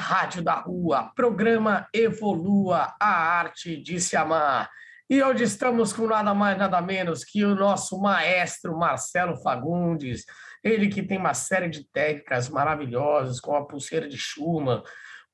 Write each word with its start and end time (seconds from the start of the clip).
Rádio 0.00 0.42
da 0.42 0.54
Rua, 0.54 1.12
programa 1.14 1.86
Evolua 1.92 2.94
a 2.98 3.38
Arte 3.38 3.76
de 3.76 4.00
Se 4.00 4.16
Amar. 4.16 4.70
E 5.10 5.22
hoje 5.22 5.44
estamos 5.44 5.92
com 5.92 6.06
nada 6.06 6.32
mais, 6.32 6.56
nada 6.56 6.80
menos 6.80 7.22
que 7.22 7.44
o 7.44 7.54
nosso 7.54 8.00
maestro 8.00 8.76
Marcelo 8.78 9.36
Fagundes, 9.36 10.24
ele 10.64 10.88
que 10.88 11.02
tem 11.02 11.18
uma 11.18 11.34
série 11.34 11.68
de 11.68 11.84
técnicas 11.92 12.48
maravilhosas, 12.48 13.40
como 13.40 13.58
a 13.58 13.66
pulseira 13.66 14.08
de 14.08 14.16
Schumann, 14.16 14.82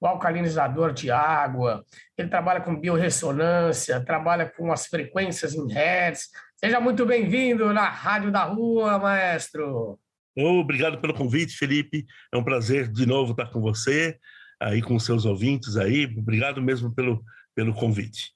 o 0.01 0.07
alcalinizador 0.07 0.93
de 0.93 1.13
água, 1.13 1.85
ele 2.19 2.29
trabalha 2.29 2.61
com 2.61 2.75
biorressonância, 2.75 4.05
trabalha 4.05 4.47
com 4.47 4.73
as 4.73 4.89
frequências 4.89 5.55
em 5.55 5.73
hertz. 5.73 6.29
Seja 6.57 6.81
muito 6.81 7.07
bem-vindo 7.07 7.73
na 7.73 7.89
Rádio 7.89 8.33
da 8.33 8.43
Rua, 8.43 8.99
maestro. 8.99 9.97
Obrigado 10.37 11.01
pelo 11.01 11.15
convite, 11.15 11.57
Felipe. 11.57 12.05
É 12.35 12.37
um 12.37 12.45
prazer 12.45 12.89
de 12.89 13.07
novo 13.07 13.31
estar 13.31 13.47
com 13.47 13.61
você, 13.61 14.19
aí 14.61 14.83
com 14.83 14.99
seus 14.99 15.25
ouvintes 15.25 15.77
aí. 15.77 16.05
Obrigado 16.17 16.63
mesmo 16.63 16.95
pelo, 16.95 17.23
pelo 17.55 17.75
convite. 17.75 18.33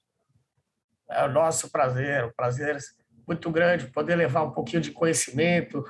É 1.09 1.25
o 1.25 1.31
nosso 1.31 1.69
prazer, 1.69 2.25
um 2.25 2.31
prazer 2.35 2.77
muito 3.27 3.49
grande 3.51 3.87
poder 3.87 4.15
levar 4.15 4.43
um 4.43 4.51
pouquinho 4.51 4.81
de 4.81 4.91
conhecimento, 4.91 5.83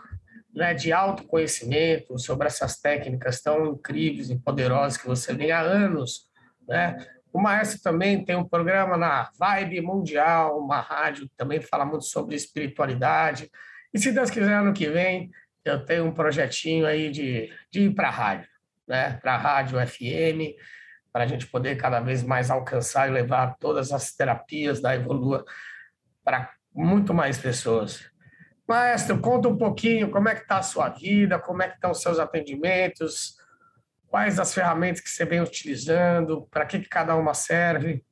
né, 0.54 0.74
de 0.74 0.92
autoconhecimento 0.92 2.18
sobre 2.20 2.48
essas 2.48 2.80
técnicas 2.80 3.42
tão 3.42 3.68
incríveis 3.68 4.30
e 4.30 4.38
poderosas 4.38 4.98
que 4.98 5.08
você 5.08 5.34
vem 5.34 5.52
há 5.52 5.62
anos, 5.62 6.28
né? 6.68 6.98
O 7.34 7.42
Maestro 7.42 7.82
também 7.82 8.26
tem 8.26 8.36
um 8.36 8.48
programa 8.48 8.98
na 8.98 9.32
Vibe 9.40 9.80
Mundial, 9.80 10.60
uma 10.60 10.82
rádio 10.82 11.30
que 11.30 11.36
também 11.38 11.62
fala 11.62 11.86
muito 11.86 12.04
sobre 12.04 12.36
espiritualidade. 12.36 13.50
E 13.94 14.00
se 14.00 14.12
Deus 14.12 14.30
quiser, 14.30 14.54
ano 14.54 14.74
que 14.74 14.90
vem, 14.90 15.32
eu 15.64 15.86
tenho 15.86 16.06
um 16.06 16.12
projetinho 16.12 16.86
aí 16.86 17.10
de, 17.10 17.50
de 17.72 17.84
ir 17.84 17.96
para 17.96 18.10
a 18.10 18.12
rádio, 18.12 18.50
né? 18.92 19.18
para 19.22 19.36
a 19.36 19.38
rádio 19.38 19.80
FM, 19.88 20.60
para 21.14 21.24
a 21.24 21.28
gente 21.28 21.48
poder 21.48 21.78
cada 21.78 22.02
vez 22.02 22.24
mais 22.24 22.52
alcançar 22.52 23.08
e 23.08 23.12
levar 23.12 23.56
todas 23.58 23.94
as 23.94 24.14
terapias 24.14 24.82
da 24.82 24.94
Evolua 24.94 25.46
para 26.26 26.52
muito 26.76 27.14
mais 27.14 27.38
pessoas. 27.38 28.04
Maestro, 28.68 29.20
conta 29.20 29.48
um 29.48 29.58
pouquinho 29.58 30.12
como 30.12 30.28
é 30.28 30.36
que 30.36 30.42
está 30.42 30.58
a 30.58 30.64
sua 30.64 30.90
vida, 30.90 31.40
como 31.40 31.64
é 31.64 31.70
que 31.70 31.76
estão 31.76 31.92
os 31.92 32.02
seus 32.02 32.20
atendimentos, 32.20 33.38
quais 34.08 34.40
as 34.40 34.54
ferramentas 34.54 35.02
que 35.02 35.10
você 35.10 35.24
vem 35.24 35.42
utilizando, 35.42 36.48
para 36.52 36.66
que, 36.66 36.80
que 36.80 36.90
cada 36.90 37.16
uma 37.16 37.34
serve. 37.34 38.04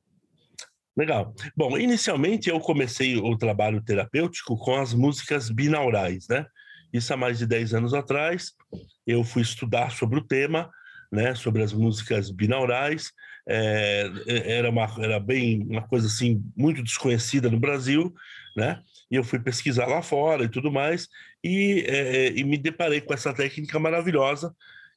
Legal. 0.96 1.34
Bom, 1.54 1.76
inicialmente 1.78 2.48
eu 2.48 2.58
comecei 2.58 3.16
o 3.18 3.36
trabalho 3.36 3.82
terapêutico 3.82 4.56
com 4.56 4.76
as 4.76 4.94
músicas 4.94 5.50
binaurais, 5.50 6.26
né? 6.28 6.46
Isso 6.90 7.12
há 7.12 7.16
mais 7.18 7.38
de 7.38 7.46
10 7.46 7.74
anos 7.74 7.94
atrás. 7.94 8.52
Eu 9.06 9.24
fui 9.24 9.42
estudar 9.42 9.90
sobre 9.90 10.18
o 10.18 10.24
tema, 10.24 10.70
né, 11.10 11.34
sobre 11.34 11.62
as 11.62 11.72
músicas 11.72 12.30
binaurais. 12.30 13.12
É, 13.48 14.08
era, 14.26 14.70
uma, 14.70 14.86
era 14.98 15.18
bem 15.18 15.62
uma 15.62 15.82
coisa 15.82 16.06
assim 16.06 16.42
muito 16.56 16.82
desconhecida 16.82 17.50
no 17.50 17.58
Brasil, 17.58 18.14
né? 18.56 18.80
E 19.10 19.16
eu 19.16 19.24
fui 19.24 19.40
pesquisar 19.40 19.86
lá 19.86 20.02
fora 20.02 20.44
e 20.44 20.48
tudo 20.48 20.70
mais, 20.70 21.08
e, 21.42 21.84
é, 21.88 22.28
e 22.30 22.44
me 22.44 22.56
deparei 22.56 23.00
com 23.00 23.12
essa 23.12 23.32
técnica 23.32 23.78
maravilhosa, 23.78 24.54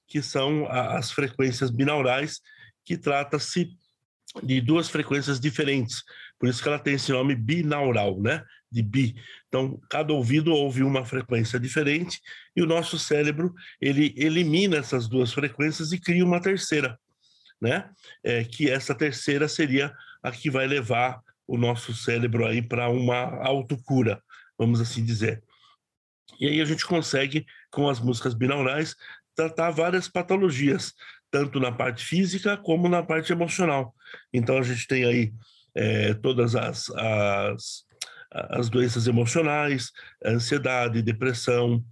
que 0.07 0.21
são 0.21 0.67
as 0.69 1.11
frequências 1.11 1.71
binaurais, 1.71 2.41
que 2.85 2.97
trata-se 2.97 3.69
de 4.43 4.61
duas 4.61 4.89
frequências 4.89 5.39
diferentes. 5.39 6.03
Por 6.39 6.49
isso 6.49 6.61
que 6.61 6.67
ela 6.67 6.79
tem 6.79 6.95
esse 6.95 7.11
nome 7.11 7.35
binaural, 7.35 8.19
né? 8.21 8.43
De 8.73 8.81
bi. 8.81 9.15
Então, 9.47 9.79
cada 9.87 10.11
ouvido 10.13 10.51
ouve 10.51 10.81
uma 10.81 11.05
frequência 11.05 11.59
diferente 11.59 12.19
e 12.55 12.61
o 12.63 12.65
nosso 12.65 12.97
cérebro 12.97 13.53
ele 13.79 14.15
elimina 14.17 14.77
essas 14.77 15.07
duas 15.07 15.31
frequências 15.31 15.91
e 15.91 15.99
cria 15.99 16.25
uma 16.25 16.41
terceira, 16.41 16.99
né? 17.61 17.87
É, 18.23 18.43
que 18.43 18.67
essa 18.67 18.95
terceira 18.95 19.47
seria 19.47 19.93
a 20.23 20.31
que 20.31 20.49
vai 20.49 20.65
levar 20.65 21.21
o 21.45 21.55
nosso 21.55 21.93
cérebro 21.93 22.47
aí 22.47 22.63
para 22.63 22.89
uma 22.89 23.45
autocura, 23.45 24.19
vamos 24.57 24.81
assim 24.81 25.05
dizer. 25.05 25.43
E 26.39 26.47
aí 26.47 26.59
a 26.59 26.65
gente 26.65 26.83
consegue, 26.83 27.45
com 27.69 27.87
as 27.87 27.99
músicas 27.99 28.33
binaurais, 28.33 28.95
tratar 29.35 29.69
várias 29.69 30.07
patologias, 30.07 30.93
tanto 31.29 31.59
na 31.59 31.71
parte 31.71 32.03
física 32.03 32.57
como 32.57 32.89
na 32.89 33.03
parte 33.03 33.31
emocional. 33.31 33.93
Então 34.33 34.57
a 34.57 34.63
gente 34.63 34.87
tem 34.87 35.05
aí 35.05 35.31
é, 35.75 36.13
todas 36.13 36.55
as, 36.55 36.89
as, 36.91 37.85
as 38.33 38.69
doenças 38.69 39.07
emocionais, 39.07 39.91
ansiedade, 40.25 41.01
depressão, 41.01 41.83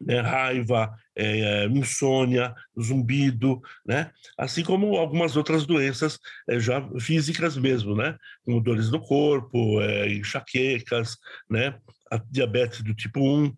né, 0.00 0.20
raiva, 0.20 0.94
é, 1.14 1.66
insônia, 1.66 2.54
zumbido, 2.80 3.60
né? 3.84 4.10
Assim 4.38 4.64
como 4.64 4.96
algumas 4.96 5.36
outras 5.36 5.66
doenças 5.66 6.18
é, 6.48 6.58
já 6.58 6.82
físicas 6.98 7.56
mesmo, 7.56 7.94
né? 7.94 8.16
Como 8.42 8.62
dores 8.62 8.90
no 8.90 9.00
corpo, 9.00 9.80
é, 9.82 10.10
enxaquecas, 10.14 11.18
né? 11.48 11.78
A 12.10 12.16
diabetes 12.16 12.80
do 12.80 12.94
tipo 12.94 13.20
1. 13.20 13.54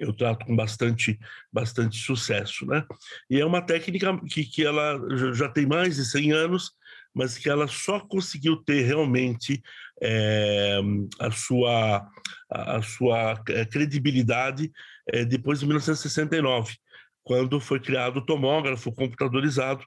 eu 0.00 0.12
trato 0.12 0.44
com 0.44 0.56
bastante, 0.56 1.16
bastante 1.52 1.96
sucesso, 1.98 2.66
né? 2.66 2.84
E 3.30 3.38
é 3.38 3.46
uma 3.46 3.62
técnica 3.62 4.20
que, 4.28 4.44
que 4.44 4.64
ela 4.64 4.98
já 5.32 5.48
tem 5.48 5.64
mais 5.64 5.94
de 5.96 6.04
100 6.04 6.32
anos, 6.32 6.72
mas 7.14 7.36
que 7.36 7.48
ela 7.48 7.68
só 7.68 8.00
conseguiu 8.00 8.56
ter 8.56 8.82
realmente 8.82 9.62
é, 10.02 10.80
a 11.18 11.30
sua, 11.30 12.06
a 12.50 12.82
sua 12.82 13.42
eh, 13.48 13.64
credibilidade 13.64 14.72
é, 15.06 15.24
depois 15.24 15.60
de 15.60 15.66
1969, 15.66 16.76
quando 17.22 17.60
foi 17.60 17.78
criado 17.78 18.18
o 18.18 18.26
tomógrafo 18.26 18.92
computadorizado. 18.92 19.84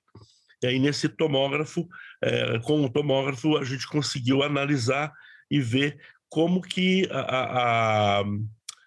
E 0.63 0.67
aí, 0.67 0.79
nesse 0.79 1.09
tomógrafo, 1.09 1.87
é, 2.23 2.59
com 2.59 2.83
o 2.83 2.89
tomógrafo, 2.89 3.57
a 3.57 3.63
gente 3.63 3.87
conseguiu 3.87 4.41
analisar 4.41 5.11
e 5.49 5.59
ver 5.59 5.99
como 6.29 6.61
que 6.61 7.07
a, 7.11 8.19
a 8.19 8.23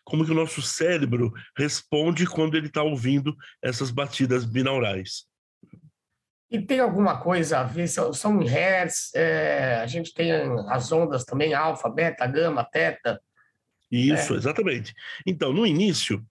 como 0.05 0.25
que 0.25 0.31
o 0.31 0.35
nosso 0.35 0.63
cérebro 0.63 1.31
responde 1.55 2.27
quando 2.27 2.57
ele 2.57 2.69
está 2.69 2.83
ouvindo 2.83 3.37
essas 3.63 3.91
batidas 3.91 4.47
binaurais. 4.47 5.27
E 6.51 6.61
tem 6.61 6.81
alguma 6.81 7.19
coisa 7.19 7.59
a 7.59 7.63
ver, 7.63 7.87
são, 7.89 8.41
em 8.41 8.47
hertz, 8.47 9.15
é, 9.15 9.81
a 9.83 9.87
gente 9.87 10.15
tem 10.15 10.33
as 10.69 10.91
ondas 10.91 11.25
também, 11.25 11.53
alfa, 11.53 11.91
beta, 11.91 12.27
gama, 12.27 12.65
teta. 12.65 13.21
Isso, 13.91 14.35
é. 14.35 14.37
exatamente. 14.39 14.95
Então, 15.27 15.53
no 15.53 15.67
início, 15.67 16.25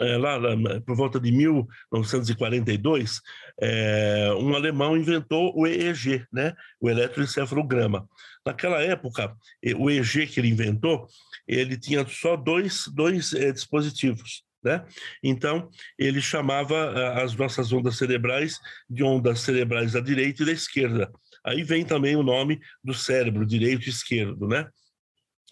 é, 0.00 0.16
lá, 0.16 0.36
lá, 0.36 0.50
por 0.86 0.94
volta 0.94 1.18
de 1.18 1.32
1942, 1.32 3.20
é, 3.60 4.32
um 4.38 4.54
alemão 4.54 4.96
inventou 4.96 5.52
o 5.56 5.66
EEG, 5.66 6.24
né? 6.32 6.54
o 6.80 6.88
eletroencefalograma. 6.88 8.08
Naquela 8.46 8.80
época, 8.82 9.36
o 9.76 9.90
EEG 9.90 10.28
que 10.28 10.38
ele 10.40 10.48
inventou, 10.48 11.08
ele 11.46 11.76
tinha 11.76 12.06
só 12.06 12.36
dois, 12.36 12.84
dois 12.94 13.32
é, 13.32 13.50
dispositivos. 13.52 14.44
Né? 14.62 14.84
Então, 15.22 15.68
ele 15.98 16.20
chamava 16.20 16.74
eh, 16.74 17.22
as 17.22 17.34
nossas 17.34 17.72
ondas 17.72 17.96
cerebrais 17.96 18.60
de 18.88 19.02
ondas 19.02 19.40
cerebrais 19.40 19.92
da 19.92 20.00
direita 20.00 20.42
e 20.42 20.46
da 20.46 20.52
esquerda. 20.52 21.10
Aí 21.44 21.64
vem 21.64 21.84
também 21.84 22.14
o 22.14 22.22
nome 22.22 22.60
do 22.82 22.94
cérebro, 22.94 23.44
direito 23.44 23.86
e 23.86 23.90
esquerdo, 23.90 24.46
né? 24.46 24.68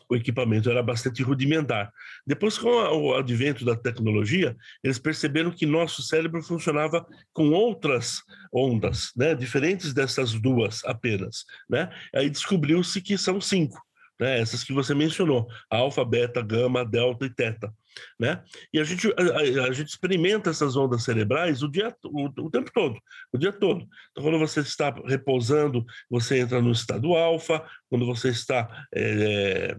O 0.09 0.17
equipamento 0.17 0.69
era 0.69 0.83
bastante 0.83 1.23
rudimentar. 1.23 1.93
Depois, 2.27 2.59
com 2.59 2.69
o 2.69 3.15
advento 3.15 3.65
da 3.65 3.77
tecnologia, 3.77 4.57
eles 4.83 4.99
perceberam 4.99 5.53
que 5.53 5.65
nosso 5.65 6.03
cérebro 6.03 6.43
funcionava 6.43 7.07
com 7.33 7.51
outras 7.51 8.21
ondas, 8.53 9.13
né? 9.17 9.35
Diferentes 9.35 9.93
dessas 9.93 10.33
duas 10.33 10.85
apenas, 10.85 11.45
né? 11.69 11.91
Aí 12.15 12.29
descobriu-se 12.29 13.01
que 13.01 13.17
são 13.17 13.41
cinco 13.41 13.81
né? 14.21 14.39
essas 14.39 14.63
que 14.63 14.73
você 14.73 14.95
mencionou, 14.95 15.49
alfa, 15.71 16.05
beta, 16.05 16.43
gama, 16.43 16.85
delta 16.85 17.25
e 17.25 17.31
teta. 17.31 17.75
Né? 18.19 18.43
E 18.73 18.79
a 18.79 18.85
gente, 18.85 19.09
a, 19.17 19.65
a 19.65 19.73
gente 19.73 19.89
experimenta 19.89 20.51
essas 20.51 20.77
ondas 20.77 21.03
cerebrais 21.03 21.63
o, 21.63 21.69
dia, 21.69 21.95
o, 22.05 22.27
o, 22.27 22.51
tempo 22.51 22.71
todo, 22.73 22.99
o 23.33 23.39
dia 23.39 23.53
todo. 23.53 23.87
Então, 24.11 24.25
quando 24.25 24.39
você 24.39 24.61
está 24.61 24.95
repousando, 25.07 25.85
você 26.09 26.39
entra 26.39 26.61
no 26.61 26.71
estado 26.71 27.15
alfa, 27.15 27.65
quando 27.89 28.07
você 28.07 28.29
está 28.29 28.87
é, 28.95 29.77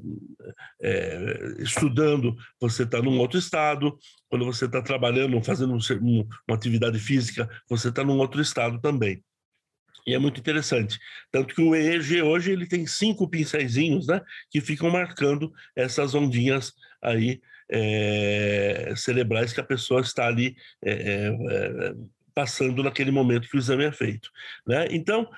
é, 0.82 1.56
estudando, 1.60 2.36
você 2.60 2.84
está 2.84 3.02
num 3.02 3.20
outro 3.20 3.40
estado, 3.40 3.98
quando 4.30 4.46
você 4.46 4.66
está 4.66 4.82
trabalhando, 4.82 5.42
fazendo 5.44 5.74
um, 5.74 6.28
uma 6.48 6.56
atividade 6.56 7.00
física, 7.00 7.50
você 7.70 7.90
está 7.90 8.04
num 8.04 8.18
outro 8.18 8.42
estado 8.42 8.80
também. 8.80 9.24
E 10.06 10.14
é 10.14 10.20
muito 10.20 10.40
interessante. 10.40 11.00
Tanto 11.32 11.54
que 11.54 11.62
o 11.62 11.76
EEG 11.76 12.22
hoje 12.22 12.52
ele 12.52 12.68
tem 12.68 12.88
cinco 12.88 13.30
pincéisinhos, 13.30 14.08
né? 14.08 14.22
Que 14.50 14.60
ficam 14.60 14.90
marcando 14.90 15.54
essas 15.76 16.16
ondinhas 16.16 16.74
aí 17.02 17.40
é, 17.72 18.94
cerebrais 18.96 19.54
que 19.54 19.62
a 19.62 19.66
pessoa 19.66 20.02
está 20.02 20.28
ali 20.28 20.56
é, 20.84 21.32
passando 22.34 22.84
naquele 22.84 23.12
momento 23.12 23.48
que 23.50 23.56
o 23.56 23.60
exame 23.60 23.86
é 23.86 23.92
feito. 23.92 24.30
Né? 24.66 24.88
Então, 24.92 25.30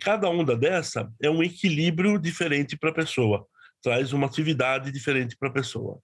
cada 0.00 0.28
onda 0.28 0.56
dessa 0.56 1.10
é 1.22 1.30
um 1.30 1.42
equilíbrio 1.42 2.18
diferente 2.18 2.76
para 2.76 2.90
a 2.90 2.94
pessoa, 2.94 3.46
traz 3.82 4.12
uma 4.12 4.26
atividade 4.26 4.92
diferente 4.92 5.36
para 5.38 5.48
a 5.48 5.52
pessoa. 5.52 6.00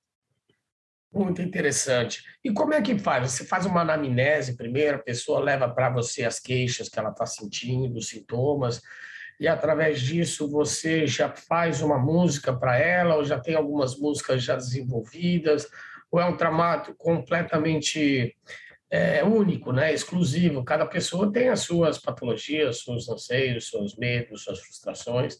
Muito 1.14 1.40
interessante. 1.40 2.24
E 2.42 2.50
como 2.50 2.74
é 2.74 2.82
que 2.82 2.98
faz? 2.98 3.30
Você 3.30 3.44
faz 3.44 3.64
uma 3.66 3.82
anamnese 3.82 4.56
primeiro, 4.56 4.96
a 4.96 5.02
pessoa 5.02 5.38
leva 5.38 5.68
para 5.68 5.88
você 5.88 6.24
as 6.24 6.40
queixas 6.40 6.88
que 6.88 6.98
ela 6.98 7.10
está 7.10 7.24
sentindo, 7.24 7.98
os 7.98 8.08
sintomas, 8.08 8.82
e 9.40 9.48
através 9.48 10.00
disso 10.00 10.48
você 10.50 11.06
já 11.06 11.28
faz 11.28 11.82
uma 11.82 11.98
música 11.98 12.52
para 12.52 12.78
ela, 12.78 13.16
ou 13.16 13.24
já 13.24 13.38
tem 13.38 13.54
algumas 13.54 13.98
músicas 13.98 14.42
já 14.42 14.56
desenvolvidas, 14.56 15.68
ou 16.10 16.20
é 16.20 16.24
um 16.24 16.36
trabalho 16.36 16.94
completamente 16.96 18.36
é, 18.90 19.24
único, 19.24 19.72
né? 19.72 19.92
exclusivo. 19.92 20.64
Cada 20.64 20.86
pessoa 20.86 21.32
tem 21.32 21.48
as 21.48 21.60
suas 21.60 21.98
patologias, 21.98 22.82
seus 22.82 23.08
anseios, 23.08 23.68
seus 23.68 23.96
medos, 23.96 24.44
suas 24.44 24.60
frustrações. 24.60 25.38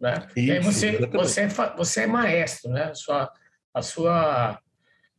Né? 0.00 0.14
Isso, 0.34 0.38
e 0.38 0.52
aí 0.52 0.60
você, 0.60 1.06
você, 1.06 1.40
é, 1.42 1.48
você 1.76 2.00
é 2.02 2.06
maestro, 2.06 2.70
né? 2.70 2.84
A 2.84 2.94
sua, 2.94 3.32
a 3.72 3.82
sua 3.82 4.60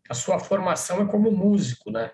a 0.10 0.14
sua 0.14 0.40
formação 0.40 1.02
é 1.02 1.06
como 1.06 1.32
músico, 1.32 1.92
né? 1.92 2.12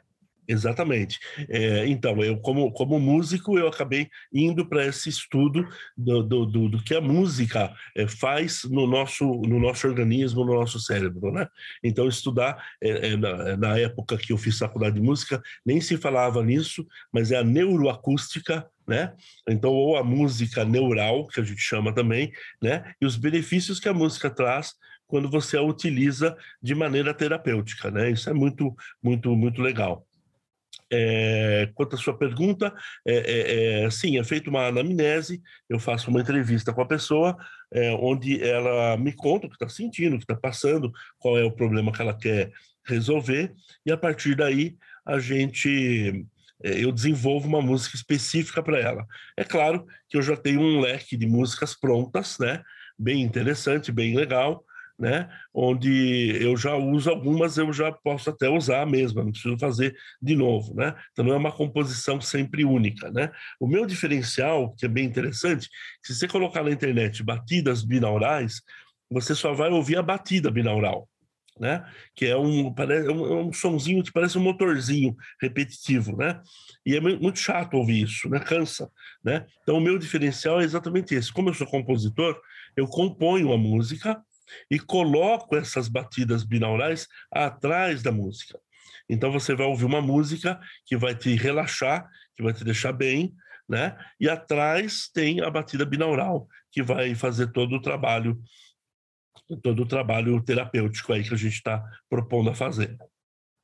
Exatamente. 0.48 1.20
É, 1.50 1.88
então, 1.88 2.22
eu 2.22 2.38
como, 2.38 2.72
como 2.74 3.00
músico, 3.00 3.58
eu 3.58 3.68
acabei 3.68 4.10
indo 4.34 4.66
para 4.66 4.86
esse 4.86 5.08
estudo 5.08 5.68
do, 5.96 6.22
do, 6.22 6.46
do, 6.46 6.70
do, 6.70 6.84
que 6.84 6.94
a 6.94 7.02
música 7.02 7.74
é, 7.96 8.08
faz 8.08 8.64
no 8.66 8.86
nosso, 8.86 9.26
no 9.26 9.60
nosso 9.60 9.88
organismo, 9.88 10.44
no 10.44 10.54
nosso 10.54 10.80
cérebro, 10.80 11.32
né? 11.32 11.48
Então, 11.82 12.08
estudar, 12.08 12.62
é, 12.82 13.14
é 13.14 13.18
na, 13.18 13.30
é, 13.30 13.58
na, 13.58 13.80
época 13.80 14.18
que 14.18 14.34
eu 14.34 14.38
fiz 14.38 14.58
faculdade 14.58 14.96
de 14.96 15.02
música, 15.02 15.42
nem 15.66 15.80
se 15.80 15.98
falava 15.98 16.44
nisso, 16.44 16.86
mas 17.12 17.32
é 17.32 17.38
a 17.38 17.44
neuroacústica, 17.44 18.68
né? 18.86 19.14
Então, 19.48 19.72
ou 19.72 19.96
a 19.96 20.04
música 20.04 20.66
neural, 20.66 21.26
que 21.28 21.40
a 21.40 21.44
gente 21.44 21.62
chama 21.62 21.94
também, 21.94 22.34
né? 22.62 22.94
E 23.00 23.06
os 23.06 23.16
benefícios 23.16 23.80
que 23.80 23.88
a 23.88 23.94
música 23.94 24.30
traz 24.30 24.74
quando 25.08 25.30
você 25.30 25.56
a 25.56 25.62
utiliza 25.62 26.36
de 26.62 26.76
maneira 26.76 27.14
terapêutica, 27.14 27.90
né? 27.90 28.10
Isso 28.12 28.30
é 28.30 28.34
muito, 28.34 28.76
muito, 29.02 29.34
muito 29.36 29.62
legal. 29.62 30.06
É, 30.96 31.70
quanto 31.74 31.96
à 31.96 31.98
sua 31.98 32.16
pergunta, 32.16 32.72
é, 33.08 33.86
é, 33.86 33.90
sim, 33.90 34.20
é 34.20 34.24
feita 34.24 34.50
uma 34.50 34.68
anamnese, 34.68 35.42
eu 35.68 35.80
faço 35.80 36.12
uma 36.12 36.22
entrevista 36.22 36.72
com 36.72 36.82
a 36.82 36.86
pessoa, 36.86 37.36
onde 38.00 38.40
ela 38.44 38.96
me 38.98 39.12
conta 39.12 39.48
o 39.48 39.50
que 39.50 39.56
está 39.56 39.68
sentindo, 39.68 40.16
o 40.16 40.20
que 40.20 40.26
está 40.26 40.36
passando, 40.36 40.92
qual 41.18 41.38
é 41.40 41.44
o 41.44 41.52
problema 41.52 41.92
que 41.92 42.02
ela 42.02 42.14
quer 42.14 42.52
resolver, 42.86 43.52
e 43.84 43.92
a 43.92 43.98
partir 43.98 44.36
daí 44.36 44.76
a 45.04 45.18
gente 45.18 46.26
eu 46.62 46.92
desenvolvo 46.92 47.48
uma 47.48 47.62
música 47.62 47.96
específica 47.96 48.62
para 48.62 48.80
ela. 48.80 49.06
É 49.36 49.44
claro 49.44 49.86
que 50.08 50.16
eu 50.16 50.22
já 50.22 50.38
tenho 50.38 50.62
um 50.62 50.80
leque 50.80 51.18
de 51.18 51.26
músicas 51.26 51.76
prontas, 51.76 52.38
né? 52.40 52.64
Bem 52.98 53.22
interessante, 53.22 53.92
bem 53.92 54.16
legal, 54.16 54.64
né? 55.04 55.30
Onde 55.54 56.38
eu 56.42 56.56
já 56.56 56.78
uso 56.78 57.10
algumas, 57.10 57.58
eu 57.58 57.74
já 57.74 57.92
posso 57.92 58.30
até 58.30 58.48
usar 58.48 58.84
a 58.84 58.86
mesma, 58.86 59.22
não 59.22 59.32
preciso 59.32 59.58
fazer 59.60 59.94
de 60.22 60.34
novo, 60.34 60.74
né? 60.74 60.96
Então 61.12 61.26
não 61.26 61.34
é 61.34 61.38
uma 61.38 61.52
composição 61.52 62.22
sempre 62.22 62.64
única, 62.64 63.12
né? 63.12 63.30
O 63.60 63.68
meu 63.68 63.86
diferencial, 63.86 64.74
que 64.76 64.86
é 64.86 64.88
bem 64.88 65.04
interessante, 65.04 65.68
se 66.02 66.16
você 66.16 66.26
colocar 66.26 66.64
na 66.64 66.72
internet 66.72 67.22
batidas 67.22 67.84
binaurais, 67.84 68.62
você 69.12 69.36
só 69.36 69.54
vai 69.54 69.70
ouvir 69.72 69.98
a 69.98 70.02
batida 70.02 70.50
binaural. 70.50 71.10
Né? 71.60 71.86
Que 72.16 72.26
é 72.26 72.36
um, 72.36 72.74
parece, 72.74 73.08
um, 73.10 73.26
é 73.26 73.44
um 73.44 73.54
sonzinho 73.54 74.04
que 74.04 74.12
parece 74.12 74.40
um 74.40 74.42
motorzinho 74.42 75.16
repetitivo, 75.40 76.18
né? 76.18 76.42
E 76.84 76.96
é 76.96 77.00
muito 77.00 77.38
chato 77.38 77.76
ouvir 77.76 78.02
isso, 78.06 78.28
né? 78.28 78.40
Cansa, 78.40 78.90
né? 79.24 79.46
Então 79.62 79.78
o 79.78 79.82
meu 79.82 80.00
diferencial 80.00 80.60
é 80.62 80.64
exatamente 80.64 81.14
esse. 81.14 81.32
Como 81.32 81.50
eu 81.50 81.54
sou 81.54 81.68
compositor, 81.68 82.42
eu 82.76 82.88
componho 82.88 83.54
a 83.54 83.58
música 83.58 84.20
e 84.70 84.80
coloco 84.80 85.56
essas 85.56 85.88
batidas 85.88 86.44
binaurais 86.44 87.08
atrás 87.32 88.02
da 88.02 88.12
música. 88.12 88.60
Então 89.10 89.32
você 89.32 89.56
vai 89.56 89.68
ouvir 89.68 89.86
uma 89.86 90.02
música 90.02 90.60
que 90.86 90.96
vai 90.96 91.16
te 91.16 91.36
relaxar, 91.36 92.08
que 92.36 92.44
vai 92.44 92.54
te 92.54 92.64
deixar 92.64 92.94
bem, 92.94 93.34
né? 93.68 93.98
E 94.20 94.30
atrás 94.30 95.10
tem 95.14 95.42
a 95.42 95.50
batida 95.50 95.86
binaural, 95.86 96.48
que 96.72 96.82
vai 96.82 97.14
fazer 97.16 97.52
todo 97.52 97.76
o 97.76 97.82
trabalho 97.82 98.42
todo 99.62 99.84
o 99.84 99.88
trabalho 99.88 100.42
terapêutico 100.42 101.12
aí 101.12 101.24
que 101.24 101.34
a 101.34 101.38
gente 101.38 101.56
está 101.56 101.84
propondo 102.10 102.50
a 102.50 102.56
fazer. 102.56 102.98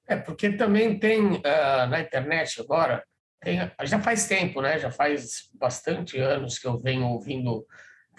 É, 0.08 0.16
porque 0.16 0.52
também 0.52 1.00
tem 1.00 1.22
uh, 1.22 1.88
na 1.88 2.02
internet 2.02 2.60
agora, 2.60 3.04
tem, 3.40 3.60
já 3.84 4.00
faz 4.00 4.28
tempo, 4.28 4.62
né? 4.62 4.78
Já 4.78 4.92
faz 4.92 5.50
bastante 5.54 6.18
anos 6.18 6.60
que 6.60 6.68
eu 6.68 6.80
venho 6.80 7.06
ouvindo 7.06 7.66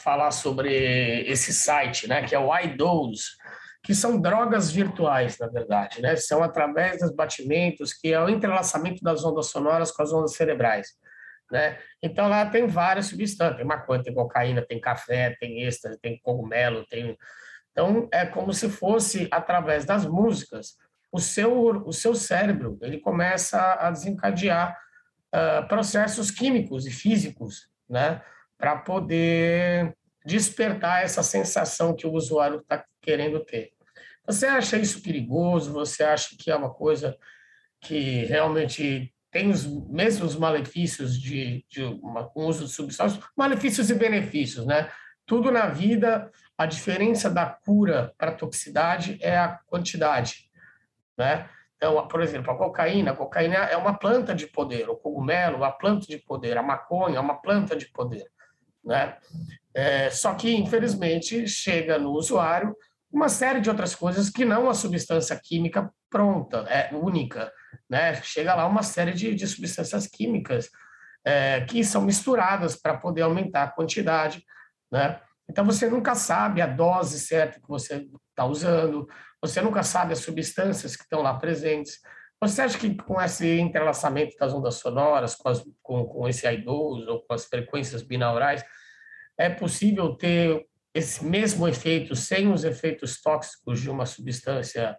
falar 0.00 0.30
sobre 0.30 0.73
esse 1.26 1.52
site, 1.52 2.09
né, 2.09 2.23
que 2.23 2.35
é 2.35 2.38
o 2.38 2.57
iDose, 2.59 3.25
que 3.83 3.95
são 3.95 4.21
drogas 4.21 4.71
virtuais, 4.71 5.38
na 5.38 5.47
verdade, 5.47 6.02
né? 6.02 6.14
São 6.16 6.42
através 6.42 7.00
dos 7.00 7.12
batimentos, 7.12 7.92
que 7.92 8.12
é 8.12 8.21
o 8.21 8.28
entrelaçamento 8.28 9.02
das 9.02 9.25
ondas 9.25 9.47
sonoras 9.47 9.90
com 9.90 10.02
as 10.02 10.12
ondas 10.12 10.35
cerebrais, 10.35 10.88
né? 11.50 11.78
Então 12.02 12.28
lá 12.28 12.45
tem 12.45 12.66
várias 12.66 13.07
substâncias, 13.07 13.57
tem 13.57 13.64
maconha, 13.64 14.02
tem 14.02 14.14
cocaína, 14.14 14.62
tem 14.62 14.80
café, 14.80 15.35
tem 15.40 15.62
êxtase, 15.62 15.99
tem 15.99 16.21
cogumelo, 16.23 16.85
tem 16.87 17.16
Então 17.73 18.09
é 18.12 18.26
como 18.26 18.52
se 18.52 18.69
fosse 18.69 19.28
através 19.30 19.85
das 19.85 20.04
músicas 20.04 20.76
o 21.11 21.19
seu, 21.19 21.71
o 21.87 21.92
seu 21.92 22.14
cérebro 22.14 22.78
ele 22.83 22.99
começa 22.99 23.78
a 23.80 23.90
desencadear 23.90 24.78
uh, 25.35 25.66
processos 25.66 26.30
químicos 26.30 26.87
e 26.87 26.90
físicos, 26.90 27.69
né, 27.88 28.23
para 28.60 28.76
poder 28.76 29.96
despertar 30.24 31.02
essa 31.02 31.22
sensação 31.22 31.96
que 31.96 32.06
o 32.06 32.12
usuário 32.12 32.60
está 32.60 32.84
querendo 33.00 33.40
ter. 33.40 33.72
Você 34.26 34.46
acha 34.46 34.76
isso 34.76 35.02
perigoso? 35.02 35.72
Você 35.72 36.04
acha 36.04 36.36
que 36.38 36.50
é 36.50 36.54
uma 36.54 36.68
coisa 36.68 37.16
que 37.80 38.26
realmente 38.26 39.12
tem 39.30 39.48
os 39.48 39.64
mesmos 39.88 40.36
malefícios 40.36 41.18
de, 41.18 41.64
de 41.70 41.82
uma, 41.82 42.30
um 42.36 42.46
uso 42.46 42.66
de 42.66 42.70
substâncias, 42.70 43.24
malefícios 43.34 43.88
e 43.88 43.94
benefícios, 43.94 44.66
né? 44.66 44.90
Tudo 45.24 45.50
na 45.50 45.66
vida, 45.66 46.30
a 46.58 46.66
diferença 46.66 47.30
da 47.30 47.46
cura 47.46 48.12
para 48.18 48.32
a 48.32 48.34
toxicidade 48.34 49.18
é 49.22 49.38
a 49.38 49.58
quantidade, 49.66 50.50
né? 51.16 51.48
Então, 51.76 52.06
por 52.08 52.20
exemplo, 52.20 52.50
a 52.50 52.58
cocaína, 52.58 53.12
a 53.12 53.16
cocaína 53.16 53.54
é 53.54 53.76
uma 53.76 53.94
planta 53.94 54.34
de 54.34 54.46
poder, 54.46 54.90
o 54.90 54.96
cogumelo, 54.96 55.56
uma 55.56 55.72
planta 55.72 56.06
de 56.06 56.18
poder, 56.18 56.58
a 56.58 56.62
maconha 56.62 57.16
é 57.16 57.20
uma 57.20 57.40
planta 57.40 57.74
de 57.74 57.86
poder, 57.86 58.30
né? 58.84 59.16
É, 59.75 60.10
só 60.10 60.34
que, 60.34 60.54
infelizmente, 60.54 61.46
chega 61.46 61.99
no 61.99 62.10
usuário 62.10 62.75
uma 63.12 63.28
série 63.28 63.60
de 63.60 63.68
outras 63.68 63.94
coisas 63.94 64.30
que 64.30 64.44
não 64.44 64.68
a 64.68 64.75
substância 64.75 65.38
química 65.42 65.90
pronta, 66.08 66.58
é 66.68 66.94
única. 66.94 67.52
Né? 67.88 68.14
Chega 68.22 68.54
lá 68.54 68.66
uma 68.66 68.82
série 68.82 69.12
de, 69.12 69.34
de 69.34 69.46
substâncias 69.46 70.06
químicas 70.06 70.70
é, 71.25 71.60
que 71.62 71.84
são 71.84 72.02
misturadas 72.02 72.76
para 72.76 72.96
poder 72.96 73.22
aumentar 73.22 73.64
a 73.64 73.70
quantidade. 73.70 74.44
Né? 74.92 75.20
Então, 75.49 75.64
você 75.64 75.88
nunca 75.88 76.14
sabe 76.14 76.60
a 76.60 76.66
dose 76.66 77.18
certa 77.18 77.60
que 77.60 77.68
você 77.68 78.06
está 78.30 78.44
usando, 78.44 79.08
você 79.42 79.60
nunca 79.60 79.82
sabe 79.82 80.12
as 80.12 80.20
substâncias 80.20 80.96
que 80.96 81.02
estão 81.02 81.22
lá 81.22 81.34
presentes. 81.34 82.00
Você 82.42 82.62
acha 82.62 82.78
que 82.78 82.94
com 82.94 83.20
esse 83.20 83.59
entrelaçamento 83.59 84.35
das 84.38 84.52
ondas 84.52 84.76
sonoras, 84.76 85.35
com, 85.35 85.49
as, 85.49 85.62
com, 85.82 86.04
com 86.04 86.28
esse 86.28 86.47
I2 86.47 87.06
ou 87.06 87.20
com 87.23 87.35
as 87.35 87.44
frequências 87.44 88.02
binaurais, 88.02 88.64
é 89.38 89.50
possível 89.50 90.14
ter 90.14 90.66
esse 90.94 91.25
mesmo 91.25 91.68
efeito 91.68 92.16
sem 92.16 92.50
os 92.50 92.64
efeitos 92.64 93.20
tóxicos 93.20 93.80
de 93.80 93.90
uma 93.90 94.06
substância 94.06 94.97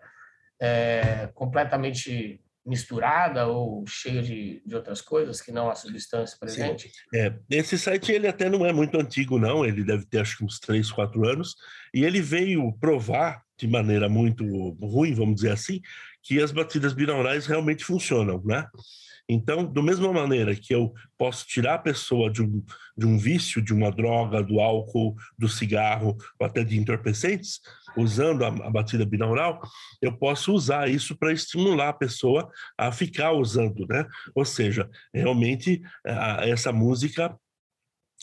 é, 0.60 1.30
completamente 1.34 2.42
misturada 2.64 3.48
ou 3.48 3.84
cheia 3.88 4.22
de, 4.22 4.62
de 4.64 4.76
outras 4.76 5.02
coisas 5.02 5.42
que 5.42 5.52
não 5.52 5.70
a 5.70 5.76
substância 5.76 6.38
presente? 6.40 6.92
É, 7.14 7.34
esse 7.50 7.78
site 7.78 8.12
ele 8.12 8.28
até 8.28 8.50
não 8.50 8.66
é 8.66 8.72
muito 8.72 9.00
antigo 9.00 9.40
não, 9.40 9.66
ele 9.66 9.84
deve 9.84 10.06
ter 10.06 10.20
acho 10.20 10.38
que 10.38 10.46
uns 10.46 10.60
três, 10.60 10.92
quatro 10.92 11.28
anos, 11.28 11.56
e 11.94 12.06
ele 12.06 12.22
veio 12.22 12.72
provar 12.80 13.44
de 13.58 13.68
maneira 13.68 14.08
muito 14.08 14.44
ruim, 14.82 15.14
vamos 15.14 15.36
dizer 15.36 15.52
assim, 15.52 15.82
que 16.24 16.42
as 16.42 16.52
batidas 16.52 16.94
binaurais 16.94 17.46
realmente 17.46 17.84
funcionam, 17.84 18.42
né? 18.46 18.68
Então, 19.30 19.66
da 19.66 19.82
mesma 19.82 20.12
maneira 20.12 20.54
que 20.54 20.76
eu 20.76 20.94
posso 21.18 21.48
tirar 21.48 21.76
a 21.76 21.80
pessoa 21.80 22.30
de 22.30 22.42
um, 22.42 22.62
de 22.98 23.06
um 23.06 23.18
vício, 23.18 23.62
de 23.62 23.74
uma 23.74 23.90
droga, 23.90 24.44
do 24.44 24.60
álcool, 24.60 25.16
do 25.38 25.48
cigarro, 25.48 26.18
ou 26.38 26.46
até 26.46 26.66
de 26.66 26.78
entorpecentes, 26.78 27.62
usando 27.96 28.44
a, 28.44 28.48
a 28.48 28.70
batida 28.70 29.06
binaural, 29.06 29.62
eu 30.02 30.12
posso 30.18 30.54
usar 30.54 30.90
isso 30.90 31.16
para 31.16 31.32
estimular 31.32 31.90
a 31.90 31.94
pessoa 31.94 32.52
a 32.78 32.92
ficar 32.92 33.32
usando, 33.32 33.88
né? 33.88 34.06
Ou 34.36 34.44
seja, 34.44 34.90
realmente 35.14 35.82
a, 36.06 36.46
essa 36.46 36.74
música 36.74 37.34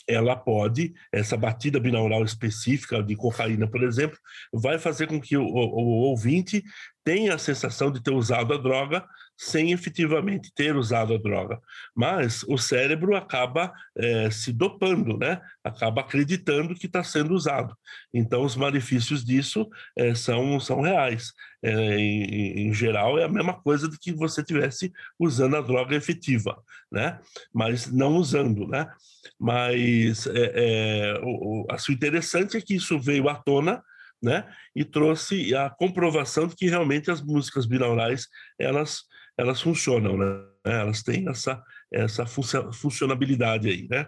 ela 0.09 0.35
pode, 0.35 0.93
essa 1.11 1.37
batida 1.37 1.79
binaural 1.79 2.23
específica 2.23 3.03
de 3.03 3.15
cocaína, 3.15 3.67
por 3.67 3.83
exemplo, 3.83 4.17
vai 4.51 4.79
fazer 4.79 5.07
com 5.07 5.21
que 5.21 5.37
o, 5.37 5.43
o, 5.43 5.47
o 5.47 5.87
ouvinte 6.09 6.63
tenha 7.03 7.35
a 7.35 7.37
sensação 7.37 7.91
de 7.91 8.01
ter 8.01 8.11
usado 8.11 8.53
a 8.53 8.57
droga 8.57 9.05
sem 9.39 9.71
efetivamente 9.71 10.51
ter 10.53 10.75
usado 10.75 11.13
a 11.13 11.17
droga. 11.17 11.61
Mas 11.95 12.43
o 12.43 12.57
cérebro 12.57 13.15
acaba 13.15 13.71
é, 13.97 14.29
se 14.29 14.51
dopando, 14.51 15.17
né? 15.17 15.39
acaba 15.63 16.01
acreditando 16.01 16.75
que 16.75 16.87
está 16.87 17.05
sendo 17.05 17.33
usado. 17.33 17.73
Então, 18.13 18.43
os 18.43 18.57
malefícios 18.57 19.23
disso 19.23 19.65
é, 19.97 20.13
são, 20.13 20.59
são 20.59 20.81
reais. 20.81 21.31
É, 21.63 21.71
em, 21.97 22.67
em, 22.67 22.73
geral, 22.73 23.17
é 23.17 23.23
a 23.23 23.29
mesma 23.29 23.53
coisa 23.53 23.87
de 23.87 23.97
que 23.97 24.11
você 24.11 24.43
tivesse 24.43 24.91
usando 25.17 25.55
a 25.55 25.61
droga 25.61 25.95
efetiva, 25.95 26.61
né? 26.91 27.17
mas 27.53 27.89
não 27.89 28.17
usando. 28.17 28.67
Né? 28.67 28.91
Mas 29.39 30.27
é, 30.27 31.17
o, 31.23 31.63
o, 31.63 31.67
o 31.71 31.91
interessante 31.93 32.57
é 32.57 32.61
que 32.61 32.75
isso 32.75 32.99
veio 32.99 33.29
à 33.29 33.35
tona 33.35 33.81
né? 34.21 34.45
E 34.75 34.83
trouxe 34.83 35.55
a 35.55 35.69
comprovação 35.69 36.45
de 36.45 36.53
que 36.53 36.67
realmente 36.67 37.09
as 37.09 37.21
músicas 37.21 37.65
binaurais 37.65 38.27
elas 38.59 39.03
elas 39.39 39.61
funcionam, 39.61 40.17
né? 40.17 40.45
Elas 40.65 41.01
têm 41.01 41.27
essa 41.29 41.63
essa 41.91 42.25
funcionabilidade 42.25 43.69
aí, 43.69 43.87
né? 43.89 44.05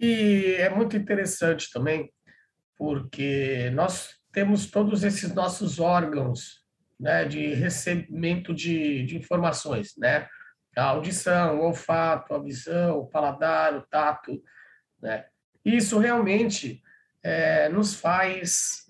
E 0.00 0.56
é 0.58 0.70
muito 0.70 0.96
interessante 0.96 1.70
também, 1.70 2.12
porque 2.76 3.70
nós 3.70 4.16
temos 4.32 4.70
todos 4.70 5.04
esses 5.04 5.32
nossos 5.34 5.78
órgãos 5.78 6.64
né, 6.98 7.24
de 7.24 7.54
recebimento 7.54 8.54
de, 8.54 9.04
de 9.04 9.16
informações, 9.16 9.94
né? 9.96 10.26
A 10.76 10.84
audição, 10.84 11.58
o 11.58 11.64
olfato, 11.64 12.34
a 12.34 12.42
visão, 12.42 12.98
o 12.98 13.06
paladar, 13.06 13.76
o 13.76 13.82
tato, 13.82 14.42
né? 15.02 15.26
Isso 15.64 15.98
realmente 15.98 16.82
é, 17.22 17.68
nos 17.68 17.94
faz 17.94 18.86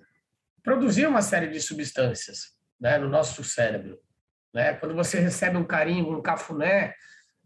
produzir 0.62 1.07
uma 1.07 1.23
série 1.23 1.49
de 1.49 1.61
substâncias 1.61 2.57
né, 2.80 2.99
no 2.99 3.09
nosso 3.09 3.42
cérebro. 3.42 3.99
Né? 4.52 4.75
Quando 4.75 4.95
você 4.95 5.19
recebe 5.21 5.57
um 5.57 5.64
carinho, 5.64 6.11
um 6.11 6.23
cafuné, 6.23 6.95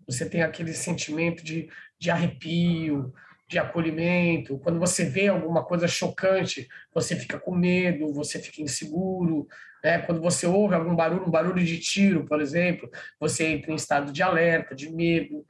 você 0.06 0.28
tem 0.28 0.42
aquele 0.42 0.72
sentimento 0.72 1.44
de, 1.44 1.68
de 1.98 2.10
arrepio, 2.10 3.12
de 3.48 3.58
acolhimento. 3.58 4.58
Quando 4.58 4.78
você 4.78 5.04
vê 5.04 5.28
alguma 5.28 5.64
coisa 5.64 5.86
chocante, 5.86 6.66
você 6.92 7.14
fica 7.14 7.38
com 7.38 7.54
medo, 7.54 8.12
você 8.12 8.38
fica 8.38 8.62
inseguro. 8.62 9.46
Né? 9.84 9.98
Quando 9.98 10.20
você 10.20 10.46
ouve 10.46 10.74
algum 10.74 10.96
barulho, 10.96 11.26
um 11.26 11.30
barulho 11.30 11.64
de 11.64 11.78
tiro, 11.78 12.24
por 12.24 12.40
exemplo, 12.40 12.90
você 13.20 13.46
entra 13.46 13.72
em 13.72 13.76
estado 13.76 14.12
de 14.12 14.22
alerta, 14.22 14.74
de 14.74 14.90
medo. 14.90 15.44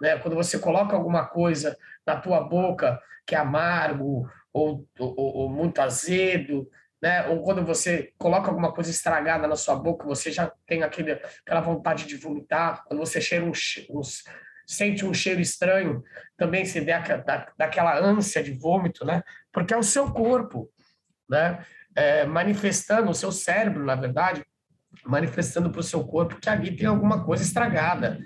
Né? 0.00 0.16
Quando 0.18 0.34
você 0.34 0.58
coloca 0.58 0.94
alguma 0.94 1.26
coisa 1.26 1.76
na 2.06 2.16
tua 2.16 2.40
boca 2.40 3.00
que 3.26 3.34
é 3.34 3.38
amargo 3.38 4.28
ou, 4.52 4.86
ou, 4.98 5.14
ou 5.16 5.50
muito 5.50 5.80
azedo, 5.80 6.68
né? 7.00 7.26
Ou 7.28 7.42
quando 7.42 7.64
você 7.64 8.12
coloca 8.18 8.48
alguma 8.48 8.72
coisa 8.72 8.90
estragada 8.90 9.46
na 9.46 9.56
sua 9.56 9.76
boca, 9.76 10.04
você 10.04 10.30
já 10.30 10.52
tem 10.66 10.82
aquele, 10.82 11.12
aquela 11.12 11.60
vontade 11.60 12.06
de 12.06 12.16
vomitar. 12.16 12.84
Quando 12.84 13.00
você 13.00 13.20
cheira 13.20 13.44
um, 13.44 13.52
um, 13.90 14.00
sente 14.66 15.04
um 15.04 15.14
cheiro 15.14 15.40
estranho, 15.40 16.02
também 16.36 16.64
se 16.64 16.80
dá, 16.80 16.98
dá, 16.98 17.52
daquela 17.56 17.98
ânsia 17.98 18.42
de 18.42 18.52
vômito, 18.52 19.04
né? 19.04 19.22
Porque 19.52 19.72
é 19.72 19.76
o 19.76 19.82
seu 19.82 20.12
corpo, 20.12 20.70
né? 21.28 21.64
É, 21.94 22.24
manifestando 22.26 23.10
o 23.10 23.14
seu 23.14 23.32
cérebro, 23.32 23.84
na 23.84 23.94
verdade, 23.94 24.44
manifestando 25.04 25.70
para 25.70 25.80
o 25.80 25.84
seu 25.84 26.04
corpo 26.04 26.40
que 26.40 26.48
ali 26.48 26.76
tem 26.76 26.86
alguma 26.86 27.24
coisa 27.24 27.42
estragada, 27.42 28.18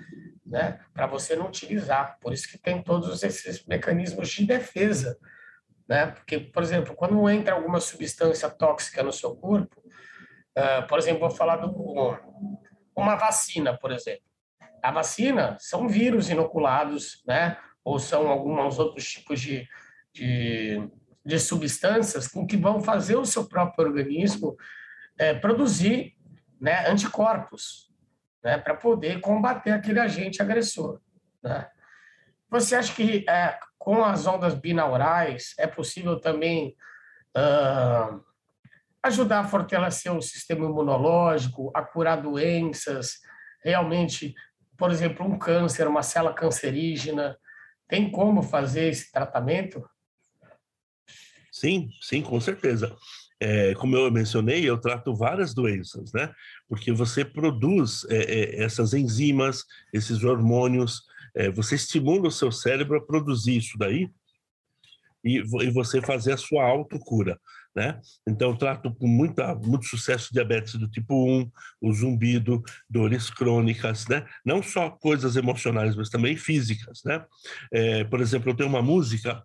né? 0.45 0.79
Para 0.93 1.05
você 1.05 1.35
não 1.35 1.47
utilizar. 1.47 2.17
Por 2.19 2.33
isso 2.33 2.47
que 2.49 2.57
tem 2.57 2.81
todos 2.81 3.21
esses 3.21 3.65
mecanismos 3.65 4.29
de 4.29 4.45
defesa 4.45 5.17
né? 5.87 6.07
Porque, 6.07 6.39
por 6.39 6.63
exemplo, 6.63 6.95
quando 6.95 7.29
entra 7.29 7.55
alguma 7.55 7.79
substância 7.79 8.49
tóxica 8.49 9.03
no 9.03 9.11
seu 9.11 9.35
corpo, 9.35 9.81
uh, 10.57 10.87
por 10.87 10.97
exemplo, 10.97 11.21
vou 11.21 11.31
falar 11.31 11.57
de 11.57 11.67
uma 12.95 13.15
vacina, 13.15 13.77
por 13.77 13.91
exemplo. 13.91 14.23
A 14.81 14.91
vacina 14.91 15.57
são 15.59 15.87
vírus 15.87 16.29
inoculados, 16.29 17.23
né? 17.25 17.57
Ou 17.83 17.99
são 17.99 18.27
alguns 18.27 18.79
outros 18.79 19.05
tipos 19.05 19.39
de, 19.39 19.67
de, 20.13 20.89
de 21.25 21.39
substâncias 21.39 22.27
com 22.27 22.45
que 22.45 22.57
vão 22.57 22.81
fazer 22.81 23.15
o 23.15 23.25
seu 23.25 23.47
próprio 23.47 23.87
organismo 23.87 24.55
é, 25.17 25.33
produzir 25.33 26.15
né, 26.59 26.87
anticorpos, 26.87 27.91
né? 28.43 28.57
Para 28.57 28.75
poder 28.75 29.19
combater 29.19 29.71
aquele 29.71 29.99
agente 29.99 30.41
agressor, 30.41 30.99
né? 31.41 31.69
Você 32.53 32.75
acha 32.75 32.93
que 32.93 33.25
é, 33.27 33.57
com 33.79 34.05
as 34.05 34.27
ondas 34.27 34.53
binaurais, 34.53 35.55
é 35.57 35.65
possível 35.65 36.19
também 36.19 36.75
uh, 37.35 38.23
ajudar 39.01 39.39
a 39.39 39.47
fortalecer 39.47 40.15
o 40.15 40.21
sistema 40.21 40.63
imunológico, 40.63 41.71
a 41.73 41.81
curar 41.81 42.21
doenças, 42.21 43.21
realmente, 43.63 44.35
por 44.77 44.91
exemplo, 44.91 45.25
um 45.25 45.35
câncer, 45.35 45.87
uma 45.87 46.03
célula 46.03 46.31
cancerígena. 46.35 47.35
Tem 47.87 48.11
como 48.11 48.43
fazer 48.43 48.89
esse 48.89 49.11
tratamento? 49.11 49.83
Sim, 51.51 51.89
sim, 52.01 52.21
com 52.21 52.39
certeza. 52.39 52.95
É, 53.39 53.73
como 53.73 53.95
eu 53.95 54.11
mencionei, 54.11 54.63
eu 54.63 54.79
trato 54.79 55.15
várias 55.15 55.55
doenças, 55.55 56.13
né? 56.13 56.31
Porque 56.69 56.91
você 56.91 57.25
produz 57.25 58.05
é, 58.11 58.17
é, 58.17 58.63
essas 58.63 58.93
enzimas, 58.93 59.65
esses 59.91 60.23
hormônios, 60.23 61.01
é, 61.35 61.49
você 61.49 61.75
estimula 61.75 62.27
o 62.27 62.31
seu 62.31 62.51
cérebro 62.51 62.97
a 62.97 63.05
produzir 63.05 63.57
isso 63.57 63.77
daí 63.77 64.09
e, 65.23 65.37
e 65.37 65.71
você 65.71 66.01
fazer 66.01 66.33
a 66.33 66.37
sua 66.37 66.65
autocura. 66.65 67.39
né? 67.75 67.99
Então, 68.27 68.51
eu 68.51 68.57
trato 68.57 68.93
com 68.93 69.07
muita, 69.07 69.55
muito 69.55 69.85
sucesso 69.85 70.33
diabetes 70.33 70.75
do 70.75 70.87
tipo 70.87 71.15
1, 71.15 71.51
o 71.81 71.93
zumbido, 71.93 72.61
dores 72.89 73.29
crônicas, 73.29 74.07
né? 74.07 74.25
Não 74.45 74.61
só 74.61 74.89
coisas 74.89 75.35
emocionais, 75.35 75.95
mas 75.95 76.09
também 76.09 76.35
físicas, 76.35 77.01
né? 77.03 77.25
É, 77.71 78.03
por 78.03 78.21
exemplo, 78.21 78.51
eu 78.51 78.55
tenho 78.55 78.69
uma 78.69 78.81
música 78.81 79.43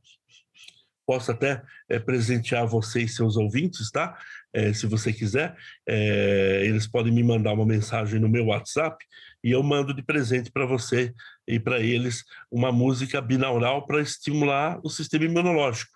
posso 1.09 1.33
até 1.33 1.63
é, 1.89 1.99
presentear 1.99 2.67
você 2.67 3.01
e 3.01 3.09
seus 3.09 3.39
ouvintes, 3.39 3.91
tá? 3.91 4.15
É, 4.53 4.75
se 4.75 4.87
você 4.87 5.11
quiser, 5.11 5.57
é, 5.89 6.65
eles 6.67 6.87
podem 6.87 7.11
me 7.11 7.25
mandar 7.25 7.55
uma 7.55 7.65
mensagem 7.65 8.21
no 8.21 8.29
meu 8.29 8.45
WhatsApp 8.45 9.03
e 9.43 9.51
eu 9.51 9.63
mando 9.63 9.95
de 9.95 10.03
presente 10.03 10.53
para 10.53 10.67
você 10.67 11.15
e 11.49 11.59
para 11.59 11.81
eles 11.81 12.25
uma 12.51 12.71
música 12.71 13.21
binaural 13.21 13.87
para 13.87 14.03
estimular 14.03 14.79
o 14.85 14.91
sistema 14.91 15.25
imunológico. 15.25 15.91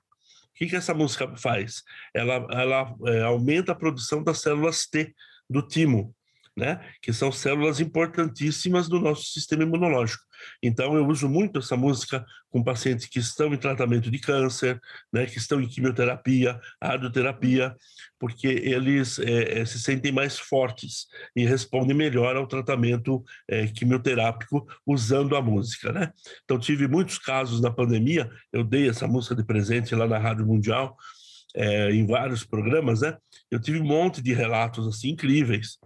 O 0.47 0.55
que, 0.55 0.67
que 0.67 0.77
essa 0.77 0.95
música 0.95 1.37
faz? 1.37 1.83
Ela, 2.15 2.47
ela 2.51 2.95
é, 3.07 3.23
aumenta 3.23 3.73
a 3.73 3.77
produção 3.77 4.23
das 4.23 4.41
células 4.41 4.87
T 4.87 5.15
do 5.49 5.61
timo, 5.61 6.15
né? 6.57 6.81
que 7.01 7.13
são 7.13 7.33
células 7.33 7.81
importantíssimas 7.81 8.89
do 8.89 9.01
nosso 9.01 9.25
sistema 9.25 9.63
imunológico. 9.63 10.23
Então, 10.63 10.97
eu 10.97 11.07
uso 11.07 11.29
muito 11.29 11.61
essa 11.61 11.77
música 11.77 12.25
com 12.51 12.63
pacientes 12.63 13.07
que 13.07 13.19
estão 13.19 13.55
em 13.55 13.57
tratamento 13.57 14.11
de 14.11 14.19
câncer, 14.19 14.81
né, 15.13 15.25
que 15.25 15.39
estão 15.39 15.61
em 15.61 15.69
quimioterapia, 15.69 16.61
radioterapia, 16.83 17.75
porque 18.19 18.47
eles 18.47 19.19
é, 19.19 19.65
se 19.65 19.81
sentem 19.81 20.13
mais 20.13 20.39
fortes 20.39 21.07
e 21.35 21.45
respondem 21.45 21.97
melhor 21.97 22.37
ao 22.37 22.47
tratamento 22.47 23.25
é, 23.49 23.67
quimioterápico 23.69 24.67
usando 24.87 25.37
a 25.37 25.43
música. 25.43 25.93
Né? 25.93 26.13
Então, 26.45 26.59
tive 26.59 26.87
muitos 26.87 27.19
casos 27.19 27.61
na 27.61 27.71
pandemia, 27.71 28.31
eu 28.53 28.63
dei 28.63 28.89
essa 28.89 29.07
música 29.07 29.35
de 29.35 29.45
presente 29.45 29.95
lá 29.95 30.07
na 30.07 30.19
Rádio 30.19 30.47
Mundial, 30.47 30.97
é, 31.55 31.91
em 31.91 32.07
vários 32.07 32.45
programas, 32.45 33.03
né? 33.03 33.15
Eu 33.51 33.61
tive 33.61 33.79
um 33.79 33.85
monte 33.85 34.23
de 34.23 34.33
relatos 34.33 34.89
assim 34.89 35.11
incríveis 35.11 35.77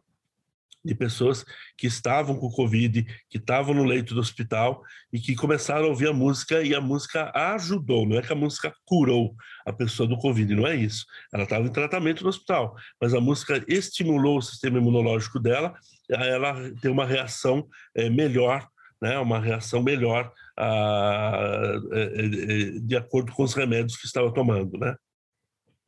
de 0.87 0.95
pessoas 0.95 1.45
que 1.77 1.87
estavam 1.87 2.37
com 2.37 2.51
Covid, 2.51 3.05
que 3.29 3.39
estavam 3.39 3.75
no 3.75 3.85
leito 3.85 4.15
do 4.15 4.21
hospital 4.21 4.83
e 5.13 5.19
que 5.19 5.35
começaram 5.35 5.87
a 5.87 5.89
ouvir 5.89 6.09
a 6.09 6.13
música 6.13 6.63
e 6.63 6.75
a 6.75 6.81
música 6.81 7.31
ajudou. 7.35 8.07
Não 8.07 8.17
é 8.17 8.23
que 8.23 8.33
a 8.33 8.37
música 8.37 8.73
curou 8.85 9.35
a 9.67 9.73
pessoa 9.73 10.09
do 10.09 10.17
Covid, 10.17 10.55
não 10.55 10.67
é 10.67 10.77
isso. 10.77 11.05
Ela 11.33 11.45
estava 11.45 11.67
em 11.67 11.73
tratamento 11.73 12.23
no 12.23 12.29
hospital, 12.29 12.75
mas 13.01 13.13
a 13.13 13.21
música 13.21 13.63
estimulou 13.69 14.39
o 14.39 14.43
sistema 14.43 14.79
imunológico 14.79 15.41
dela, 15.41 15.75
ela 16.09 16.55
tem 16.81 16.91
uma 16.91 17.05
reação 17.05 17.69
é, 17.95 18.09
melhor, 18.09 18.67
né, 19.03 19.19
uma 19.19 19.41
reação 19.41 19.83
melhor 19.83 20.33
a, 20.57 21.79
é, 21.93 22.03
é, 22.03 22.81
de 22.81 22.97
acordo 22.97 23.33
com 23.33 23.43
os 23.43 23.55
remédios 23.55 23.97
que 23.97 24.07
estava 24.07 24.33
tomando, 24.33 24.79
né? 24.79 24.97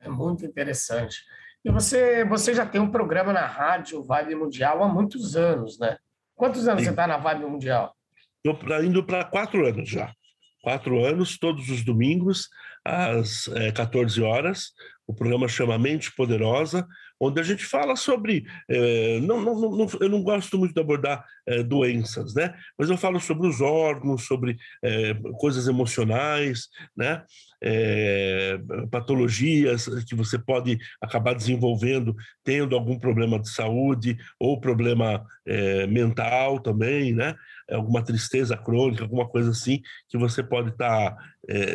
É 0.00 0.09
muito 0.09 0.45
interessante. 0.45 1.17
E 1.68 1.70
você, 1.70 2.25
você 2.25 2.54
já 2.54 2.64
tem 2.64 2.80
um 2.80 2.90
programa 2.90 3.30
na 3.30 3.44
rádio 3.44 4.02
Vibe 4.02 4.37
Mundial 4.37 4.82
há 4.82 4.88
muitos 4.88 5.37
anos, 5.37 5.78
né? 5.78 5.98
Quantos 6.34 6.66
anos 6.66 6.80
Sim. 6.80 6.87
você 6.87 6.90
está 6.92 7.06
na 7.06 7.18
Vibe 7.18 7.44
Mundial? 7.44 7.94
Estou 8.42 8.82
indo 8.82 9.04
para 9.04 9.22
quatro 9.22 9.66
anos 9.66 9.87
já. 9.87 10.10
Quatro 10.62 11.04
anos, 11.04 11.38
todos 11.38 11.68
os 11.68 11.84
domingos, 11.84 12.48
às 12.82 13.48
é, 13.48 13.70
14 13.70 14.22
horas. 14.22 14.72
O 15.06 15.12
programa 15.12 15.46
chama 15.46 15.78
Mente 15.78 16.10
Poderosa, 16.16 16.87
onde 17.20 17.40
a 17.40 17.42
gente 17.42 17.64
fala 17.64 17.96
sobre. 17.96 18.46
É, 18.68 19.20
não, 19.20 19.40
não, 19.40 19.54
não, 19.76 19.87
eu 20.00 20.08
não 20.08 20.22
gosto 20.22 20.58
muito 20.58 20.75
de 20.75 20.80
abordar 20.80 21.25
é, 21.46 21.62
doenças, 21.62 22.34
né? 22.34 22.54
Mas 22.78 22.88
eu 22.88 22.96
falo 22.96 23.20
sobre 23.20 23.48
os 23.48 23.60
órgãos, 23.60 24.26
sobre 24.26 24.56
é, 24.82 25.14
coisas 25.38 25.66
emocionais, 25.66 26.68
né? 26.96 27.22
patologias 28.88 29.88
que 30.04 30.14
você 30.14 30.38
pode 30.38 30.78
acabar 31.02 31.34
desenvolvendo 31.34 32.14
tendo 32.44 32.76
algum 32.76 32.96
problema 32.96 33.37
de 33.37 33.48
saúde 33.50 34.16
ou 34.38 34.60
problema 34.60 35.26
mental 35.88 36.60
também, 36.60 37.12
né? 37.12 37.34
Alguma 37.68 38.04
tristeza 38.04 38.56
crônica, 38.56 39.02
alguma 39.02 39.28
coisa 39.28 39.50
assim 39.50 39.82
que 40.08 40.16
você 40.16 40.40
pode 40.40 40.70
tá, 40.76 41.16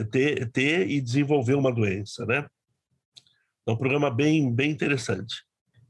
ter, 0.09 0.50
ter 0.51 0.89
e 0.89 1.01
desenvolver 1.01 1.55
uma 1.55 1.69
doença, 1.69 2.25
né? 2.25 2.46
É 3.67 3.71
um 3.71 3.77
programa 3.77 4.09
bem, 4.09 4.53
bem 4.53 4.71
interessante. 4.71 5.43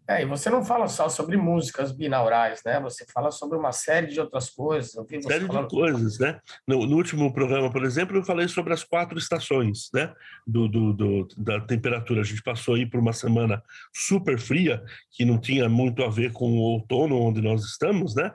É, 0.07 0.21
e 0.21 0.25
você 0.25 0.49
não 0.49 0.65
fala 0.65 0.89
só 0.89 1.07
sobre 1.07 1.37
músicas 1.37 1.93
binaurais, 1.93 2.61
né? 2.65 2.77
Você 2.81 3.05
fala 3.05 3.31
sobre 3.31 3.57
uma 3.57 3.71
série 3.71 4.07
de 4.07 4.19
outras 4.19 4.49
coisas. 4.49 4.91
série 4.91 5.47
falando... 5.47 5.69
de 5.69 5.75
coisas, 5.75 6.19
né? 6.19 6.41
No, 6.67 6.85
no, 6.85 6.97
último 6.97 7.33
programa, 7.33 7.71
por 7.71 7.85
exemplo, 7.85 8.17
eu 8.17 8.23
falei 8.23 8.49
sobre 8.49 8.73
as 8.73 8.83
quatro 8.83 9.17
estações, 9.17 9.89
né? 9.93 10.13
Do, 10.45 10.67
do, 10.67 10.93
do, 10.93 11.27
da 11.37 11.61
temperatura. 11.61 12.19
A 12.19 12.25
gente 12.25 12.43
passou 12.43 12.75
aí 12.75 12.85
por 12.85 12.99
uma 12.99 13.13
semana 13.13 13.63
super 13.93 14.37
fria, 14.37 14.83
que 15.09 15.23
não 15.23 15.39
tinha 15.39 15.69
muito 15.69 16.03
a 16.03 16.09
ver 16.09 16.33
com 16.33 16.51
o 16.51 16.61
outono 16.61 17.17
onde 17.17 17.41
nós 17.41 17.63
estamos, 17.63 18.13
né? 18.13 18.29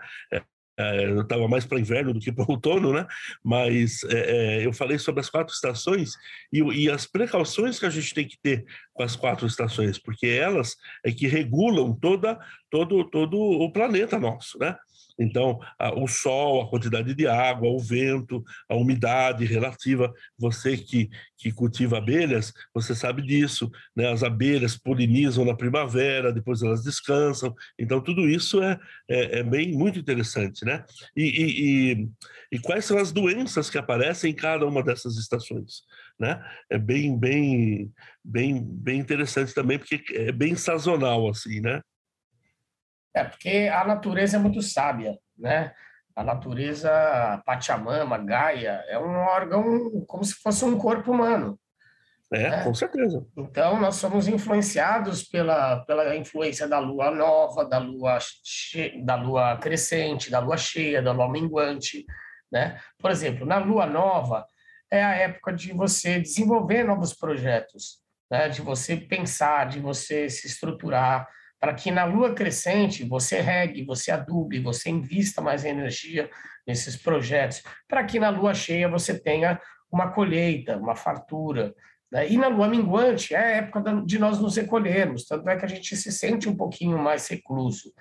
É, 0.78 1.04
eu 1.06 1.22
estava 1.22 1.48
mais 1.48 1.66
para 1.66 1.80
inverno 1.80 2.14
do 2.14 2.20
que 2.20 2.30
para 2.30 2.44
outono, 2.48 2.92
né? 2.92 3.04
Mas 3.42 4.04
é, 4.04 4.60
é, 4.60 4.66
eu 4.66 4.72
falei 4.72 4.98
sobre 4.98 5.20
as 5.20 5.28
quatro 5.28 5.52
estações 5.52 6.12
e, 6.52 6.60
e, 6.60 6.90
as 6.90 7.04
precauções 7.04 7.78
que 7.78 7.86
a 7.86 7.90
gente 7.90 8.14
tem 8.14 8.26
que 8.26 8.38
ter 8.40 8.64
com 8.94 9.02
as 9.02 9.16
quatro 9.16 9.46
estações, 9.46 9.98
porque 9.98 10.26
elas 10.26 10.76
é 11.04 11.10
que 11.10 11.26
regulam 11.26 11.92
toda, 11.92 12.38
todo, 12.70 13.04
todo 13.10 13.36
o 13.36 13.72
planeta 13.72 14.20
nosso, 14.20 14.58
né? 14.58 14.76
Então, 15.18 15.58
o 15.96 16.06
sol, 16.06 16.62
a 16.62 16.70
quantidade 16.70 17.12
de 17.12 17.26
água, 17.26 17.68
o 17.68 17.78
vento, 17.78 18.44
a 18.68 18.76
umidade 18.76 19.44
relativa. 19.44 20.12
Você 20.38 20.76
que, 20.76 21.10
que 21.36 21.50
cultiva 21.50 21.98
abelhas, 21.98 22.52
você 22.72 22.94
sabe 22.94 23.22
disso. 23.22 23.70
Né? 23.96 24.08
As 24.08 24.22
abelhas 24.22 24.76
polinizam 24.76 25.44
na 25.44 25.56
primavera, 25.56 26.32
depois 26.32 26.62
elas 26.62 26.84
descansam. 26.84 27.52
Então, 27.76 28.00
tudo 28.00 28.28
isso 28.28 28.62
é, 28.62 28.78
é, 29.08 29.40
é 29.40 29.42
bem 29.42 29.72
muito 29.72 29.98
interessante. 29.98 30.64
Né? 30.64 30.84
E, 31.16 31.24
e, 31.24 31.92
e, 31.92 32.08
e, 32.52 32.58
quais 32.60 32.84
são 32.84 32.98
as 32.98 33.10
doenças 33.10 33.68
que 33.68 33.78
aparecem 33.78 34.30
em 34.30 34.34
cada 34.34 34.64
uma 34.66 34.82
dessas 34.84 35.16
estações? 35.16 35.82
Né? 36.18 36.40
É 36.70 36.78
bem, 36.78 37.18
bem, 37.18 37.92
bem, 38.24 38.62
bem 38.62 39.00
interessante 39.00 39.52
também, 39.52 39.78
porque 39.78 40.02
é 40.14 40.30
bem 40.30 40.54
sazonal, 40.54 41.28
assim, 41.28 41.60
né? 41.60 41.80
É, 43.14 43.24
porque 43.24 43.70
a 43.72 43.84
natureza 43.84 44.36
é 44.36 44.40
muito 44.40 44.62
sábia, 44.62 45.18
né? 45.36 45.72
A 46.14 46.24
natureza, 46.24 46.90
a 46.90 47.38
Pachamama, 47.38 48.18
Gaia, 48.18 48.84
é 48.88 48.98
um 48.98 49.14
órgão 49.16 50.04
como 50.06 50.24
se 50.24 50.34
fosse 50.34 50.64
um 50.64 50.76
corpo 50.76 51.12
humano. 51.12 51.58
É, 52.32 52.50
né? 52.50 52.64
com 52.64 52.74
certeza. 52.74 53.26
Então, 53.36 53.80
nós 53.80 53.96
somos 53.96 54.28
influenciados 54.28 55.22
pela, 55.22 55.84
pela 55.84 56.14
influência 56.16 56.68
da 56.68 56.78
lua 56.78 57.10
nova, 57.10 57.64
da 57.64 57.78
lua, 57.78 58.18
che... 58.44 59.00
da 59.02 59.14
lua 59.14 59.56
crescente, 59.56 60.30
da 60.30 60.38
lua 60.38 60.56
cheia, 60.56 61.00
da 61.00 61.12
lua 61.12 61.30
minguante. 61.30 62.04
Né? 62.52 62.78
Por 62.98 63.10
exemplo, 63.10 63.46
na 63.46 63.58
lua 63.58 63.86
nova, 63.86 64.46
é 64.90 65.02
a 65.02 65.14
época 65.14 65.52
de 65.52 65.72
você 65.72 66.20
desenvolver 66.20 66.82
novos 66.84 67.14
projetos, 67.14 67.98
né? 68.30 68.48
de 68.48 68.60
você 68.60 68.96
pensar, 68.96 69.68
de 69.68 69.80
você 69.80 70.28
se 70.28 70.46
estruturar, 70.46 71.26
para 71.60 71.74
que 71.74 71.90
na 71.90 72.04
lua 72.04 72.34
crescente 72.34 73.04
você 73.04 73.40
regue, 73.40 73.84
você 73.84 74.10
adube, 74.10 74.60
você 74.60 74.90
invista 74.90 75.40
mais 75.40 75.64
energia 75.64 76.30
nesses 76.66 76.96
projetos, 76.96 77.62
para 77.88 78.04
que 78.04 78.20
na 78.20 78.28
lua 78.28 78.54
cheia 78.54 78.88
você 78.88 79.18
tenha 79.18 79.60
uma 79.90 80.10
colheita, 80.10 80.76
uma 80.76 80.94
fartura. 80.94 81.74
Né? 82.12 82.28
E 82.30 82.36
na 82.36 82.48
lua 82.48 82.68
minguante 82.68 83.34
é 83.34 83.38
a 83.38 83.56
época 83.56 84.02
de 84.04 84.18
nós 84.18 84.38
nos 84.38 84.56
recolhermos, 84.56 85.24
tanto 85.24 85.48
é 85.48 85.56
que 85.56 85.64
a 85.64 85.68
gente 85.68 85.96
se 85.96 86.12
sente 86.12 86.48
um 86.48 86.56
pouquinho 86.56 86.98
mais 86.98 87.26
recluso. 87.28 87.92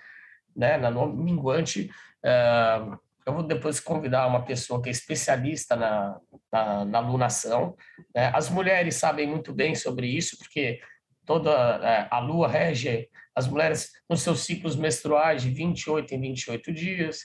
Né? 0.55 0.77
Na 0.77 0.89
lua 0.89 1.07
minguante, 1.07 1.89
uh, 2.23 2.97
eu 3.25 3.33
vou 3.33 3.43
depois 3.43 3.79
convidar 3.79 4.27
uma 4.27 4.43
pessoa 4.43 4.81
que 4.81 4.89
é 4.89 4.91
especialista 4.91 5.75
na, 5.75 6.19
na, 6.51 6.85
na 6.85 6.99
lunação. 6.99 7.75
Né? 8.13 8.31
As 8.33 8.49
mulheres 8.49 8.95
sabem 8.95 9.27
muito 9.27 9.53
bem 9.53 9.75
sobre 9.75 10.07
isso, 10.07 10.37
porque 10.37 10.79
toda 11.25 11.51
uh, 11.51 12.07
a 12.09 12.19
lua 12.19 12.47
rege 12.47 13.09
as 13.37 13.47
mulheres 13.47 13.91
nos 14.09 14.23
seus 14.23 14.43
ciclos 14.43 14.75
menstruais 14.75 15.43
de 15.43 15.51
28 15.51 16.15
em 16.15 16.21
28 16.21 16.73
dias, 16.73 17.19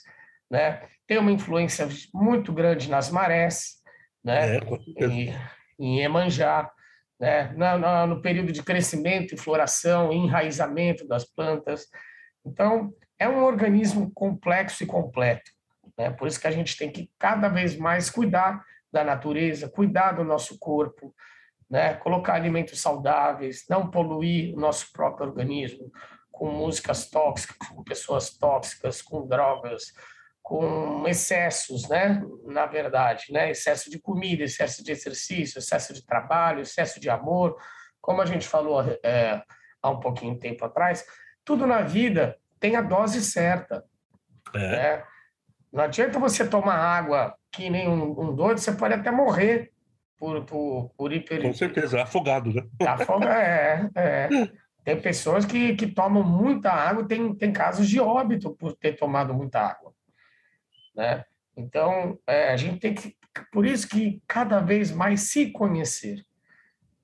né? 0.49 0.87
Tem 1.07 1.17
uma 1.17 1.31
influência 1.31 1.89
muito 2.13 2.53
grande 2.53 2.87
nas 2.87 3.09
marés, 3.09 3.81
né? 4.23 4.57
É, 4.57 5.05
em, 5.05 5.33
em 5.79 6.01
Emanjá, 6.01 6.71
né? 7.19 7.51
No, 7.53 8.05
no, 8.05 8.21
período 8.21 8.51
de 8.51 8.61
crescimento 8.61 9.33
e 9.33 9.37
floração, 9.39 10.13
enraizamento 10.13 11.07
das 11.07 11.25
plantas. 11.25 11.87
Então, 12.45 12.93
é 13.17 13.27
um 13.27 13.43
organismo 13.43 14.11
complexo 14.13 14.83
e 14.83 14.87
completo, 14.87 15.49
né? 15.97 16.11
Por 16.11 16.27
isso 16.27 16.39
que 16.39 16.47
a 16.47 16.51
gente 16.51 16.77
tem 16.77 16.91
que 16.91 17.09
cada 17.17 17.49
vez 17.49 17.75
mais 17.75 18.11
cuidar 18.11 18.63
da 18.91 19.03
natureza, 19.03 19.67
cuidar 19.67 20.11
do 20.11 20.23
nosso 20.23 20.59
corpo, 20.59 21.11
né? 21.73 21.95
colocar 21.95 22.35
alimentos 22.35 22.79
saudáveis, 22.79 23.65
não 23.67 23.89
poluir 23.89 24.55
o 24.55 24.59
nosso 24.59 24.93
próprio 24.93 25.25
organismo 25.25 25.91
com 26.31 26.51
músicas 26.51 27.09
tóxicas, 27.09 27.67
com 27.67 27.83
pessoas 27.83 28.29
tóxicas, 28.37 29.01
com 29.01 29.25
drogas, 29.25 29.91
com 30.43 31.03
excessos, 31.07 31.89
né? 31.89 32.23
Na 32.45 32.67
verdade, 32.67 33.25
né? 33.31 33.49
Excesso 33.49 33.89
de 33.89 33.99
comida, 33.99 34.43
excesso 34.43 34.83
de 34.83 34.91
exercício, 34.91 35.57
excesso 35.57 35.95
de 35.95 36.05
trabalho, 36.05 36.61
excesso 36.61 36.99
de 36.99 37.09
amor. 37.09 37.57
como 37.99 38.21
a 38.21 38.25
gente 38.27 38.47
falou 38.47 38.83
é, 39.03 39.41
há 39.81 39.89
um 39.89 39.99
pouquinho 39.99 40.35
de 40.35 40.41
tempo 40.41 40.63
atrás, 40.65 41.03
tudo 41.43 41.65
na 41.65 41.81
vida 41.81 42.37
tem 42.59 42.75
a 42.75 42.81
dose 42.81 43.19
certa. 43.23 43.83
É. 44.53 44.59
Né? 44.59 45.03
Não 45.71 45.85
adianta 45.85 46.19
você 46.19 46.47
tomar 46.47 46.75
água 46.75 47.35
que 47.51 47.67
nem 47.67 47.87
um, 47.87 48.11
um 48.11 48.35
doido, 48.35 48.59
você 48.59 48.73
pode 48.73 48.93
até 48.93 49.09
morrer 49.09 49.72
por, 50.23 50.45
por, 50.45 50.89
por 50.95 51.11
hiper... 51.11 51.41
Com 51.41 51.53
certeza, 51.53 52.01
afogado, 52.01 52.53
né? 52.53 52.63
Afoga, 52.87 53.29
é, 53.29 53.89
é. 53.93 54.29
Tem 54.81 55.01
pessoas 55.01 55.45
que, 55.45 55.75
que 55.75 55.85
tomam 55.85 56.23
muita 56.23 56.71
água, 56.71 57.05
tem, 57.05 57.35
tem 57.35 57.51
casos 57.51 57.89
de 57.89 57.99
óbito 57.99 58.55
por 58.55 58.73
ter 58.73 58.93
tomado 58.93 59.33
muita 59.33 59.59
água, 59.59 59.93
né? 60.95 61.25
Então, 61.57 62.17
é, 62.25 62.53
a 62.53 62.55
gente 62.55 62.79
tem 62.79 62.93
que, 62.93 63.17
por 63.51 63.65
isso 63.65 63.85
que 63.85 64.23
cada 64.25 64.61
vez 64.61 64.91
mais 64.91 65.23
se 65.23 65.51
conhecer, 65.51 66.25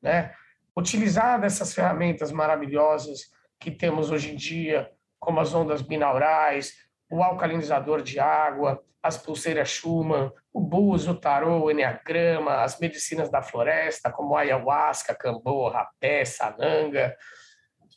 né? 0.01 0.34
Utilizar 0.73 1.41
dessas 1.41 1.73
ferramentas 1.73 2.32
maravilhosas 2.32 3.29
que 3.60 3.69
temos 3.69 4.12
hoje 4.12 4.32
em 4.32 4.38
dia, 4.38 4.89
como 5.19 5.41
as 5.41 5.53
ondas 5.53 5.82
binaurais, 5.82 6.73
o 7.09 7.23
alcalinizador 7.23 8.01
de 8.01 8.19
água, 8.19 8.83
as 9.01 9.17
pulseiras 9.17 9.69
Schumann, 9.69 10.31
o 10.53 10.59
búzio, 10.59 11.13
o 11.13 11.19
tarô, 11.19 11.63
o 11.63 11.71
enneagrama, 11.71 12.61
as 12.61 12.79
medicinas 12.79 13.29
da 13.29 13.41
floresta, 13.41 14.11
como 14.11 14.35
ayahuasca, 14.35 15.15
cambô, 15.15 15.69
rapé, 15.69 16.25
sananga, 16.25 17.15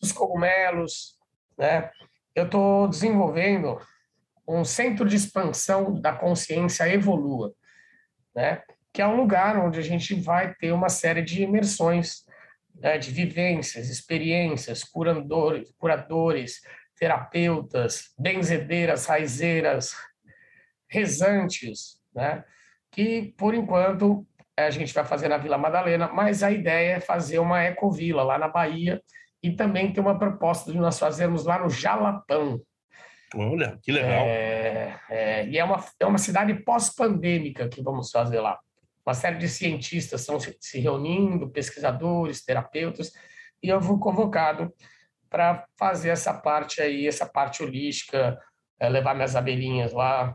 os 0.01 0.13
cogumelos, 0.13 1.19
né? 1.59 1.91
Eu 2.35 2.47
estou 2.47 2.89
desenvolvendo 2.89 3.79
um 4.49 4.65
centro 4.65 5.07
de 5.09 5.17
expansão 5.17 6.01
da 6.01 6.13
consciência 6.13 6.89
evolua, 6.89 7.53
né? 8.35 8.63
Que 8.93 9.03
é 9.03 9.07
um 9.07 9.17
lugar 9.17 9.59
onde 9.59 9.79
a 9.79 9.83
gente 9.83 10.15
vai 10.15 10.55
ter 10.55 10.73
uma 10.73 10.89
série 10.89 11.23
de 11.23 11.43
imersões, 11.43 12.25
né? 12.75 12.99
de 12.99 13.11
vivências, 13.11 13.89
experiências, 13.89 14.85
curadores, 14.85 15.73
curadores, 15.79 16.61
terapeutas, 17.03 18.15
benzedeiras, 18.17 19.07
raizeiras, 19.07 19.93
rezantes, 20.89 22.01
né? 22.15 22.45
que 22.93 23.35
por 23.37 23.55
enquanto 23.55 24.25
a 24.57 24.71
gente 24.71 24.95
vai 24.95 25.05
fazer 25.05 25.27
na 25.27 25.37
Vila 25.37 25.59
Madalena, 25.59 26.07
mas 26.07 26.45
a 26.45 26.53
ideia 26.53 26.99
é 26.99 27.01
fazer 27.01 27.41
uma 27.41 27.61
ecovila 27.65 28.23
lá 28.23 28.39
na 28.39 28.47
Bahia 28.47 29.03
e 29.43 29.51
também 29.51 29.93
tem 29.93 30.01
uma 30.01 30.17
proposta 30.17 30.71
de 30.71 30.79
nós 30.79 30.97
fazermos 30.97 31.45
lá 31.45 31.59
no 31.59 31.69
Jalapão. 31.69 32.63
Olha, 33.35 33.77
que 33.83 33.91
legal. 33.91 34.25
É, 34.25 35.01
é, 35.11 35.49
e 35.49 35.59
é 35.59 35.65
uma, 35.65 35.85
é 35.99 36.07
uma 36.07 36.19
cidade 36.19 36.55
pós-pandêmica 36.55 37.69
que 37.69 37.83
vamos 37.83 38.13
fazer 38.13 38.41
lá. 38.41 38.57
Uma 39.05 39.15
série 39.15 39.39
de 39.39 39.49
cientistas 39.49 40.21
estão 40.21 40.39
se, 40.39 40.57
se 40.61 40.79
reunindo, 40.79 41.51
pesquisadores, 41.51 42.45
terapeutas, 42.45 43.11
e 43.61 43.71
eu 43.71 43.81
vou 43.81 43.99
convocado 43.99 44.73
para 45.33 45.65
fazer 45.79 46.11
essa 46.11 46.35
parte 46.35 46.81
aí, 46.81 47.09
essa 47.09 47.27
parte 47.27 47.63
holística, 47.63 48.39
é, 48.79 48.89
levar 48.89 49.15
minhas 49.15 49.35
abelhinhas 49.35 49.93
lá, 49.93 50.35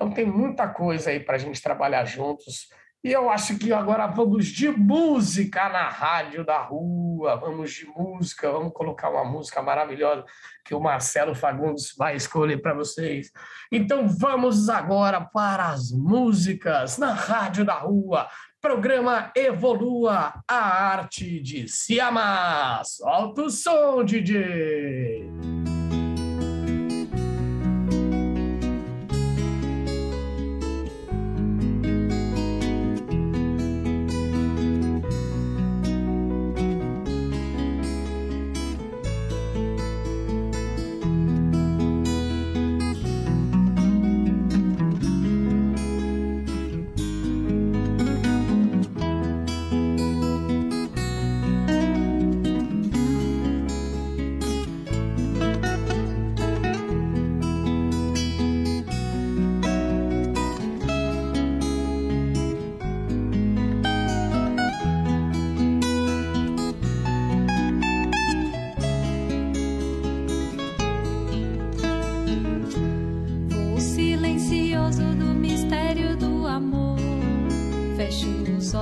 então 0.00 0.10
tem 0.10 0.24
muita 0.24 0.66
coisa 0.66 1.10
aí 1.10 1.20
para 1.20 1.34
a 1.34 1.38
gente 1.38 1.60
trabalhar 1.60 2.06
juntos. 2.06 2.68
E 3.04 3.12
eu 3.12 3.28
acho 3.28 3.58
que 3.58 3.70
agora 3.70 4.06
vamos 4.06 4.46
de 4.46 4.70
música 4.70 5.68
na 5.68 5.88
rádio 5.88 6.42
da 6.44 6.58
rua, 6.62 7.36
vamos 7.36 7.72
de 7.72 7.86
música, 7.86 8.50
vamos 8.50 8.72
colocar 8.72 9.10
uma 9.10 9.24
música 9.24 9.60
maravilhosa 9.60 10.24
que 10.64 10.74
o 10.74 10.80
Marcelo 10.80 11.34
Fagundes 11.34 11.94
vai 11.98 12.16
escolher 12.16 12.62
para 12.62 12.72
vocês. 12.72 13.30
Então 13.70 14.08
vamos 14.08 14.70
agora 14.70 15.20
para 15.20 15.68
as 15.68 15.90
músicas 15.90 16.96
na 16.96 17.12
rádio 17.12 17.64
da 17.64 17.74
rua. 17.74 18.26
Programa 18.60 19.32
Evolua, 19.34 20.42
a 20.46 20.54
arte 20.92 21.40
de 21.40 21.66
se 21.66 21.98
amar. 21.98 22.84
Solta 22.84 23.44
o 23.44 23.50
som, 23.50 24.04
DJ! 24.04 25.59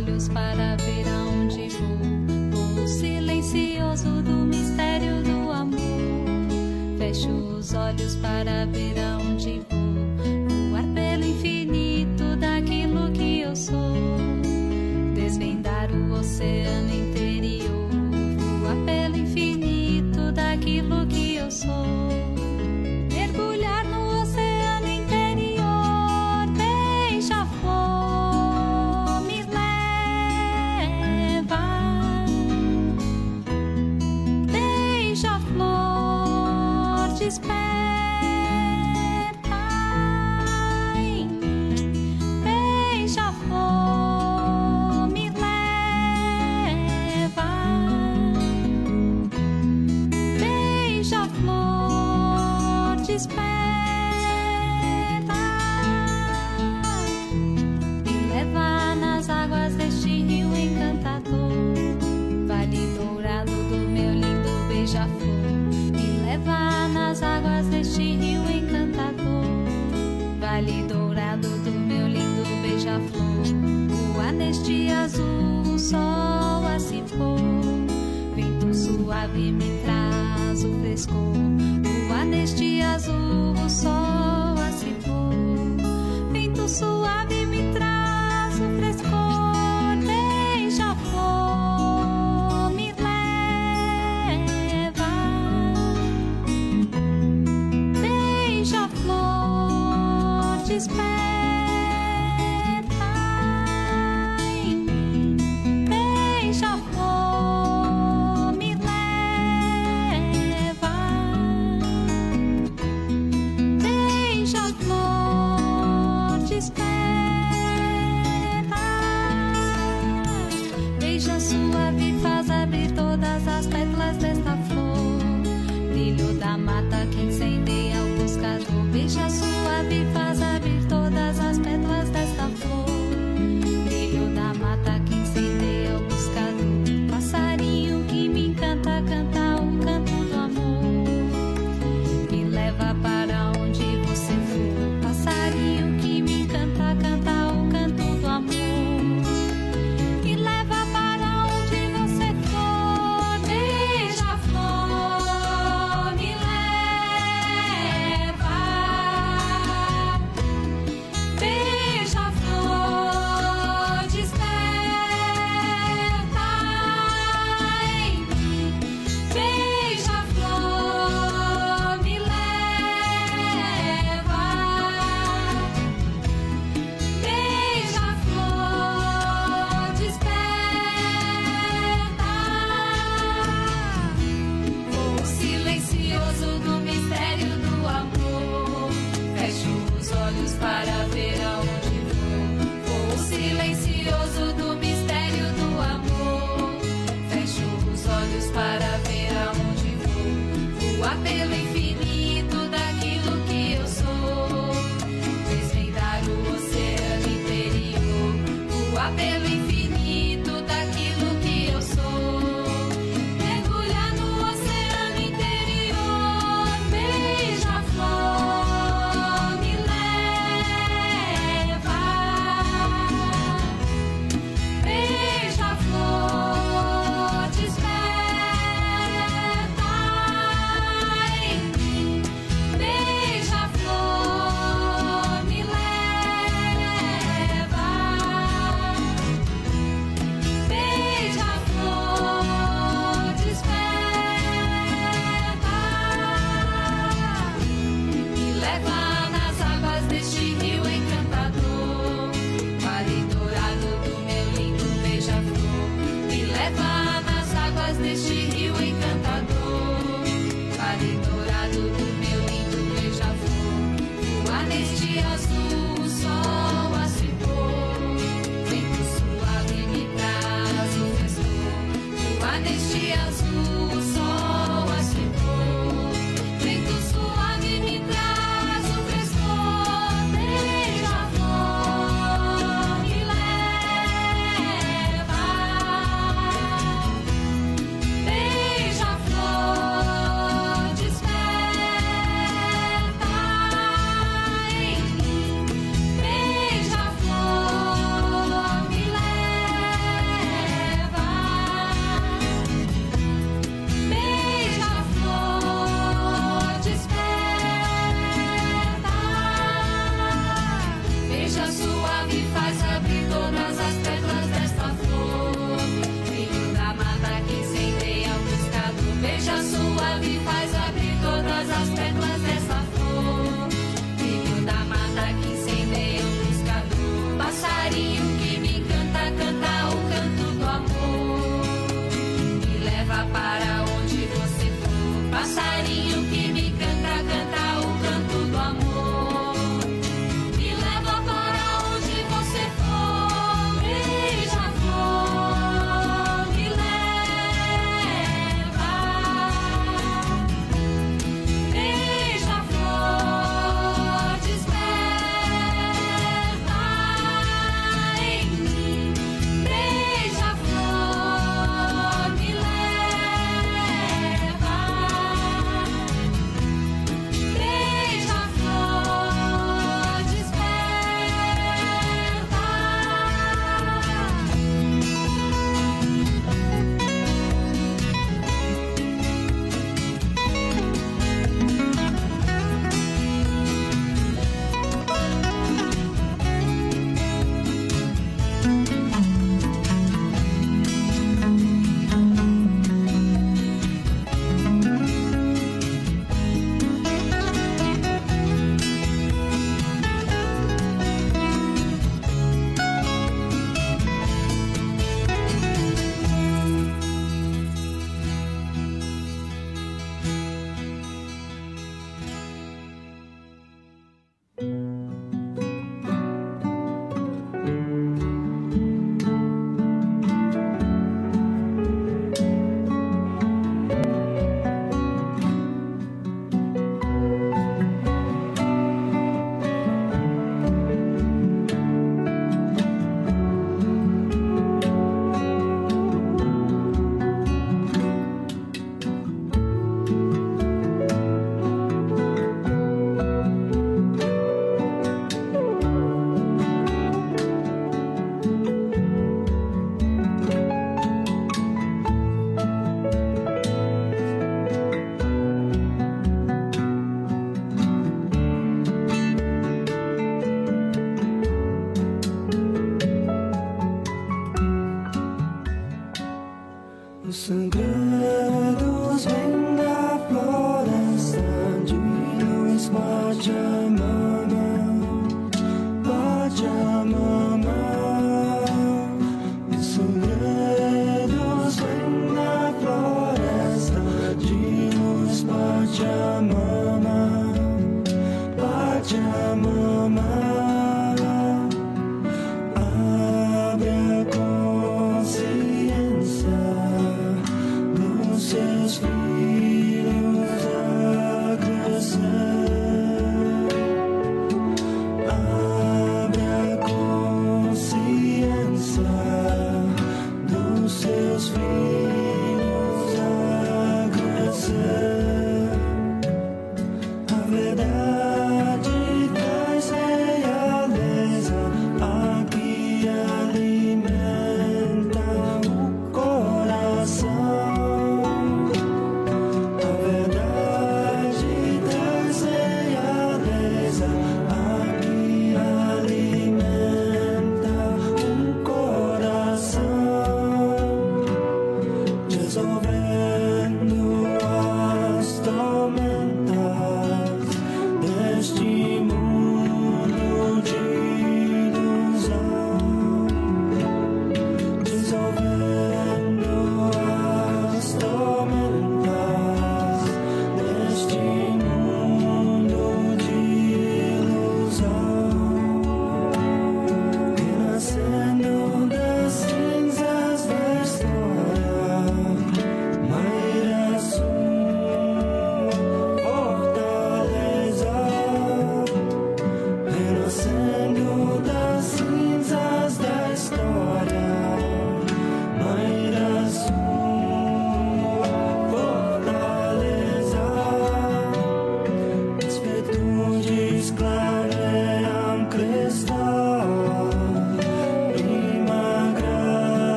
olhos 0.00 0.28
para 0.28 0.76
ver. 0.76 0.89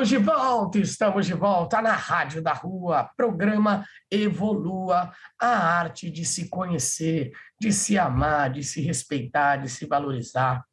Estamos 0.00 0.08
de 0.08 0.30
volta, 0.32 0.78
estamos 0.78 1.26
de 1.26 1.34
volta 1.34 1.82
na 1.82 1.92
Rádio 1.92 2.40
da 2.40 2.54
Rua, 2.54 3.10
programa 3.14 3.84
Evolua, 4.10 5.12
a 5.38 5.46
arte 5.46 6.10
de 6.10 6.24
se 6.24 6.48
conhecer, 6.48 7.32
de 7.60 7.70
se 7.70 7.98
amar, 7.98 8.50
de 8.50 8.62
se 8.62 8.80
respeitar, 8.80 9.56
de 9.58 9.68
se 9.68 9.84
valorizar. 9.84 10.64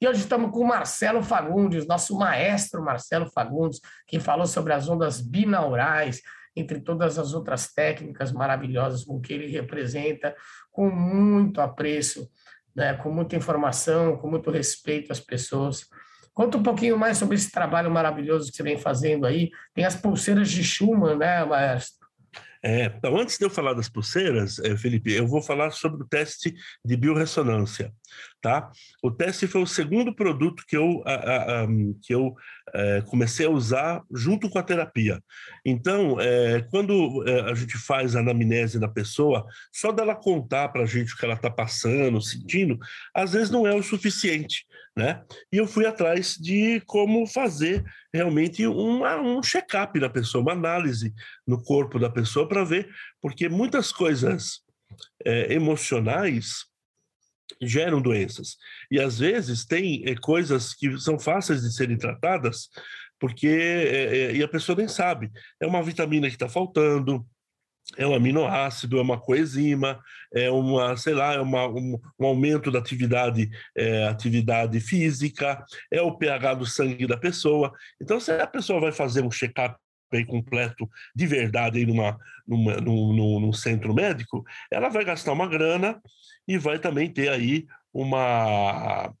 E 0.00 0.06
hoje 0.06 0.20
estamos 0.20 0.52
com 0.52 0.60
o 0.60 0.68
Marcelo 0.68 1.20
Fagundes, 1.20 1.84
nosso 1.84 2.16
maestro 2.16 2.80
Marcelo 2.80 3.28
Fagundes, 3.28 3.80
que 4.06 4.20
falou 4.20 4.46
sobre 4.46 4.72
as 4.72 4.88
ondas 4.88 5.20
binaurais, 5.20 6.22
entre 6.54 6.78
todas 6.78 7.18
as 7.18 7.34
outras 7.34 7.72
técnicas 7.72 8.30
maravilhosas 8.30 9.02
com 9.02 9.20
que 9.20 9.32
ele 9.32 9.48
representa, 9.48 10.32
com 10.70 10.88
muito 10.88 11.60
apreço, 11.60 12.30
né, 12.72 12.94
com 12.94 13.10
muita 13.10 13.34
informação, 13.34 14.16
com 14.16 14.30
muito 14.30 14.48
respeito 14.48 15.10
às 15.10 15.18
pessoas. 15.18 15.88
Conta 16.36 16.58
um 16.58 16.62
pouquinho 16.62 16.98
mais 16.98 17.16
sobre 17.16 17.34
esse 17.34 17.50
trabalho 17.50 17.90
maravilhoso 17.90 18.50
que 18.50 18.58
você 18.58 18.62
vem 18.62 18.76
fazendo 18.76 19.24
aí. 19.24 19.50
Tem 19.72 19.86
as 19.86 19.96
pulseiras 19.96 20.50
de 20.50 20.62
Schumann, 20.62 21.16
né, 21.16 21.42
maestro? 21.46 22.05
É, 22.66 22.86
então, 22.86 23.16
antes 23.16 23.38
de 23.38 23.44
eu 23.44 23.50
falar 23.50 23.74
das 23.74 23.88
pulseiras, 23.88 24.58
eh, 24.58 24.76
Felipe, 24.76 25.12
eu 25.12 25.24
vou 25.24 25.40
falar 25.40 25.70
sobre 25.70 26.02
o 26.02 26.08
teste 26.08 26.52
de 26.84 26.96
biorressonância, 26.96 27.92
tá? 28.42 28.68
O 29.00 29.08
teste 29.08 29.46
foi 29.46 29.62
o 29.62 29.66
segundo 29.66 30.12
produto 30.12 30.64
que 30.66 30.76
eu, 30.76 31.00
a, 31.06 31.12
a, 31.14 31.62
a, 31.62 31.66
que 32.02 32.12
eu 32.12 32.34
é, 32.74 33.02
comecei 33.02 33.46
a 33.46 33.50
usar 33.50 34.02
junto 34.12 34.50
com 34.50 34.58
a 34.58 34.64
terapia. 34.64 35.22
Então, 35.64 36.20
é, 36.20 36.60
quando 36.68 37.22
a 37.48 37.54
gente 37.54 37.78
faz 37.78 38.16
a 38.16 38.18
anamnese 38.18 38.80
da 38.80 38.88
pessoa, 38.88 39.46
só 39.72 39.92
dela 39.92 40.16
contar 40.16 40.70
para 40.70 40.82
a 40.82 40.86
gente 40.86 41.14
o 41.14 41.16
que 41.16 41.24
ela 41.24 41.34
está 41.34 41.48
passando, 41.48 42.20
sentindo, 42.20 42.80
às 43.14 43.32
vezes 43.32 43.48
não 43.48 43.64
é 43.64 43.72
o 43.76 43.82
suficiente 43.82 44.66
né? 44.96 45.22
E 45.52 45.58
eu 45.58 45.66
fui 45.66 45.86
atrás 45.86 46.36
de 46.36 46.80
como 46.86 47.26
fazer 47.26 47.84
realmente 48.16 48.66
uma, 48.66 49.16
um 49.20 49.42
check-up 49.42 49.98
na 50.00 50.08
pessoa, 50.08 50.42
uma 50.42 50.52
análise 50.52 51.14
no 51.46 51.62
corpo 51.62 51.98
da 51.98 52.10
pessoa 52.10 52.48
para 52.48 52.64
ver, 52.64 52.88
porque 53.20 53.48
muitas 53.48 53.92
coisas 53.92 54.60
é, 55.24 55.52
emocionais 55.52 56.66
geram 57.62 58.00
doenças. 58.00 58.56
E 58.90 59.00
às 59.00 59.18
vezes 59.18 59.64
tem 59.64 60.02
é, 60.06 60.14
coisas 60.14 60.74
que 60.74 60.98
são 60.98 61.18
fáceis 61.18 61.62
de 61.62 61.72
serem 61.72 61.96
tratadas, 61.96 62.68
porque 63.18 63.48
é, 63.48 64.16
é 64.16 64.36
e 64.36 64.42
a 64.42 64.48
pessoa 64.48 64.76
nem 64.76 64.88
sabe. 64.88 65.30
É 65.60 65.66
uma 65.66 65.82
vitamina 65.82 66.28
que 66.28 66.34
está 66.34 66.48
faltando, 66.48 67.26
é 67.96 68.06
um 68.06 68.14
aminoácido, 68.14 68.98
é 68.98 69.02
uma 69.02 69.20
coenzima, 69.20 70.00
é 70.34 70.50
uma, 70.50 70.96
sei 70.96 71.14
lá, 71.14 71.34
é 71.34 71.40
uma, 71.40 71.68
um, 71.68 71.98
um, 72.18 72.26
aumento 72.26 72.70
da 72.70 72.78
atividade, 72.78 73.48
é, 73.76 74.08
atividade 74.08 74.80
física, 74.80 75.64
é 75.90 76.02
o 76.02 76.16
pH 76.16 76.54
do 76.54 76.66
sangue 76.66 77.06
da 77.06 77.16
pessoa. 77.16 77.72
Então, 78.00 78.18
se 78.18 78.32
a 78.32 78.46
pessoa 78.46 78.80
vai 78.80 78.92
fazer 78.92 79.22
um 79.22 79.30
check-up 79.30 79.76
completo 80.26 80.88
de 81.14 81.26
verdade 81.26 81.78
aí 81.78 81.86
numa, 81.86 82.16
numa, 82.46 82.76
num, 82.76 83.40
num 83.40 83.52
centro 83.52 83.92
médico, 83.92 84.44
ela 84.70 84.88
vai 84.88 85.04
gastar 85.04 85.32
uma 85.32 85.48
grana 85.48 86.00
e 86.48 86.56
vai 86.56 86.78
também 86.78 87.12
ter 87.12 87.28
aí 87.28 87.66
uma 87.92 89.12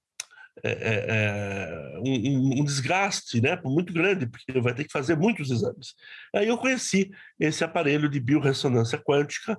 é, 0.64 1.98
um, 1.98 2.60
um, 2.60 2.64
desgaste 2.64 3.40
né, 3.40 3.60
muito 3.64 3.92
grande, 3.92 4.26
porque 4.26 4.58
vai 4.60 4.74
ter 4.74 4.84
que 4.84 4.92
fazer 4.92 5.16
muitos 5.16 5.50
exames. 5.50 5.94
Aí 6.34 6.48
eu 6.48 6.56
conheci 6.56 7.10
esse 7.38 7.62
aparelho 7.62 8.08
de 8.08 8.18
biorressonância 8.20 8.98
quântica, 8.98 9.58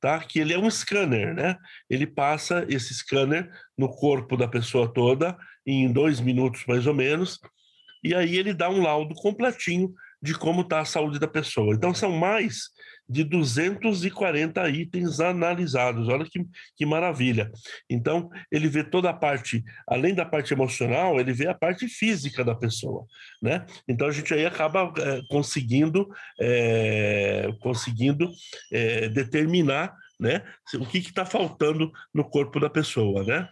tá, 0.00 0.18
que 0.20 0.38
ele 0.38 0.54
é 0.54 0.58
um 0.58 0.70
scanner, 0.70 1.34
né? 1.34 1.56
ele 1.88 2.06
passa 2.06 2.64
esse 2.68 2.94
scanner 2.94 3.50
no 3.76 3.88
corpo 3.88 4.36
da 4.36 4.48
pessoa 4.48 4.92
toda 4.92 5.36
em 5.66 5.92
dois 5.92 6.20
minutos 6.20 6.64
mais 6.66 6.86
ou 6.86 6.94
menos, 6.94 7.38
e 8.02 8.14
aí 8.14 8.36
ele 8.36 8.54
dá 8.54 8.70
um 8.70 8.82
laudo 8.82 9.14
completinho 9.14 9.92
de 10.22 10.34
como 10.34 10.62
está 10.62 10.80
a 10.80 10.84
saúde 10.84 11.18
da 11.18 11.28
pessoa. 11.28 11.74
Então 11.74 11.94
são 11.94 12.10
mais 12.12 12.70
de 13.08 13.24
240 13.24 14.68
itens 14.68 15.18
analisados. 15.18 16.08
Olha 16.08 16.24
que, 16.24 16.44
que 16.76 16.84
maravilha. 16.84 17.50
Então, 17.88 18.28
ele 18.52 18.68
vê 18.68 18.84
toda 18.84 19.08
a 19.08 19.14
parte, 19.14 19.64
além 19.86 20.14
da 20.14 20.26
parte 20.26 20.52
emocional, 20.52 21.18
ele 21.18 21.32
vê 21.32 21.48
a 21.48 21.54
parte 21.54 21.88
física 21.88 22.44
da 22.44 22.54
pessoa, 22.54 23.06
né? 23.42 23.64
Então, 23.88 24.06
a 24.06 24.10
gente 24.10 24.34
aí 24.34 24.44
acaba 24.44 24.92
é, 24.98 25.20
conseguindo, 25.30 26.08
é, 26.40 27.48
conseguindo 27.60 28.30
é, 28.70 29.08
determinar 29.08 29.94
né, 30.20 30.44
o 30.74 30.84
que 30.84 30.98
está 30.98 31.24
faltando 31.24 31.90
no 32.12 32.28
corpo 32.28 32.60
da 32.60 32.68
pessoa, 32.68 33.24
né? 33.24 33.48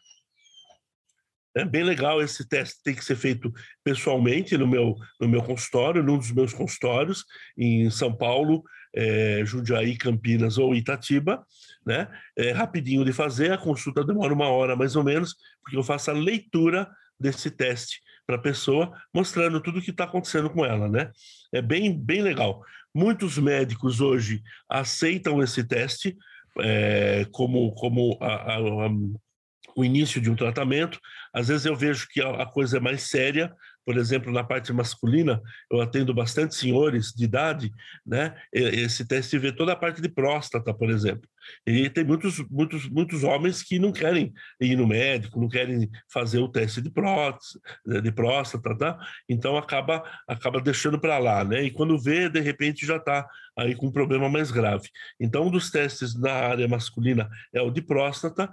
É 1.57 1.65
bem 1.65 1.83
legal 1.83 2.21
esse 2.21 2.47
teste, 2.47 2.83
tem 2.85 2.95
que 2.95 3.03
ser 3.03 3.17
feito 3.17 3.51
pessoalmente 3.83 4.59
no 4.59 4.67
meu, 4.67 4.95
no 5.19 5.27
meu 5.27 5.43
consultório, 5.43 6.03
num 6.03 6.19
dos 6.19 6.31
meus 6.31 6.53
consultórios, 6.53 7.25
em 7.57 7.89
São 7.89 8.15
Paulo, 8.15 8.63
é, 8.97 9.43
Jundiaí, 9.45 9.97
Campinas 9.97 10.57
ou 10.57 10.75
Itatiba, 10.75 11.45
né? 11.85 12.09
É 12.37 12.51
rapidinho 12.51 13.05
de 13.05 13.13
fazer, 13.13 13.53
a 13.53 13.59
consulta 13.59 14.03
demora 14.03 14.33
uma 14.33 14.49
hora 14.49 14.75
mais 14.75 14.97
ou 14.97 15.05
menos, 15.05 15.37
porque 15.63 15.77
eu 15.77 15.85
faço 15.85 16.11
a 16.11 16.15
leitura 16.15 16.89
desse 17.19 17.51
teste 17.51 18.01
para 18.27 18.37
a 18.37 18.41
pessoa, 18.41 18.93
mostrando 19.15 19.61
tudo 19.61 19.79
o 19.79 19.83
que 19.83 19.91
está 19.91 20.05
acontecendo 20.05 20.51
com 20.51 20.65
ela, 20.65 20.89
né? 20.89 21.11
É 21.53 21.63
bem, 21.63 21.97
bem 21.97 22.23
legal. 22.23 22.63
Muitos 22.95 23.39
médicos 23.39 24.01
hoje 24.01 24.43
aceitam 24.69 25.43
esse 25.43 25.63
teste 25.63 26.17
é, 26.59 27.27
como, 27.31 27.73
como 27.75 28.19
a, 28.21 28.55
a, 28.55 28.57
a 28.57 28.91
o 29.77 29.85
início 29.85 30.21
de 30.21 30.31
um 30.31 30.35
tratamento. 30.35 30.99
Às 31.33 31.49
vezes 31.49 31.67
eu 31.67 31.77
vejo 31.77 32.09
que 32.09 32.23
a 32.23 32.47
coisa 32.47 32.79
é 32.79 32.81
mais 32.81 33.03
séria, 33.03 33.55
por 33.87 33.97
exemplo, 33.97 34.33
na 34.33 34.43
parte 34.43 34.73
masculina, 34.73 35.41
eu 35.71 35.81
atendo 35.81 36.13
bastante 36.13 36.57
senhores 36.57 37.13
de 37.13 37.23
idade, 37.25 37.73
né? 38.05 38.35
Esse 38.53 39.07
teste 39.07 39.39
vê 39.39 39.53
toda 39.53 39.73
a 39.73 39.77
parte 39.77 40.03
de 40.03 40.09
próstata, 40.09 40.75
por 40.75 40.91
exemplo. 40.91 41.31
E 41.65 41.89
tem 41.89 42.03
muitos, 42.03 42.41
muitos, 42.51 42.89
muitos 42.89 43.23
homens 43.23 43.63
que 43.63 43.79
não 43.79 43.93
querem 43.93 44.35
ir 44.61 44.75
no 44.75 44.89
médico, 44.89 45.41
não 45.41 45.49
querem 45.49 45.89
fazer 46.13 46.41
o 46.41 46.49
teste 46.49 46.83
de 46.83 46.91
próstata, 46.91 48.03
de 48.03 48.11
próstata, 48.11 48.77
tá? 48.77 48.99
Então 49.29 49.57
acaba, 49.57 50.03
acaba 50.27 50.61
deixando 50.61 50.99
para 50.99 51.19
lá, 51.19 51.45
né? 51.45 51.63
E 51.63 51.71
quando 51.71 51.97
vê, 51.97 52.29
de 52.29 52.41
repente 52.41 52.85
já 52.85 52.97
está 52.97 53.25
aí 53.57 53.77
com 53.77 53.87
um 53.87 53.93
problema 53.93 54.29
mais 54.29 54.51
grave. 54.51 54.89
Então, 55.21 55.47
um 55.47 55.51
dos 55.51 55.71
testes 55.71 56.19
na 56.19 56.33
área 56.33 56.67
masculina 56.67 57.31
é 57.55 57.63
o 57.63 57.71
de 57.71 57.81
próstata, 57.81 58.51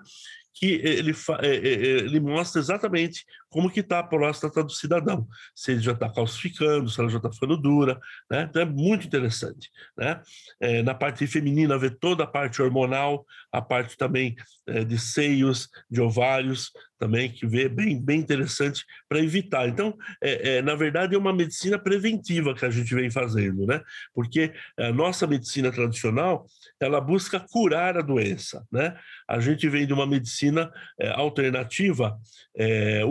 que 0.53 0.73
ele, 0.83 1.11
é, 1.41 1.47
é, 1.47 1.55
é, 1.55 1.87
ele 2.01 2.19
mostra 2.19 2.61
exatamente 2.61 3.25
como 3.53 3.69
que 3.69 3.81
está 3.81 3.99
a 3.99 4.03
próstata 4.03 4.63
do 4.63 4.71
cidadão, 4.71 5.27
se 5.53 5.73
ele 5.73 5.81
já 5.81 5.91
está 5.91 6.09
calcificando, 6.09 6.89
se 6.89 6.99
ela 6.99 7.07
já 7.07 7.17
está 7.17 7.31
ficando 7.31 7.55
dura, 7.55 7.99
né? 8.29 8.47
Então 8.49 8.59
é 8.59 8.65
muito 8.65 9.05
interessante, 9.05 9.69
né? 9.95 10.19
É, 10.59 10.81
na 10.81 10.95
parte 10.95 11.27
feminina 11.27 11.77
vê 11.77 11.91
toda 11.91 12.23
a 12.23 12.27
parte 12.27 12.63
hormonal, 12.63 13.23
a 13.51 13.61
parte 13.61 13.95
também 13.95 14.35
é, 14.67 14.83
de 14.83 14.97
seios, 14.97 15.69
de 15.89 16.01
ovários, 16.01 16.71
também 17.03 17.29
que 17.29 17.45
vê 17.45 17.67
bem, 17.67 18.01
bem 18.01 18.21
interessante 18.21 18.85
para 19.09 19.19
evitar. 19.19 19.67
Então, 19.67 19.93
é, 20.21 20.55
é, 20.55 20.61
na 20.61 20.73
verdade, 20.73 21.13
é 21.13 21.17
uma 21.17 21.33
medicina 21.33 21.77
preventiva 21.77 22.55
que 22.55 22.65
a 22.65 22.69
gente 22.69 22.95
vem 22.95 23.11
fazendo, 23.11 23.65
né? 23.65 23.81
Porque 24.13 24.53
a 24.79 24.91
nossa 24.93 25.27
medicina 25.27 25.69
tradicional 25.69 26.45
ela 26.79 27.01
busca 27.01 27.39
curar 27.39 27.97
a 27.97 28.01
doença, 28.01 28.65
né? 28.71 28.95
A 29.27 29.39
gente 29.41 29.67
vem 29.67 29.85
de 29.85 29.91
uma 29.91 30.07
medicina 30.07 30.71
é, 30.97 31.09
alternativa, 31.09 32.17
é, 32.55 33.03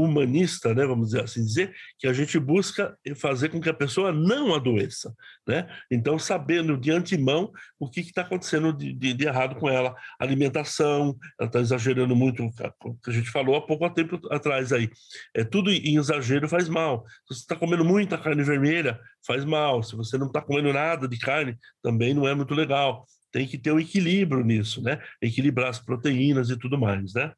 né? 0.75 0.87
Vamos 0.87 1.09
dizer 1.09 1.25
assim 1.25 1.45
dizer, 1.45 1.75
que 1.99 2.07
a 2.07 2.13
gente 2.13 2.39
busca 2.39 2.97
fazer 3.17 3.49
com 3.49 3.61
que 3.61 3.69
a 3.69 3.75
pessoa 3.75 4.13
não 4.13 4.55
adoeça, 4.55 5.15
né? 5.47 5.69
Então, 5.91 6.19
sabendo 6.19 6.77
de 6.77 6.91
antemão 6.91 7.53
o 7.79 7.89
que 7.89 8.01
está 8.01 8.23
acontecendo 8.23 8.73
de, 8.73 8.93
de, 8.93 9.13
de, 9.13 9.27
errado 9.27 9.57
com 9.57 9.69
ela, 9.69 9.95
alimentação, 10.19 11.17
ela 11.39 11.49
está 11.49 11.61
exagerando 11.61 12.17
muito, 12.17 12.45
o 12.45 12.95
que 12.95 13.11
a 13.11 13.13
gente 13.13 13.31
falou 13.31 13.57
há 13.57 13.67
pouco 13.67 13.89
tempo 13.91 14.21
atrás 14.31 14.73
aí. 14.73 14.89
É 15.35 15.45
tudo 15.45 15.71
em 15.71 15.97
exagero 15.97 16.49
faz 16.49 16.69
mal. 16.69 17.05
Se 17.27 17.35
você 17.35 17.41
está 17.41 17.57
comendo 17.57 17.85
muita 17.85 18.17
carne 18.19 18.43
vermelha, 18.43 18.99
faz 19.27 19.45
mal. 19.45 19.83
Se 19.83 19.97
você 19.97 20.17
não 20.17 20.27
está 20.29 20.41
comendo 20.41 20.73
nada 20.73 21.09
de 21.09 21.19
carne, 21.19 21.57
também 21.83 22.15
não 22.15 22.27
é 22.27 22.35
muito 22.35 22.55
legal 22.55 23.07
tem 23.33 23.49
que 23.49 23.57
ter 23.57 23.73
um 23.73 23.81
equilíbrio 23.81 24.45
nisso, 24.45 24.83
né? 24.83 25.01
Equilibrar 25.21 25.71
as 25.71 25.79
proteínas 25.79 26.51
e 26.51 26.57
tudo 26.57 26.79
mais, 26.79 27.15
né? 27.15 27.33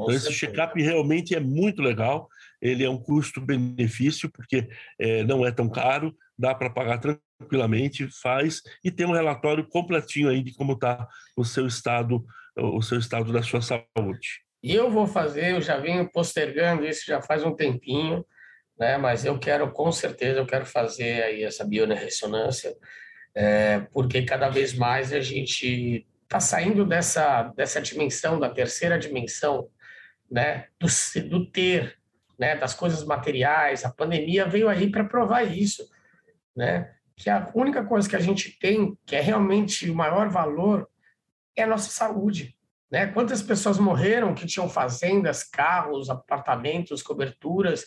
Então, 0.00 0.14
esse 0.14 0.32
check-up 0.32 0.80
realmente 0.80 1.34
é 1.34 1.40
muito 1.40 1.82
legal. 1.82 2.28
Ele 2.60 2.84
é 2.84 2.90
um 2.90 2.98
custo-benefício, 2.98 4.30
porque 4.30 4.68
é, 4.98 5.24
não 5.24 5.44
é 5.46 5.50
tão 5.50 5.68
caro, 5.68 6.14
dá 6.38 6.54
para 6.54 6.70
pagar 6.70 6.98
tranquilamente, 6.98 8.08
faz, 8.20 8.62
e 8.84 8.90
tem 8.90 9.06
um 9.06 9.12
relatório 9.12 9.66
completinho 9.66 10.28
aí 10.28 10.42
de 10.42 10.54
como 10.54 10.72
está 10.72 11.06
o 11.36 11.44
seu 11.44 11.66
estado, 11.66 12.24
o 12.56 12.82
seu 12.82 12.98
estado 12.98 13.32
da 13.32 13.42
sua 13.42 13.60
saúde. 13.60 14.42
E 14.62 14.74
eu 14.74 14.90
vou 14.90 15.06
fazer, 15.06 15.52
eu 15.52 15.60
já 15.60 15.76
venho 15.76 16.10
postergando 16.10 16.84
isso 16.84 17.04
já 17.06 17.22
faz 17.22 17.44
um 17.44 17.54
tempinho, 17.54 18.24
né? 18.78 18.96
Mas 18.96 19.24
eu 19.24 19.38
quero, 19.38 19.70
com 19.70 19.90
certeza, 19.92 20.40
eu 20.40 20.46
quero 20.46 20.66
fazer 20.66 21.22
aí 21.22 21.44
essa 21.44 21.64
bioressonância 21.64 22.74
é, 23.34 23.86
porque 23.92 24.22
cada 24.22 24.48
vez 24.48 24.74
mais 24.74 25.12
a 25.12 25.20
gente 25.20 26.04
está 26.24 26.40
saindo 26.40 26.84
dessa, 26.84 27.44
dessa 27.56 27.80
dimensão, 27.80 28.38
da 28.38 28.50
terceira 28.50 28.98
dimensão, 28.98 29.68
né, 30.30 30.66
do, 30.78 30.86
do 31.28 31.46
ter, 31.50 31.98
né, 32.38 32.56
das 32.56 32.74
coisas 32.74 33.04
materiais. 33.04 33.84
A 33.84 33.90
pandemia 33.90 34.46
veio 34.46 34.68
aí 34.68 34.90
para 34.90 35.04
provar 35.04 35.42
isso, 35.42 35.88
né? 36.56 36.94
Que 37.16 37.28
a 37.28 37.50
única 37.54 37.84
coisa 37.84 38.08
que 38.08 38.14
a 38.14 38.20
gente 38.20 38.56
tem, 38.60 38.96
que 39.04 39.16
é 39.16 39.20
realmente 39.20 39.90
o 39.90 39.94
maior 39.94 40.28
valor, 40.28 40.88
é 41.56 41.64
a 41.64 41.66
nossa 41.66 41.90
saúde. 41.90 42.56
Né? 42.90 43.08
Quantas 43.08 43.42
pessoas 43.42 43.78
morreram 43.78 44.34
que 44.34 44.46
tinham 44.46 44.68
fazendas, 44.68 45.42
carros, 45.42 46.08
apartamentos, 46.08 47.02
coberturas, 47.02 47.84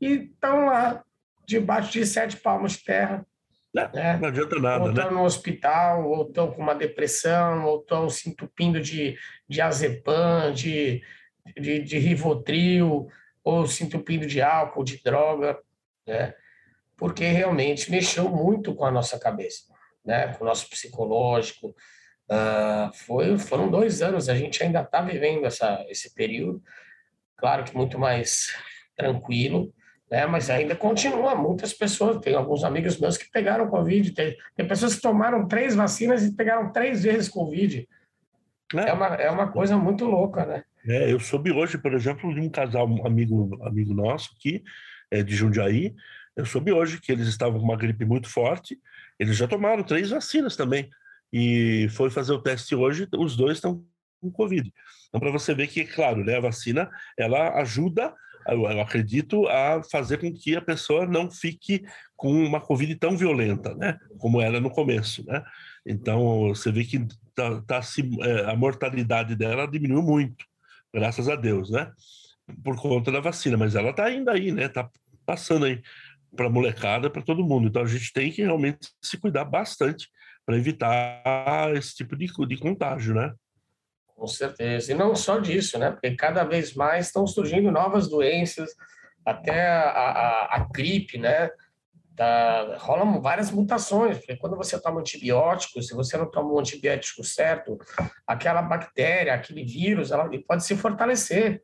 e 0.00 0.30
estão 0.32 0.66
lá 0.66 1.02
debaixo 1.44 1.92
de 1.92 2.06
sete 2.06 2.36
palmos 2.36 2.72
de 2.72 2.84
terra. 2.84 3.26
Não, 3.74 3.90
né? 3.92 4.16
não 4.16 4.28
adianta 4.28 4.58
nada, 4.58 4.84
ou 4.84 4.90
estão 4.90 5.06
né? 5.06 5.10
no 5.10 5.24
hospital, 5.24 6.08
ou 6.08 6.26
estão 6.26 6.50
com 6.50 6.62
uma 6.62 6.74
depressão, 6.74 7.64
ou 7.64 7.80
estão 7.80 8.08
se 8.08 8.30
entupindo 8.30 8.80
de, 8.80 9.18
de 9.48 9.60
azepam, 9.60 10.52
de, 10.52 11.02
de, 11.56 11.80
de 11.80 11.98
rivotril, 11.98 13.08
ou 13.44 13.66
se 13.66 13.84
entupindo 13.84 14.26
de 14.26 14.42
álcool, 14.42 14.84
de 14.84 15.02
droga, 15.02 15.58
né? 16.06 16.34
porque 16.96 17.24
realmente 17.24 17.90
mexeu 17.90 18.28
muito 18.28 18.74
com 18.74 18.84
a 18.84 18.90
nossa 18.90 19.18
cabeça, 19.18 19.62
né? 20.04 20.34
com 20.34 20.44
o 20.44 20.46
nosso 20.46 20.68
psicológico. 20.68 21.68
Uh, 22.30 22.92
foi, 22.92 23.38
foram 23.38 23.70
dois 23.70 24.02
anos, 24.02 24.28
a 24.28 24.34
gente 24.34 24.62
ainda 24.62 24.82
está 24.82 25.00
vivendo 25.00 25.46
essa, 25.46 25.82
esse 25.88 26.12
período, 26.14 26.62
claro 27.36 27.64
que 27.64 27.74
muito 27.74 27.98
mais 27.98 28.54
tranquilo, 28.94 29.72
né? 30.10 30.26
mas 30.26 30.50
ainda 30.50 30.76
continua. 30.76 31.34
Muitas 31.34 31.72
pessoas, 31.72 32.18
tem 32.18 32.34
alguns 32.34 32.64
amigos 32.64 32.98
meus 32.98 33.16
que 33.16 33.30
pegaram 33.30 33.70
Covid, 33.70 34.10
tem, 34.12 34.36
tem 34.54 34.68
pessoas 34.68 34.94
que 34.94 35.00
tomaram 35.00 35.48
três 35.48 35.74
vacinas 35.74 36.22
e 36.22 36.34
pegaram 36.34 36.70
três 36.70 37.02
vezes 37.02 37.30
Covid. 37.30 37.88
É, 38.74 38.90
é 38.90 38.92
uma, 38.92 39.06
é 39.14 39.30
uma 39.30 39.50
coisa 39.50 39.78
muito 39.78 40.04
louca, 40.04 40.44
né? 40.44 40.64
É, 40.86 41.12
eu 41.12 41.18
soube 41.20 41.50
hoje, 41.52 41.76
por 41.78 41.92
exemplo, 41.92 42.32
de 42.32 42.40
um 42.40 42.48
casal, 42.48 42.88
um 42.88 43.06
amigo, 43.06 43.58
amigo 43.64 43.94
nosso 43.94 44.30
aqui, 44.36 44.62
é, 45.10 45.22
de 45.22 45.34
Jundiaí, 45.34 45.94
eu 46.36 46.46
soube 46.46 46.70
hoje 46.72 47.00
que 47.00 47.10
eles 47.10 47.26
estavam 47.26 47.58
com 47.58 47.64
uma 47.64 47.76
gripe 47.76 48.04
muito 48.04 48.28
forte, 48.28 48.78
eles 49.18 49.36
já 49.36 49.48
tomaram 49.48 49.82
três 49.82 50.10
vacinas 50.10 50.54
também, 50.54 50.88
e 51.32 51.88
foi 51.90 52.10
fazer 52.10 52.32
o 52.32 52.40
teste 52.40 52.74
hoje, 52.74 53.08
os 53.16 53.36
dois 53.36 53.58
estão 53.58 53.84
com 54.20 54.30
Covid. 54.30 54.72
Então, 55.08 55.20
para 55.20 55.32
você 55.32 55.54
ver 55.54 55.66
que, 55.66 55.84
claro, 55.84 56.24
né, 56.24 56.36
a 56.36 56.40
vacina, 56.40 56.88
ela 57.18 57.60
ajuda, 57.60 58.14
eu 58.46 58.80
acredito, 58.80 59.46
a 59.48 59.82
fazer 59.90 60.18
com 60.18 60.32
que 60.32 60.54
a 60.54 60.62
pessoa 60.62 61.06
não 61.06 61.30
fique 61.30 61.84
com 62.16 62.32
uma 62.32 62.60
Covid 62.60 62.94
tão 62.94 63.16
violenta, 63.16 63.74
né, 63.74 63.98
como 64.18 64.40
era 64.40 64.60
no 64.60 64.70
começo, 64.70 65.26
né. 65.26 65.42
Então, 65.84 66.48
você 66.48 66.70
vê 66.70 66.84
que 66.84 67.04
tá, 67.34 67.60
tá, 67.62 67.80
é, 68.22 68.50
a 68.50 68.54
mortalidade 68.54 69.34
dela 69.34 69.66
diminuiu 69.66 70.02
muito, 70.02 70.46
graças 70.92 71.28
a 71.28 71.36
Deus, 71.36 71.70
né, 71.70 71.90
por 72.64 72.80
conta 72.80 73.12
da 73.12 73.20
vacina, 73.20 73.56
mas 73.56 73.74
ela 73.74 73.90
está 73.90 74.04
ainda 74.04 74.32
aí, 74.32 74.52
né, 74.52 74.66
está 74.66 74.88
passando 75.26 75.66
aí 75.66 75.82
para 76.34 76.50
molecada, 76.50 77.10
para 77.10 77.22
todo 77.22 77.44
mundo. 77.44 77.68
Então 77.68 77.82
a 77.82 77.86
gente 77.86 78.12
tem 78.12 78.30
que 78.30 78.42
realmente 78.42 78.90
se 79.02 79.16
cuidar 79.18 79.44
bastante 79.44 80.08
para 80.44 80.56
evitar 80.56 81.74
esse 81.74 81.94
tipo 81.94 82.16
de, 82.16 82.26
de 82.46 82.56
contágio, 82.56 83.14
né? 83.14 83.32
Com 84.06 84.26
certeza. 84.26 84.92
E 84.92 84.94
não 84.94 85.14
só 85.14 85.38
disso, 85.38 85.78
né? 85.78 85.90
Porque 85.90 86.14
cada 86.16 86.44
vez 86.44 86.74
mais 86.74 87.06
estão 87.06 87.26
surgindo 87.26 87.70
novas 87.70 88.08
doenças, 88.08 88.74
até 89.24 89.66
a, 89.68 89.90
a, 89.90 90.56
a 90.56 90.68
gripe, 90.72 91.18
né? 91.18 91.50
Tá, 92.18 92.76
rolam 92.78 93.20
várias 93.20 93.48
mutações, 93.48 94.18
porque 94.18 94.36
quando 94.36 94.56
você 94.56 94.76
toma 94.80 94.98
antibiótico, 94.98 95.80
se 95.80 95.94
você 95.94 96.16
não 96.16 96.28
toma 96.28 96.50
o 96.50 96.58
antibiótico 96.58 97.22
certo, 97.22 97.78
aquela 98.26 98.60
bactéria, 98.60 99.34
aquele 99.34 99.62
vírus, 99.62 100.10
ela 100.10 100.28
pode 100.44 100.64
se 100.64 100.76
fortalecer, 100.76 101.62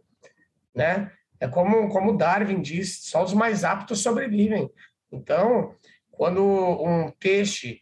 né? 0.73 1.11
É 1.41 1.49
como, 1.49 1.89
como 1.89 2.17
Darwin 2.17 2.63
diz, 2.63 3.01
só 3.03 3.25
os 3.25 3.35
mais 3.35 3.65
aptos 3.65 4.01
sobrevivem. 4.01 4.71
Então, 5.11 5.75
quando 6.13 6.41
um 6.41 7.11
peixe 7.19 7.81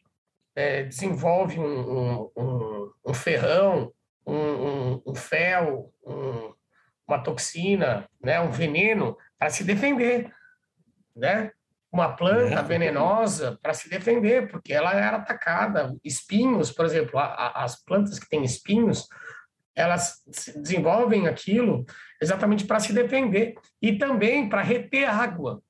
é, 0.56 0.82
desenvolve 0.82 1.60
um, 1.60 2.30
um, 2.34 2.90
um 3.04 3.12
ferrão, 3.12 3.92
um, 4.26 5.02
um 5.06 5.14
fel, 5.14 5.92
uma 7.06 7.22
toxina, 7.22 8.08
né, 8.18 8.40
um 8.40 8.50
veneno 8.50 9.14
para 9.38 9.50
se 9.50 9.62
defender, 9.62 10.32
né? 11.14 11.52
Uma 11.92 12.16
planta 12.16 12.60
é. 12.60 12.62
venenosa 12.62 13.58
para 13.60 13.74
se 13.74 13.90
defender, 13.90 14.50
porque 14.50 14.72
ela 14.72 14.94
era 14.94 15.18
atacada. 15.18 15.94
Espinhos, 16.02 16.72
por 16.72 16.86
exemplo, 16.86 17.18
a, 17.18 17.24
a, 17.24 17.64
as 17.64 17.84
plantas 17.84 18.18
que 18.18 18.26
têm 18.26 18.42
espinhos, 18.42 19.06
elas 19.74 20.22
desenvolvem 20.56 21.28
aquilo 21.28 21.84
exatamente 22.20 22.64
para 22.64 22.80
se 22.80 22.94
defender 22.94 23.54
e 23.80 23.98
também 23.98 24.48
para 24.48 24.62
reter 24.62 25.04
água. 25.04 25.62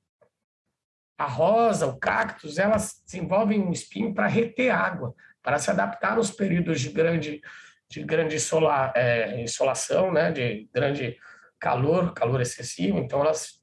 A 1.17 1.25
rosa, 1.25 1.87
o 1.87 1.99
cactus, 1.99 2.57
elas 2.57 3.01
desenvolvem 3.05 3.61
um 3.61 3.71
espinho 3.71 4.13
para 4.13 4.27
reter 4.27 4.71
água, 4.71 5.13
para 5.41 5.59
se 5.59 5.69
adaptar 5.69 6.15
nos 6.15 6.31
períodos 6.31 6.79
de 6.79 6.89
grande, 6.89 7.41
de 7.89 8.01
grande 8.01 8.39
solar, 8.39 8.93
é, 8.95 9.41
insolação, 9.41 10.11
né, 10.11 10.31
de 10.31 10.69
grande 10.73 11.17
calor, 11.59 12.13
calor 12.13 12.39
excessivo. 12.39 12.97
Então, 12.97 13.19
elas 13.21 13.62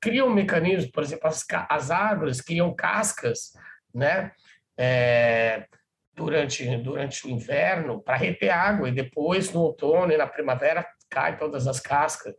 criam 0.00 0.30
mecanismos, 0.30 0.90
por 0.90 1.02
exemplo, 1.02 1.26
as, 1.26 1.44
as 1.68 1.90
árvores 1.90 2.40
criam 2.40 2.74
cascas, 2.74 3.52
né, 3.94 4.32
é, 4.76 5.66
durante, 6.14 6.76
durante 6.78 7.26
o 7.26 7.30
inverno 7.30 8.00
para 8.00 8.16
reter 8.16 8.50
água 8.50 8.88
e 8.88 8.92
depois 8.92 9.52
no 9.52 9.60
outono 9.60 10.12
e 10.12 10.16
na 10.16 10.26
primavera 10.26 10.86
cai 11.08 11.36
todas 11.36 11.66
as 11.66 11.80
cascas. 11.80 12.34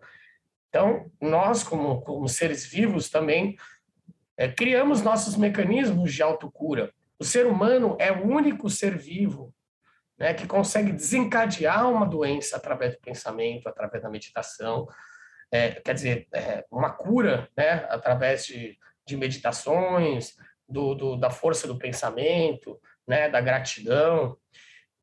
Então, 0.70 1.12
nós, 1.20 1.64
como, 1.64 2.02
como 2.02 2.28
seres 2.28 2.66
vivos, 2.66 3.10
também 3.10 3.58
é, 4.38 4.48
criamos 4.48 5.02
nossos 5.02 5.36
mecanismos 5.36 6.14
de 6.14 6.22
autocura. 6.22 6.94
O 7.18 7.24
ser 7.24 7.46
humano 7.48 7.98
é 8.00 8.12
o 8.12 8.26
único 8.26 8.70
ser 8.70 8.98
vivo 8.98 9.54
né, 10.18 10.34
que 10.34 10.46
consegue 10.46 10.92
desencadear 10.92 11.90
uma 11.90 12.06
doença 12.06 12.58
através 12.58 12.94
do 12.94 13.02
pensamento, 13.02 13.68
através 13.68 14.04
da 14.04 14.10
meditação. 14.10 14.88
É, 15.52 15.72
quer 15.72 15.94
dizer, 15.94 16.28
é, 16.34 16.64
uma 16.72 16.92
cura 16.92 17.50
né, 17.58 17.86
através 17.90 18.46
de, 18.46 18.78
de 19.06 19.18
meditações, 19.18 20.36
do, 20.70 20.94
do, 20.94 21.16
da 21.16 21.30
força 21.30 21.68
do 21.68 21.78
pensamento, 21.78 22.80
né, 23.08 23.30
da 23.30 23.42
gratidão. 23.42 24.38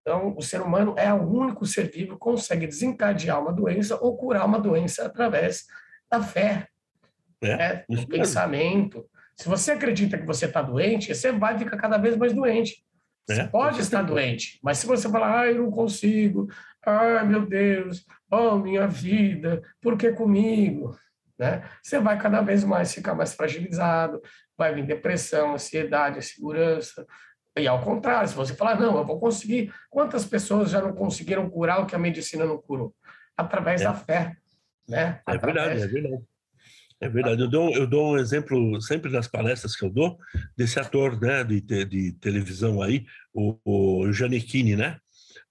Então, 0.01 0.35
o 0.37 0.43
ser 0.43 0.63
humano 0.63 0.95
é 0.97 1.13
o 1.13 1.29
único 1.29 1.67
ser 1.67 1.91
vivo 1.91 2.13
que 2.13 2.21
consegue 2.21 2.67
desencadear 2.67 3.41
uma 3.41 3.53
doença 3.53 3.99
ou 4.01 4.17
curar 4.17 4.47
uma 4.47 4.61
doença 4.61 5.05
através 5.05 5.67
da 6.09 6.23
fé, 6.23 6.69
é, 7.43 7.57
né, 7.57 7.85
do 7.89 8.07
pensamento. 8.07 9.05
Se 9.35 9.49
você 9.49 9.73
acredita 9.73 10.17
que 10.17 10.25
você 10.25 10.47
está 10.47 10.63
doente, 10.63 11.13
você 11.13 11.33
vai 11.33 11.59
ficar 11.59 11.77
cada 11.77 11.99
vez 11.99 12.17
mais 12.17 12.33
doente. 12.33 12.85
Você 13.29 13.41
é, 13.41 13.47
pode 13.49 13.81
estar 13.81 14.03
doente, 14.03 14.61
mas 14.63 14.79
se 14.79 14.87
você 14.87 15.11
falar, 15.11 15.41
ah, 15.41 15.47
eu 15.49 15.65
não 15.65 15.71
consigo, 15.71 16.49
ai 16.85 17.27
meu 17.27 17.45
Deus, 17.45 18.07
oh 18.31 18.57
minha 18.57 18.87
vida, 18.87 19.63
por 19.81 19.97
que 19.97 20.13
comigo? 20.13 20.97
Né? 21.39 21.63
Você 21.83 21.99
vai 21.99 22.19
cada 22.19 22.41
vez 22.41 22.65
mais 22.65 22.95
ficar 22.95 23.15
mais 23.15 23.35
fragilizado, 23.35 24.21
vai 24.57 24.75
vir 24.75 24.87
depressão, 24.87 25.55
ansiedade, 25.55 26.19
insegurança, 26.19 27.07
e 27.59 27.67
ao 27.67 27.81
contrário, 27.81 28.29
se 28.29 28.35
você 28.35 28.55
falar, 28.55 28.79
não, 28.79 28.99
eu 28.99 29.05
vou 29.05 29.19
conseguir. 29.19 29.73
Quantas 29.89 30.27
pessoas 30.27 30.71
já 30.71 30.81
não 30.81 30.93
conseguiram 30.93 31.49
curar 31.49 31.81
o 31.81 31.87
que 31.87 31.95
a 31.95 31.99
medicina 31.99 32.45
não 32.45 32.59
curou? 32.59 32.95
Através 33.35 33.81
é. 33.81 33.85
da 33.85 33.95
fé. 33.95 34.37
Né? 34.87 35.21
É 35.27 35.33
Através... 35.33 35.55
verdade, 35.55 35.83
é 35.83 35.87
verdade. 35.87 36.25
É 37.01 37.09
verdade. 37.09 37.43
Eu 37.43 37.49
dou, 37.49 37.71
eu 37.75 37.87
dou 37.87 38.13
um 38.13 38.19
exemplo 38.19 38.81
sempre 38.81 39.11
nas 39.11 39.27
palestras 39.27 39.75
que 39.75 39.85
eu 39.85 39.91
dou 39.91 40.19
desse 40.57 40.79
ator 40.79 41.19
né, 41.21 41.45
de, 41.45 41.61
de 41.61 42.13
televisão 42.13 42.83
aí, 42.83 43.05
o, 43.33 43.59
o 43.65 44.13
Giannichini, 44.13 44.77
né? 44.77 44.99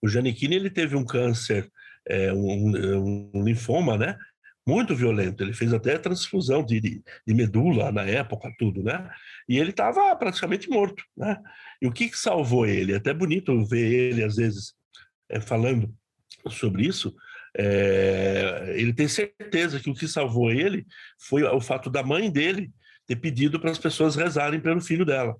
O 0.01 0.07
Giannichini, 0.07 0.55
ele 0.55 0.69
teve 0.69 0.95
um 0.95 1.05
câncer, 1.05 1.71
é, 2.08 2.34
um, 2.34 3.32
um 3.34 3.43
linfoma, 3.43 3.97
né? 3.97 4.18
muito 4.68 4.95
violento. 4.95 5.43
Ele 5.43 5.53
fez 5.53 5.72
até 5.74 5.97
transfusão 5.97 6.64
de, 6.64 6.80
de, 6.80 7.03
de 7.26 7.34
medula 7.34 7.91
na 7.91 8.01
época, 8.03 8.51
tudo, 8.58 8.82
né? 8.82 9.10
E 9.47 9.60
ele 9.60 9.70
estava 9.70 10.16
praticamente 10.16 10.70
morto, 10.70 11.03
né? 11.16 11.38
E 11.82 11.88
o 11.88 11.91
que, 11.91 12.10
que 12.10 12.18
salvou 12.18 12.66
ele? 12.66 12.93
É 12.93 12.95
até 12.95 13.14
bonito 13.14 13.64
ver 13.66 13.91
ele, 13.91 14.24
às 14.24 14.38
vezes, 14.38 14.74
é, 15.30 15.39
falando 15.39 15.93
sobre 16.49 16.88
isso. 16.88 17.16
É, 17.58 18.74
ele 18.76 18.91
tem 18.91 19.08
certeza 19.08 19.80
que 19.80 19.89
o 19.89 19.93
que 19.93 20.08
salvou 20.08 20.51
ele 20.51 20.86
foi 21.20 21.43
o 21.43 21.62
fato 21.62 21.89
da 21.89 22.03
mãe 22.03 22.30
dele 22.30 22.72
ter 23.08 23.16
pedido 23.16 23.60
para 23.60 23.72
as 23.72 23.78
pessoas 23.78 24.16
rezarem 24.16 24.60
pelo 24.60 24.82
filho 24.82 25.06
dela. 25.06 25.38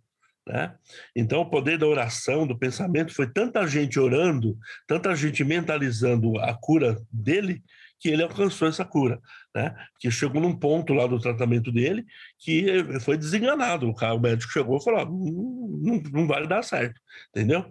Né? 0.48 0.76
Então, 1.16 1.42
o 1.42 1.50
poder 1.50 1.78
da 1.78 1.88
oração, 1.88 2.46
do 2.46 2.58
pensamento, 2.58 3.14
foi 3.14 3.28
tanta 3.28 3.66
gente 3.68 4.00
orando, 4.00 4.58
tanta 4.88 5.16
gente 5.16 5.44
mentalizando 5.44 6.38
a 6.40 6.54
cura 6.54 7.02
dele, 7.12 7.64
que 8.00 8.10
ele 8.10 8.22
alcançou 8.22 8.68
essa 8.68 8.86
cura, 8.86 9.20
né? 9.56 9.74
Que 10.00 10.12
chegou 10.12 10.40
num 10.40 10.56
ponto 10.56 10.94
lá 10.94 11.08
do 11.08 11.20
tratamento 11.20 11.72
dele 11.72 12.06
que 12.38 12.68
foi 13.00 13.18
desenganado. 13.18 13.90
O, 13.90 13.96
cara, 13.96 14.14
o 14.14 14.20
médico 14.20 14.52
chegou 14.52 14.78
e 14.78 14.84
falou: 14.84 15.00
ah, 15.00 15.06
não, 15.06 16.04
não 16.12 16.28
vai 16.28 16.46
dar 16.46 16.62
certo, 16.62 17.00
entendeu? 17.30 17.66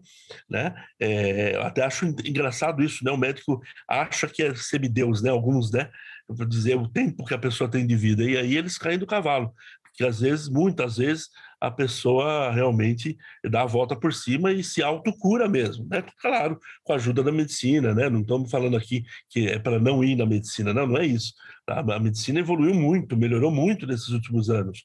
Né? 0.51 0.75
É, 0.99 1.55
eu 1.55 1.63
até 1.63 1.85
acho 1.85 2.07
engraçado 2.07 2.83
isso, 2.83 3.05
né? 3.05 3.13
O 3.13 3.19
médico 3.19 3.61
acha 3.89 4.27
que 4.27 4.43
é 4.43 4.55
semideus, 4.55 5.23
né? 5.23 5.31
Alguns, 5.31 5.71
né? 5.71 5.89
para 6.27 6.47
dizer 6.47 6.77
o 6.77 6.89
tempo 6.89 7.25
que 7.25 7.35
a 7.35 7.39
pessoa 7.39 7.71
tem 7.71 7.87
de 7.87 7.95
vida. 7.95 8.25
E 8.25 8.37
aí 8.37 8.57
eles 8.57 8.79
caem 8.79 8.99
do 8.99 9.07
cavalo, 9.07 9.53
porque 9.95 10.05
às 10.05 10.19
vezes, 10.19 10.49
muitas 10.49 10.97
vezes, 10.97 11.29
a 11.61 11.71
pessoa 11.71 12.51
realmente 12.51 13.17
dá 13.49 13.63
a 13.63 13.67
volta 13.67 13.95
por 13.95 14.13
cima 14.13 14.53
e 14.53 14.65
se 14.65 14.83
autocura 14.83 15.49
mesmo, 15.49 15.87
né? 15.89 16.03
Claro, 16.21 16.59
com 16.83 16.93
a 16.93 16.97
ajuda 16.97 17.23
da 17.23 17.31
medicina, 17.31 17.95
né? 17.95 18.11
Não 18.11 18.23
estamos 18.23 18.51
falando 18.51 18.77
aqui 18.77 19.05
que 19.31 19.47
é 19.47 19.59
para 19.59 19.79
não 19.79 20.03
ir 20.03 20.17
na 20.17 20.27
medicina, 20.27 20.75
não, 20.75 20.89
não 20.89 20.99
é 20.99 21.07
isso. 21.07 21.33
Tá? 21.65 21.79
A 21.79 22.01
medicina 22.01 22.41
evoluiu 22.41 22.75
muito, 22.75 23.17
melhorou 23.17 23.53
muito 23.53 23.87
nesses 23.87 24.09
últimos 24.09 24.51
anos, 24.51 24.85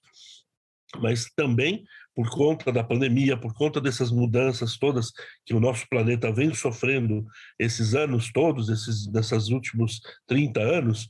mas 1.01 1.25
também 1.35 1.83
por 2.15 2.29
conta 2.29 2.71
da 2.71 2.83
pandemia, 2.83 3.35
por 3.35 3.53
conta 3.53 3.81
dessas 3.81 4.11
mudanças 4.11 4.77
todas 4.77 5.11
que 5.43 5.55
o 5.55 5.59
nosso 5.59 5.87
planeta 5.89 6.31
vem 6.31 6.53
sofrendo 6.53 7.25
esses 7.57 7.95
anos 7.95 8.31
todos, 8.31 8.69
esses 8.69 9.07
desses 9.07 9.47
últimos 9.47 10.01
30 10.27 10.59
anos, 10.59 11.09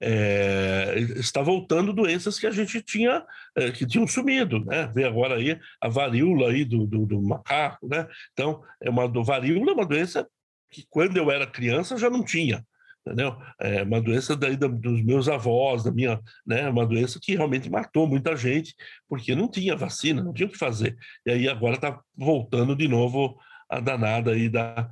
é, 0.00 0.94
está 1.16 1.42
voltando 1.42 1.92
doenças 1.92 2.38
que 2.38 2.46
a 2.46 2.50
gente 2.50 2.80
tinha, 2.82 3.24
é, 3.56 3.70
que 3.70 3.86
tinham 3.86 4.06
sumido, 4.06 4.64
né? 4.64 4.90
Vê 4.94 5.04
agora 5.04 5.36
aí 5.36 5.58
a 5.80 5.88
varíola 5.88 6.50
aí 6.50 6.64
do, 6.64 6.86
do, 6.86 7.06
do, 7.06 7.22
macaco, 7.22 7.88
né? 7.88 8.06
Então, 8.32 8.62
é 8.82 8.90
uma 8.90 9.08
do 9.08 9.24
varíola 9.24 9.70
é 9.70 9.74
uma 9.74 9.86
doença 9.86 10.26
que 10.70 10.84
quando 10.90 11.16
eu 11.16 11.30
era 11.30 11.46
criança 11.46 11.96
já 11.96 12.10
não 12.10 12.24
tinha, 12.24 12.64
entendeu? 13.00 13.36
É 13.60 13.82
uma 13.82 14.00
doença 14.00 14.36
daí 14.36 14.56
dos 14.56 15.02
meus 15.02 15.28
avós, 15.28 15.84
da 15.84 15.92
minha, 15.92 16.20
né? 16.46 16.68
Uma 16.68 16.86
doença 16.86 17.18
que 17.22 17.34
realmente 17.34 17.70
matou 17.70 18.06
muita 18.06 18.36
gente 18.36 18.74
porque 19.08 19.34
não 19.34 19.50
tinha 19.50 19.76
vacina, 19.76 20.22
não 20.22 20.32
tinha 20.32 20.48
o 20.48 20.50
que 20.50 20.58
fazer. 20.58 20.96
E 21.24 21.30
aí 21.30 21.48
agora 21.48 21.76
está 21.76 22.00
voltando 22.16 22.74
de 22.74 22.88
novo 22.88 23.38
a 23.68 23.80
danada 23.80 24.32
aí 24.32 24.48
da, 24.48 24.88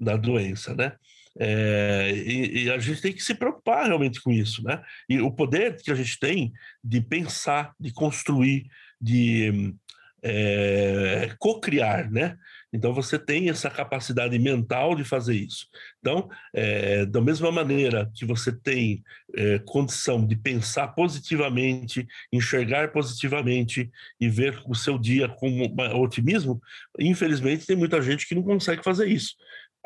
da 0.00 0.16
doença, 0.16 0.74
né? 0.74 0.96
É, 1.40 2.10
e, 2.12 2.64
e, 2.64 2.70
a 2.70 2.78
gente 2.78 3.00
tem 3.00 3.12
que 3.12 3.22
se 3.22 3.32
preocupar 3.32 3.86
realmente 3.86 4.20
com 4.20 4.32
isso, 4.32 4.62
né? 4.64 4.82
E 5.08 5.20
o 5.20 5.30
poder 5.30 5.76
que 5.80 5.90
a 5.90 5.94
gente 5.94 6.18
tem 6.18 6.52
de 6.82 7.00
pensar, 7.00 7.72
de 7.78 7.92
construir, 7.92 8.66
de 9.00 9.72
é, 10.20 11.32
co-criar, 11.38 12.10
né? 12.10 12.36
Então 12.72 12.92
você 12.92 13.18
tem 13.18 13.48
essa 13.48 13.70
capacidade 13.70 14.36
mental 14.38 14.94
de 14.94 15.04
fazer 15.04 15.34
isso. 15.34 15.66
Então, 16.00 16.28
é, 16.52 17.06
da 17.06 17.20
mesma 17.20 17.50
maneira 17.50 18.10
que 18.14 18.26
você 18.26 18.52
tem 18.52 19.02
é, 19.34 19.58
condição 19.60 20.26
de 20.26 20.36
pensar 20.36 20.88
positivamente, 20.88 22.06
enxergar 22.32 22.90
positivamente 22.90 23.90
e 24.20 24.28
ver 24.28 24.60
o 24.66 24.74
seu 24.74 24.98
dia 24.98 25.28
com 25.28 25.62
otimismo, 26.00 26.60
infelizmente 26.98 27.64
tem 27.64 27.76
muita 27.76 28.02
gente 28.02 28.26
que 28.26 28.34
não 28.34 28.42
consegue 28.42 28.82
fazer 28.82 29.06
isso 29.06 29.36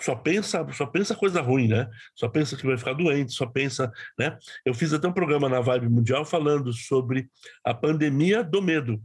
só 0.01 0.15
pensa, 0.15 0.67
só 0.73 0.87
pensa 0.87 1.15
coisa 1.15 1.41
ruim, 1.41 1.69
né? 1.69 1.89
Só 2.15 2.29
pensa 2.29 2.57
que 2.57 2.67
vai 2.67 2.77
ficar 2.77 2.95
doente, 2.95 3.33
só 3.33 3.47
pensa, 3.47 3.91
né? 4.19 4.37
Eu 4.65 4.75
fiz 4.75 4.93
até 4.93 5.07
um 5.07 5.13
programa 5.13 5.49
na 5.49 5.61
Vibe 5.61 5.89
Mundial 5.89 6.25
falando 6.25 6.73
sobre 6.73 7.29
a 7.65 7.75
pandemia 7.75 8.43
do 8.43 8.63
medo. 8.63 9.03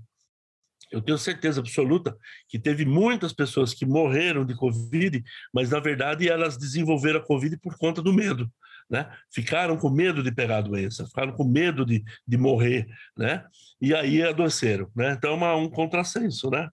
Eu 0.91 1.01
tenho 1.01 1.17
certeza 1.17 1.59
absoluta 1.59 2.15
que 2.47 2.57
teve 2.57 2.85
muitas 2.85 3.33
pessoas 3.33 3.73
que 3.73 3.85
morreram 3.85 4.45
de 4.45 4.55
Covid, 4.55 5.21
mas 5.53 5.69
na 5.69 5.79
verdade 5.79 6.29
elas 6.29 6.57
desenvolveram 6.57 7.19
a 7.19 7.25
Covid 7.25 7.57
por 7.57 7.77
conta 7.77 8.01
do 8.01 8.13
medo. 8.13 8.49
Né? 8.89 9.05
Ficaram 9.29 9.75
com 9.75 9.89
medo 9.89 10.23
de 10.23 10.31
pegar 10.33 10.59
a 10.59 10.61
doença, 10.61 11.05
ficaram 11.05 11.33
com 11.33 11.43
medo 11.43 11.85
de, 11.85 12.05
de 12.25 12.37
morrer, 12.37 12.87
né? 13.17 13.43
E 13.81 13.93
aí 13.93 14.23
adoeceram, 14.23 14.89
né? 14.95 15.11
Então 15.11 15.31
é 15.31 15.33
uma, 15.33 15.55
um 15.55 15.69
contrassenso, 15.69 16.49
né? 16.49 16.69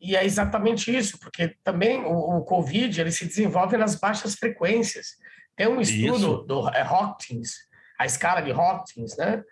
E 0.00 0.16
é 0.16 0.24
exatamente 0.24 0.94
isso, 0.94 1.18
porque 1.18 1.56
também 1.64 2.04
o, 2.04 2.38
o 2.38 2.44
Covid 2.44 3.00
ele 3.00 3.10
se 3.10 3.26
desenvolve 3.26 3.76
nas 3.76 3.96
baixas 3.96 4.34
frequências. 4.34 5.16
Tem 5.56 5.66
um 5.66 5.80
estudo 5.80 6.16
isso. 6.16 6.42
do 6.44 6.68
é, 6.68 6.82
Hawkins, 6.82 7.54
a 7.98 8.06
escala 8.06 8.40
de 8.40 8.52
Hawkins, 8.52 9.16
né? 9.16 9.42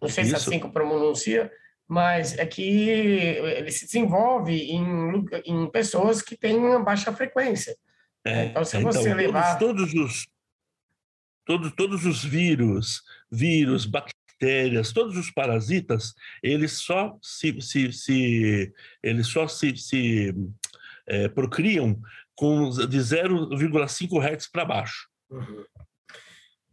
Não 0.00 0.08
sei 0.08 0.24
isso. 0.24 0.30
se 0.30 0.34
é 0.34 0.38
assim 0.38 0.60
que 0.60 0.72
pronuncia, 0.72 1.52
mas 1.86 2.36
é 2.38 2.46
que 2.46 2.62
ele 2.62 3.70
se 3.70 3.84
desenvolve 3.84 4.54
em, 4.54 5.24
em 5.44 5.70
pessoas 5.70 6.22
que 6.22 6.36
têm 6.36 6.56
uma 6.56 6.82
baixa 6.82 7.12
frequência. 7.12 7.76
É, 8.24 8.46
então, 8.46 8.64
se 8.64 8.76
então, 8.76 8.92
você 8.92 9.10
todos, 9.10 9.16
levar. 9.16 9.58
Todos 9.58 9.94
os, 9.94 10.26
todos, 11.44 11.72
todos 11.76 12.04
os 12.04 12.24
vírus, 12.24 13.02
vírus, 13.30 13.86
bactérias, 13.86 14.25
bactérias, 14.36 14.92
todos 14.92 15.16
os 15.16 15.30
parasitas, 15.30 16.14
eles 16.42 16.72
só 16.72 17.16
se, 17.22 17.60
se, 17.60 17.92
se 17.92 18.72
eles 19.02 19.26
só 19.26 19.48
se, 19.48 19.76
se 19.76 20.34
é, 21.06 21.28
procriam 21.28 21.98
com 22.34 22.68
de 22.70 22.98
0,5 22.98 24.20
Hz 24.22 24.48
para 24.48 24.64
baixo. 24.64 25.08
Uhum. 25.30 25.64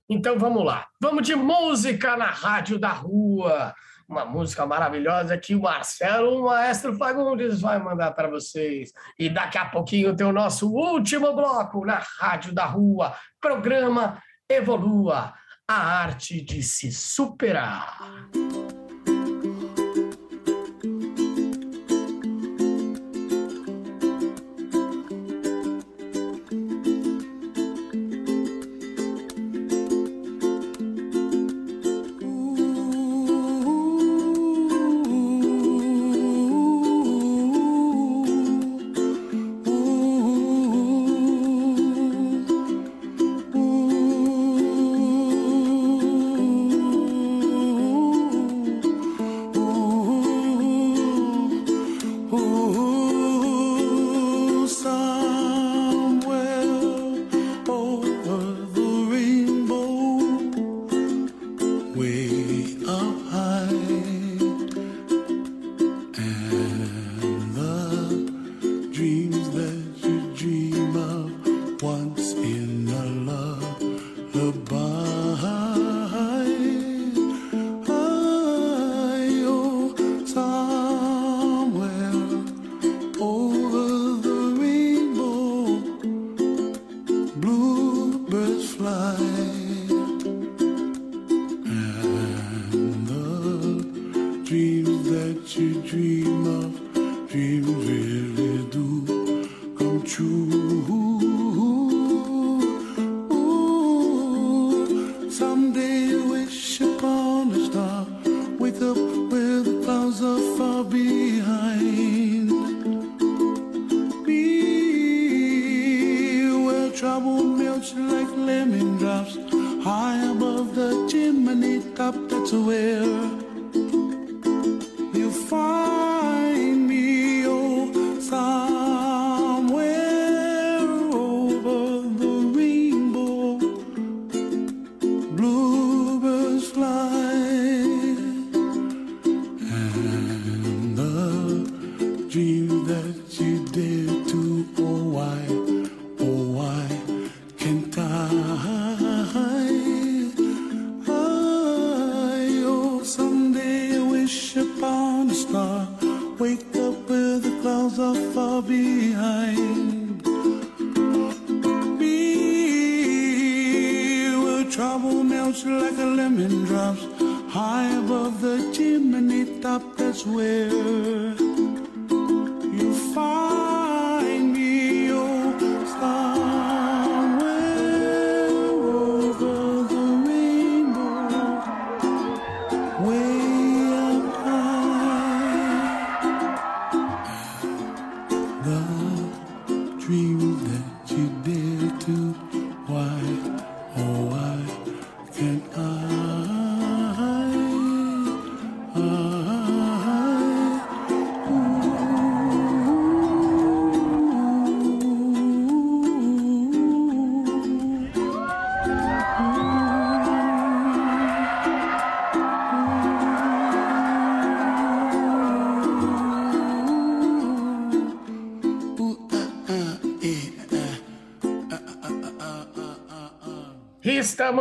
Então 0.10 0.38
vamos 0.38 0.66
lá. 0.66 0.88
Vamos 1.02 1.26
de 1.26 1.36
música 1.36 2.18
na 2.18 2.30
Rádio 2.30 2.78
da 2.78 2.90
Rua. 2.90 3.74
Uma 4.08 4.26
música 4.26 4.66
maravilhosa 4.66 5.38
que 5.38 5.56
o 5.56 5.62
Marcelo, 5.62 6.44
Maestro 6.44 6.96
Fagundes, 6.98 7.62
vai 7.62 7.80
mandar 7.80 8.12
para 8.12 8.30
vocês. 8.30 8.92
E 9.18 9.30
daqui 9.30 9.58
a 9.58 9.66
pouquinho 9.66 10.16
tem 10.16 10.28
o 10.28 10.34
nosso 10.34 10.70
último 10.70 11.34
bloco 11.34 11.86
na 11.86 12.04
Rádio 12.20 12.54
da 12.54 12.66
Rua. 12.66 13.16
Programa 13.40 14.22
Evolua 14.50 15.34
a 15.68 16.04
arte 16.04 16.42
de 16.42 16.62
se 16.62 16.92
superar. 16.92 18.30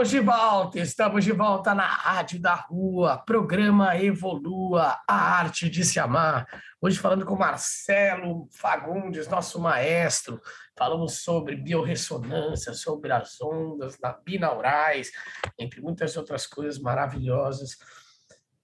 Estamos 0.03 0.11
de 0.11 0.21
volta, 0.21 0.79
estamos 0.81 1.25
de 1.25 1.33
volta 1.33 1.75
na 1.77 1.87
Rádio 1.87 2.41
da 2.41 2.57
Rua, 2.57 3.19
programa 3.25 3.97
Evolua, 3.97 4.99
a 5.07 5.15
arte 5.15 5.71
de 5.71 5.85
se 5.85 6.01
amar. 6.01 6.45
Hoje 6.81 6.99
falando 6.99 7.25
com 7.25 7.37
Marcelo 7.37 8.49
Fagundes, 8.51 9.29
nosso 9.29 9.61
maestro, 9.61 10.41
falamos 10.77 11.23
sobre 11.23 11.55
biorressonância, 11.55 12.75
sobre 12.75 13.13
as 13.13 13.41
ondas 13.41 13.97
binaurais, 14.25 15.13
entre 15.57 15.81
muitas 15.81 16.17
outras 16.17 16.49
coisas 16.49 16.81
maravilhosas 16.81 17.77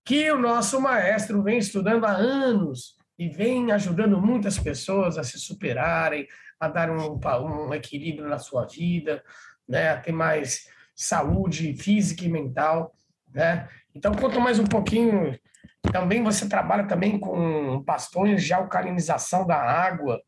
que 0.04 0.28
o 0.32 0.38
nosso 0.40 0.80
maestro 0.80 1.40
vem 1.40 1.58
estudando 1.58 2.04
há 2.04 2.10
anos 2.10 2.96
e 3.16 3.28
vem 3.28 3.70
ajudando 3.70 4.20
muitas 4.20 4.58
pessoas 4.58 5.16
a 5.16 5.22
se 5.22 5.38
superarem, 5.38 6.26
a 6.58 6.66
dar 6.66 6.90
um, 6.90 7.20
um 7.68 7.72
equilíbrio 7.72 8.28
na 8.28 8.40
sua 8.40 8.66
vida, 8.66 9.22
né, 9.68 9.90
a 9.90 10.00
ter 10.00 10.10
mais 10.10 10.76
saúde 10.98 11.74
física 11.74 12.24
e 12.24 12.28
mental, 12.28 12.92
né? 13.32 13.68
Então 13.94 14.12
conta 14.12 14.40
mais 14.40 14.58
um 14.58 14.64
pouquinho. 14.64 15.38
Também 15.92 16.24
você 16.24 16.48
trabalha 16.48 16.88
também 16.88 17.20
com 17.20 17.80
bastões 17.82 18.42
de 18.42 18.52
alcalinização 18.52 19.46
da 19.46 19.56
água, 19.56 20.20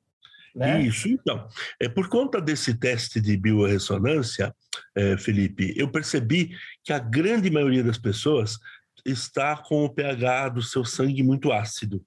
né? 0.55 0.81
Isso, 0.81 1.09
então. 1.09 1.49
É, 1.81 1.89
por 1.89 2.09
conta 2.09 2.41
desse 2.41 2.75
teste 2.75 3.21
de 3.21 3.37
biorressonância, 3.37 4.55
é, 4.97 5.17
Felipe, 5.17 5.75
eu 5.77 5.91
percebi 5.91 6.57
que 6.85 6.93
a 6.93 6.99
grande 6.99 7.51
maioria 7.51 7.85
das 7.85 7.99
pessoas 7.99 8.57
está 9.05 9.57
com 9.57 9.85
o 9.85 9.91
pH 9.91 10.51
do 10.51 10.63
seu 10.63 10.85
sangue 10.85 11.23
muito 11.23 11.53
ácido. 11.53 12.05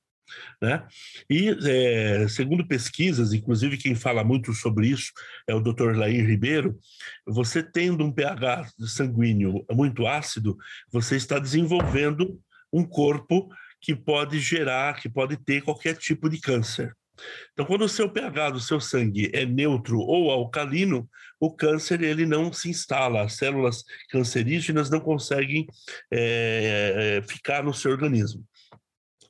Né? 0.62 0.86
E, 1.30 1.56
é, 1.66 2.28
segundo 2.28 2.68
pesquisas, 2.68 3.34
inclusive 3.34 3.78
quem 3.78 3.96
fala 3.96 4.24
muito 4.24 4.54
sobre 4.54 4.88
isso 4.88 5.12
é 5.48 5.54
o 5.54 5.60
Dr. 5.60 5.96
Lair 5.96 6.26
Ribeiro, 6.26 6.80
você 7.26 7.62
tendo 7.62 8.04
um 8.04 8.12
pH 8.12 8.70
sanguíneo 8.80 9.66
muito 9.72 10.08
ácido, 10.08 10.58
você 10.92 11.16
está 11.16 11.40
desenvolvendo 11.40 12.40
um 12.72 12.84
corpo 12.84 13.50
que 13.80 13.96
pode 13.96 14.40
gerar, 14.40 15.00
que 15.00 15.10
pode 15.10 15.38
ter 15.38 15.62
qualquer 15.62 15.98
tipo 15.98 16.30
de 16.30 16.40
câncer. 16.40 16.96
Então, 17.52 17.66
quando 17.66 17.84
o 17.84 17.90
seu 17.90 18.10
pH 18.10 18.52
do 18.52 18.60
seu 18.60 18.80
sangue 18.80 19.30
é 19.34 19.46
neutro 19.46 20.00
ou 20.00 20.32
alcalino, 20.32 21.08
o 21.40 21.54
câncer 21.54 22.02
ele 22.02 22.26
não 22.26 22.52
se 22.52 22.70
instala, 22.70 23.24
as 23.24 23.34
células 23.34 23.84
cancerígenas 24.10 24.90
não 24.90 25.00
conseguem 25.00 25.68
é, 26.12 27.22
ficar 27.28 27.64
no 27.64 27.74
seu 27.74 27.92
organismo 27.92 28.44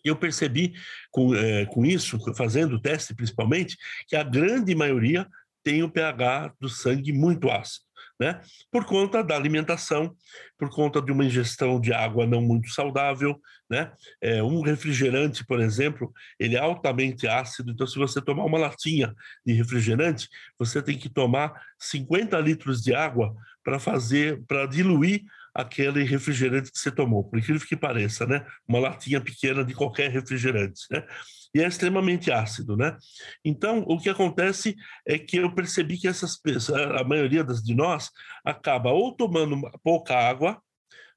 eu 0.04 0.16
percebi 0.16 0.74
com, 1.12 1.34
é, 1.36 1.66
com 1.66 1.86
isso, 1.86 2.18
fazendo 2.36 2.76
o 2.76 2.82
teste 2.82 3.16
principalmente, 3.16 3.78
que 4.08 4.16
a 4.16 4.24
grande 4.24 4.76
maioria 4.76 5.28
tem 5.64 5.82
o 5.82 5.90
pH 5.90 6.54
do 6.60 6.70
sangue 6.70 7.14
muito 7.14 7.50
ácido. 7.50 7.86
Né? 8.20 8.40
Por 8.72 8.86
conta 8.86 9.24
da 9.24 9.36
alimentação, 9.36 10.16
por 10.58 10.70
conta 10.70 11.02
de 11.02 11.12
uma 11.12 11.26
ingestão 11.26 11.80
de 11.82 11.92
água 11.92 12.28
não 12.28 12.42
muito 12.42 12.70
saudável, 12.70 13.40
né? 13.70 13.92
É, 14.22 14.44
um 14.44 14.62
refrigerante, 14.62 15.44
por 15.46 15.60
exemplo, 15.60 16.14
ele 16.40 16.56
é 16.56 16.60
altamente 16.60 17.28
ácido, 17.28 17.72
então 17.72 17.88
se 17.88 17.98
você 17.98 18.22
tomar 18.22 18.46
uma 18.46 18.60
latinha 18.60 19.14
de 19.44 19.54
refrigerante, 19.54 20.30
você 20.60 20.82
tem 20.82 20.98
que 20.98 21.10
tomar 21.10 21.60
50 21.80 22.40
litros 22.40 22.82
de 22.82 22.94
água 22.94 23.36
para 23.64 23.80
fazer, 23.80 24.44
para 24.48 24.68
diluir 24.68 25.24
aquele 25.54 26.04
refrigerante 26.04 26.72
que 26.72 26.80
você 26.80 26.92
tomou, 26.92 27.24
por 27.24 27.38
incrível 27.38 27.66
que 27.68 27.76
pareça, 27.76 28.26
né? 28.26 28.46
Uma 28.68 28.80
latinha 28.80 29.22
pequena 29.22 29.64
de 29.64 29.74
qualquer 29.74 30.10
refrigerante, 30.10 30.82
né? 30.90 31.06
E 31.54 31.62
é 31.62 31.68
extremamente 31.68 32.32
ácido, 32.32 32.76
né? 32.76 32.98
Então, 33.46 33.84
o 33.88 34.00
que 34.00 34.10
acontece 34.10 34.76
é 35.08 35.20
que 35.20 35.38
eu 35.38 35.54
percebi 35.54 35.98
que 35.98 36.08
essas 36.08 36.36
pessoas, 36.36 36.82
a 37.00 37.04
maioria 37.04 37.44
das 37.44 37.62
de 37.62 37.76
nós, 37.76 38.10
acaba 38.44 38.92
ou 38.92 39.16
tomando 39.16 39.62
pouca 39.84 40.16
água, 40.16 40.60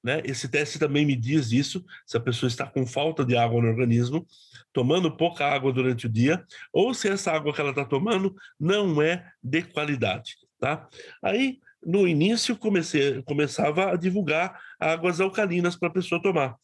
né? 0.04 0.20
Esse 0.24 0.48
teste 0.48 0.78
também 0.78 1.06
me 1.06 1.16
diz 1.16 1.50
isso, 1.52 1.84
se 2.06 2.16
a 2.16 2.20
pessoa 2.20 2.48
está 2.48 2.66
com 2.66 2.86
falta 2.86 3.24
de 3.24 3.36
água 3.36 3.60
no 3.62 3.68
organismo, 3.68 4.26
tomando 4.72 5.16
pouca 5.16 5.46
água 5.46 5.72
durante 5.72 6.06
o 6.06 6.10
dia, 6.10 6.44
ou 6.72 6.92
se 6.92 7.08
essa 7.08 7.32
água 7.32 7.54
que 7.54 7.60
ela 7.60 7.70
está 7.70 7.84
tomando 7.84 8.34
não 8.60 9.00
é 9.00 9.26
de 9.42 9.62
qualidade, 9.62 10.36
tá? 10.60 10.86
Aí 11.24 11.58
no 11.86 12.06
início 12.06 12.56
comecei, 12.56 13.22
começava 13.22 13.92
a 13.92 13.96
divulgar 13.96 14.60
águas 14.78 15.20
alcalinas 15.20 15.76
para 15.76 15.88
a 15.88 15.92
pessoa 15.92 16.20
tomar. 16.20 16.56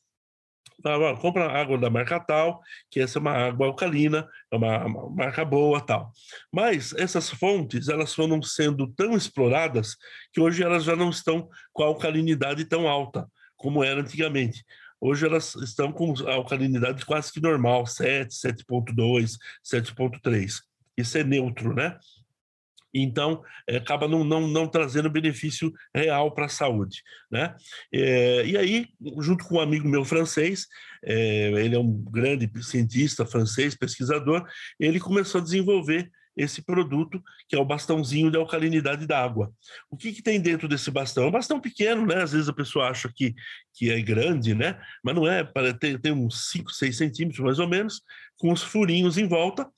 Compra 1.21 1.47
água 1.49 1.79
da 1.79 1.89
marca 1.89 2.19
tal, 2.19 2.61
que 2.91 2.99
essa 2.99 3.19
é 3.19 3.21
uma 3.21 3.31
água 3.31 3.69
alcalina, 3.69 4.29
é 4.51 4.57
uma, 4.57 4.85
uma, 4.85 5.11
marca 5.11 5.45
boa 5.45 5.81
tal. 5.81 6.11
Mas 6.53 6.93
essas 6.95 7.31
fontes, 7.31 7.89
elas 7.89 8.13
foram 8.13 8.43
sendo 8.43 8.89
tão 8.89 9.17
exploradas 9.17 9.97
que 10.33 10.41
hoje 10.41 10.63
elas 10.63 10.83
já 10.83 10.97
não 10.97 11.11
estão 11.11 11.49
com 11.73 11.85
a 11.85 11.87
alcalinidade 11.87 12.65
tão 12.65 12.89
alta 12.89 13.29
como 13.57 13.85
era 13.85 14.01
antigamente. 14.01 14.65
Hoje 15.01 15.25
elas 15.25 15.55
estão 15.57 15.93
com 15.93 16.15
a 16.27 16.35
alcalinidade 16.35 17.05
quase 17.07 17.33
que 17.33 17.41
normal, 17.41 17.87
7, 17.87 18.35
7.2, 18.35 19.37
7.3. 19.65 20.61
Isso 20.97 21.17
é 21.17 21.23
neutro, 21.25 21.73
né? 21.75 21.97
Então 22.93 23.43
é, 23.67 23.77
acaba 23.77 24.07
não, 24.07 24.25
não, 24.25 24.47
não 24.47 24.67
trazendo 24.67 25.11
benefício 25.11 25.73
real 25.95 26.33
para 26.33 26.47
a 26.47 26.51
saúde. 26.51 27.03
Né? 27.31 27.55
É, 27.93 28.47
e 28.47 28.57
aí, 28.57 28.89
junto 29.21 29.45
com 29.45 29.57
um 29.57 29.61
amigo 29.61 29.89
meu 29.89 30.05
francês, 30.05 30.67
é, 31.05 31.53
ele 31.65 31.75
é 31.75 31.79
um 31.79 31.93
grande 31.93 32.51
cientista 32.63 33.25
francês, 33.25 33.75
pesquisador, 33.75 34.47
ele 34.79 35.01
começou 35.01 35.41
a 35.41 35.45
desenvolver 35.45 36.11
esse 36.37 36.63
produto, 36.63 37.23
que 37.49 37.55
é 37.55 37.59
o 37.59 37.65
bastãozinho 37.65 38.31
de 38.31 38.39
alcalinidade 38.39 39.07
da 39.07 39.23
água. 39.23 39.53
O 39.91 39.97
que, 39.97 40.13
que 40.13 40.23
tem 40.23 40.41
dentro 40.41 40.67
desse 40.67 40.91
bastão? 40.91 41.25
É 41.25 41.27
um 41.27 41.33
bastão 41.33 41.61
pequeno, 41.61 42.07
né? 42.07 42.23
Às 42.23 42.33
vezes 42.33 42.49
a 42.49 42.55
pessoa 42.55 42.89
acha 42.89 43.11
que, 43.15 43.35
que 43.75 43.91
é 43.91 44.01
grande, 44.01 44.55
né? 44.55 44.81
Mas 45.05 45.15
não 45.15 45.29
é, 45.29 45.45
tem, 45.79 45.99
tem 45.99 46.13
uns 46.13 46.51
5, 46.51 46.71
6 46.71 46.97
centímetros 46.97 47.41
mais 47.41 47.59
ou 47.59 47.69
menos, 47.69 48.03
com 48.39 48.51
os 48.51 48.63
furinhos 48.63 49.19
em 49.19 49.29
volta, 49.29 49.69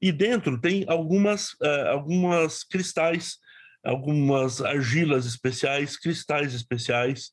e 0.00 0.12
dentro 0.12 0.60
tem 0.60 0.84
algumas, 0.88 1.52
uh, 1.54 1.88
algumas 1.90 2.64
cristais, 2.64 3.38
algumas 3.84 4.60
argilas 4.60 5.26
especiais, 5.26 5.96
cristais 5.96 6.54
especiais, 6.54 7.32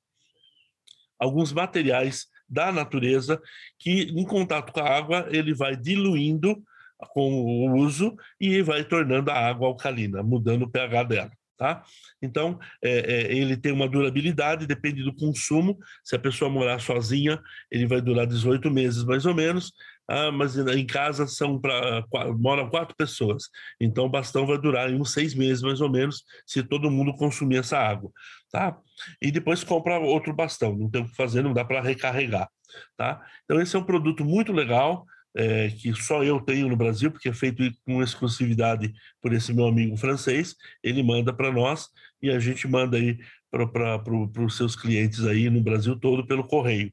alguns 1.19 1.51
materiais 1.51 2.27
da 2.47 2.71
natureza 2.71 3.41
que, 3.77 4.03
em 4.03 4.23
contato 4.23 4.71
com 4.71 4.79
a 4.79 4.89
água, 4.89 5.27
ele 5.31 5.53
vai 5.53 5.75
diluindo 5.75 6.63
com 7.09 7.31
o 7.31 7.75
uso 7.75 8.15
e 8.39 8.61
vai 8.61 8.83
tornando 8.83 9.29
a 9.29 9.35
água 9.35 9.67
alcalina, 9.67 10.23
mudando 10.23 10.63
o 10.63 10.69
pH 10.69 11.03
dela. 11.03 11.31
Tá? 11.57 11.83
Então, 12.21 12.59
é, 12.83 12.91
é, 12.91 13.35
ele 13.35 13.57
tem 13.57 13.71
uma 13.71 13.89
durabilidade, 13.89 14.67
depende 14.67 15.03
do 15.03 15.13
consumo. 15.13 15.77
Se 16.03 16.15
a 16.15 16.19
pessoa 16.19 16.51
morar 16.51 16.79
sozinha, 16.79 17.41
ele 17.71 17.87
vai 17.87 17.99
durar 17.99 18.27
18 18.27 18.69
meses 18.69 19.03
mais 19.03 19.25
ou 19.25 19.33
menos. 19.33 19.73
Ah, 20.08 20.32
mas 20.32 20.58
em 20.58 20.86
casa 20.86 21.28
são 21.28 21.60
para 21.60 22.05
moram 22.39 22.70
quatro 22.70 22.95
pessoas, 22.95 23.43
então 23.80 24.05
o 24.05 24.10
bastão 24.10 24.47
vai 24.47 24.58
durar 24.58 24.89
uns 24.89 25.12
seis 25.12 25.36
meses 25.36 25.62
mais 25.62 25.82
ou 25.82 25.89
menos, 25.89 26.24
se 26.45 26.64
todo 26.64 26.89
mundo 26.89 27.14
consumir 27.14 27.58
essa 27.58 27.78
água, 27.78 28.10
tá? 28.49 28.78
E 29.22 29.32
depois 29.32 29.66
compra 29.66 29.99
outro 29.99 30.34
bastão, 30.34 30.76
não 30.78 30.89
tem 30.89 31.01
o 31.01 31.10
que 31.10 31.16
fazer, 31.16 31.41
não 31.43 31.53
dá 31.53 31.66
para 31.66 31.82
recarregar, 31.82 32.49
tá? 32.95 33.22
Então 33.43 33.60
esse 33.62 33.76
é 33.76 33.80
um 33.80 33.84
produto 33.84 34.24
muito 34.24 34.53
legal, 34.53 35.05
é, 35.36 35.70
que 35.70 35.93
só 35.93 36.24
eu 36.24 36.39
tenho 36.39 36.70
no 36.70 36.78
Brasil, 36.78 37.12
porque 37.12 37.30
é 37.30 37.34
feito 37.34 37.62
com 37.86 38.01
exclusividade 38.01 38.93
por 39.22 39.34
esse 39.34 39.53
meu 39.53 39.68
amigo 39.68 39.97
francês, 39.97 40.55
ele 40.82 41.03
manda 41.03 41.34
para 41.34 41.51
nós, 41.51 41.89
e 42.22 42.30
a 42.30 42.39
gente 42.39 42.68
manda 42.68 42.97
aí 42.97 43.18
para 43.51 44.43
os 44.43 44.58
seus 44.58 44.76
clientes 44.76 45.26
aí 45.26 45.49
no 45.49 45.62
Brasil 45.62 45.99
todo 45.99 46.26
pelo 46.26 46.47
correio. 46.47 46.91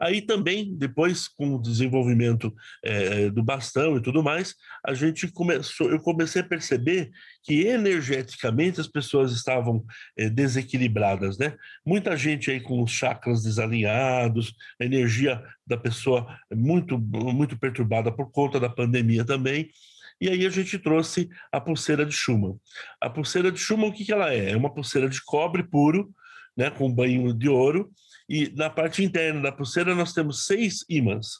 Aí 0.00 0.22
também, 0.22 0.74
depois, 0.74 1.28
com 1.28 1.56
o 1.56 1.60
desenvolvimento 1.60 2.54
é, 2.82 3.28
do 3.28 3.42
bastão 3.42 3.96
e 3.96 4.02
tudo 4.02 4.22
mais, 4.22 4.54
a 4.86 4.94
gente 4.94 5.30
começou, 5.30 5.90
eu 5.90 6.00
comecei 6.00 6.40
a 6.40 6.46
perceber 6.46 7.10
que 7.42 7.66
energeticamente 7.66 8.80
as 8.80 8.88
pessoas 8.88 9.32
estavam 9.32 9.84
é, 10.16 10.30
desequilibradas, 10.30 11.36
né? 11.36 11.54
Muita 11.84 12.16
gente 12.16 12.50
aí 12.50 12.60
com 12.60 12.82
os 12.82 12.90
chakras 12.90 13.42
desalinhados, 13.42 14.54
a 14.80 14.84
energia 14.86 15.42
da 15.66 15.76
pessoa 15.76 16.26
muito, 16.50 16.98
muito 16.98 17.58
perturbada 17.58 18.10
por 18.10 18.30
conta 18.30 18.58
da 18.58 18.70
pandemia 18.70 19.24
também. 19.24 19.68
E 20.20 20.28
aí 20.28 20.46
a 20.46 20.50
gente 20.50 20.78
trouxe 20.78 21.28
a 21.52 21.60
pulseira 21.60 22.06
de 22.06 22.12
Schumann. 22.12 22.58
A 23.00 23.10
pulseira 23.10 23.52
de 23.52 23.58
Schumann, 23.58 23.90
o 23.90 23.92
que, 23.92 24.04
que 24.04 24.12
ela 24.12 24.32
é? 24.32 24.50
É 24.50 24.56
uma 24.56 24.72
pulseira 24.72 25.08
de 25.08 25.22
cobre 25.24 25.62
puro, 25.62 26.10
né, 26.56 26.70
com 26.70 26.92
banho 26.92 27.32
de 27.32 27.48
ouro, 27.48 27.90
e 28.30 28.48
na 28.54 28.70
parte 28.70 29.02
interna 29.02 29.42
da 29.42 29.50
pulseira 29.50 29.92
nós 29.92 30.12
temos 30.12 30.46
seis 30.46 30.84
ímãs. 30.88 31.30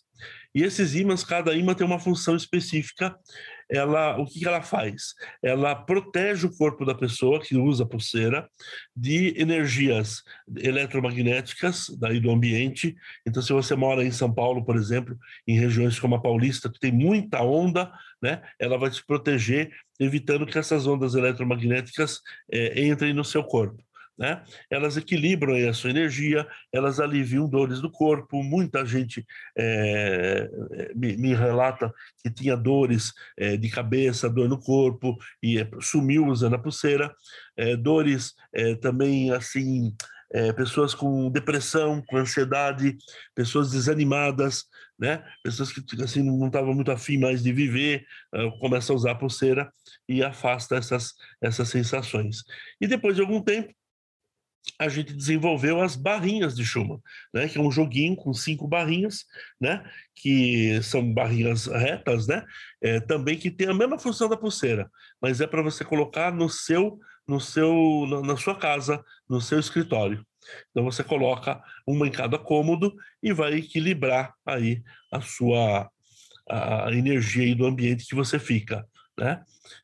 E 0.53 0.65
esses 0.65 0.97
ímãs, 0.97 1.23
cada 1.23 1.55
ímã 1.55 1.73
tem 1.73 1.87
uma 1.87 2.01
função 2.01 2.35
específica. 2.35 3.17
Ela, 3.71 4.19
o 4.19 4.27
que, 4.27 4.45
ela 4.45 4.61
faz? 4.61 5.15
Ela 5.41 5.77
protege 5.77 6.49
o 6.49 6.57
corpo 6.57 6.85
da 6.85 6.93
pessoa 6.93 7.41
que 7.41 7.57
usa 7.57 7.85
a 7.85 7.87
pulseira 7.87 8.51
de 8.95 9.33
energias 9.41 10.25
eletromagnéticas 10.57 11.87
daí 12.01 12.19
do 12.19 12.33
ambiente. 12.33 12.97
Então, 13.25 13.41
se 13.41 13.53
você 13.53 13.77
mora 13.77 14.05
em 14.05 14.11
São 14.11 14.35
Paulo, 14.35 14.65
por 14.65 14.75
exemplo, 14.75 15.17
em 15.47 15.57
regiões 15.57 16.01
como 16.01 16.17
a 16.17 16.21
Paulista, 16.21 16.69
que 16.69 16.81
tem 16.81 16.91
muita 16.91 17.41
onda, 17.41 17.93
né? 18.21 18.43
Ela 18.59 18.77
vai 18.77 18.91
te 18.91 19.07
proteger, 19.07 19.71
evitando 20.01 20.45
que 20.45 20.59
essas 20.59 20.89
ondas 20.89 21.15
eletromagnéticas 21.15 22.21
é, 22.53 22.85
entrem 22.85 23.15
no 23.15 23.25
seu 23.25 23.45
corpo 23.45 23.81
né? 24.21 24.43
Elas 24.71 24.99
equilibram 24.99 25.57
a 25.67 25.73
sua 25.73 25.89
energia, 25.89 26.47
elas 26.71 27.01
aliviam 27.01 27.49
dores 27.49 27.81
do 27.81 27.91
corpo. 27.91 28.43
Muita 28.43 28.85
gente 28.85 29.27
é, 29.57 30.47
me, 30.95 31.17
me, 31.17 31.35
relata 31.35 31.91
que 32.23 32.31
tinha 32.31 32.55
dores 32.55 33.15
é, 33.39 33.57
de 33.57 33.71
cabeça, 33.71 34.29
dor 34.29 34.47
no 34.47 34.61
corpo 34.61 35.17
e 35.43 35.59
é, 35.59 35.67
sumiu 35.81 36.27
usando 36.27 36.55
a 36.55 36.59
pulseira. 36.59 37.11
dores 37.81 38.35
também 38.83 39.31
assim. 39.33 39.95
pessoas 40.57 40.95
com 40.95 41.31
depressão, 41.31 42.03
com 42.07 42.17
ansiedade, 42.17 42.97
pessoas 43.35 43.71
desanimadas, 43.71 44.65
né? 44.99 45.25
Pessoas 45.43 45.73
que 45.73 45.83
assim 46.03 46.23
não 46.23 46.47
estavam 46.47 46.75
muito 46.75 46.93
afim 46.93 47.19
mais 47.19 47.43
de 47.43 47.53
viver, 47.53 48.05
começam 48.61 48.95
a 48.95 48.99
usar 48.99 49.11
a 49.13 49.15
pulseira 49.15 49.73
e 50.09 50.23
afasta 50.23 50.77
essas 50.77 51.15
essas 51.43 51.69
sensações. 51.69 52.43
E 52.81 52.87
depois 52.87 53.17
de 53.17 53.23
algum 53.23 53.43
tempo 53.43 53.75
a 54.79 54.89
gente 54.89 55.13
desenvolveu 55.13 55.81
as 55.81 55.97
barrinhas 55.97 56.55
de 56.55 56.65
Schumann, 56.65 57.01
né, 57.33 57.49
que 57.49 57.59
é 57.59 57.61
um 57.61 57.71
joguinho 57.71 58.17
com 58.17 58.33
cinco 58.33 58.67
barrinhas, 58.67 59.25
né, 59.61 59.85
que 60.15 60.83
são 60.83 61.13
barrinhas 61.13 61.67
retas, 61.67 62.27
né, 62.27 62.45
é, 62.81 63.01
também 63.01 63.37
que 63.37 63.51
tem 63.51 63.69
a 63.69 63.75
mesma 63.75 63.99
função 63.99 64.29
da 64.29 64.37
pulseira, 64.37 64.91
mas 65.21 65.41
é 65.41 65.47
para 65.47 65.63
você 65.63 65.85
colocar 65.85 66.33
no 66.33 66.49
seu, 66.49 66.99
no 67.27 67.41
seu, 67.41 68.07
na 68.25 68.37
sua 68.37 68.55
casa, 68.55 69.03
no 69.29 69.41
seu 69.41 69.59
escritório. 69.59 70.25
Então 70.71 70.85
você 70.85 71.05
coloca 71.05 71.63
uma 71.87 72.07
em 72.07 72.11
cada 72.11 72.39
cômodo 72.39 72.95
e 73.23 73.33
vai 73.33 73.55
equilibrar 73.55 74.35
aí 74.47 74.83
a 75.13 75.21
sua 75.21 75.91
a 76.49 76.91
energia 76.93 77.55
do 77.55 77.65
ambiente 77.65 78.07
que 78.07 78.15
você 78.15 78.37
fica, 78.37 78.85
né? 79.17 79.41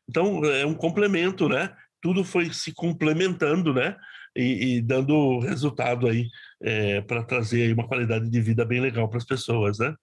Então 0.09 0.43
é 0.43 0.65
um 0.65 0.73
complemento, 0.73 1.47
né? 1.47 1.73
Tudo 2.01 2.25
foi 2.25 2.51
se 2.51 2.73
complementando, 2.73 3.73
né? 3.73 3.95
E, 4.37 4.77
e 4.77 4.81
dando 4.81 5.39
resultado 5.39 6.07
aí 6.07 6.29
é, 6.61 7.01
para 7.01 7.23
trazer 7.23 7.63
aí 7.63 7.73
uma 7.73 7.87
qualidade 7.87 8.29
de 8.29 8.41
vida 8.41 8.63
bem 8.63 8.79
legal 8.79 9.09
para 9.09 9.17
as 9.17 9.25
pessoas, 9.25 9.79
né? 9.79 9.95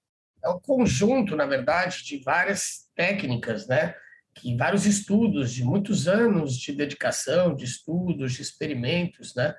É 0.42 0.48
um 0.48 0.58
conjunto, 0.58 1.36
na 1.36 1.46
verdade, 1.46 2.04
de 2.04 2.18
várias 2.18 2.88
técnicas, 2.94 3.66
né? 3.68 3.94
Que 4.34 4.56
vários 4.56 4.84
estudos 4.84 5.52
de 5.52 5.62
muitos 5.62 6.08
anos 6.08 6.56
de 6.56 6.72
dedicação, 6.72 7.54
de 7.54 7.64
estudos, 7.64 8.32
de 8.32 8.42
experimentos, 8.42 9.34
né? 9.34 9.54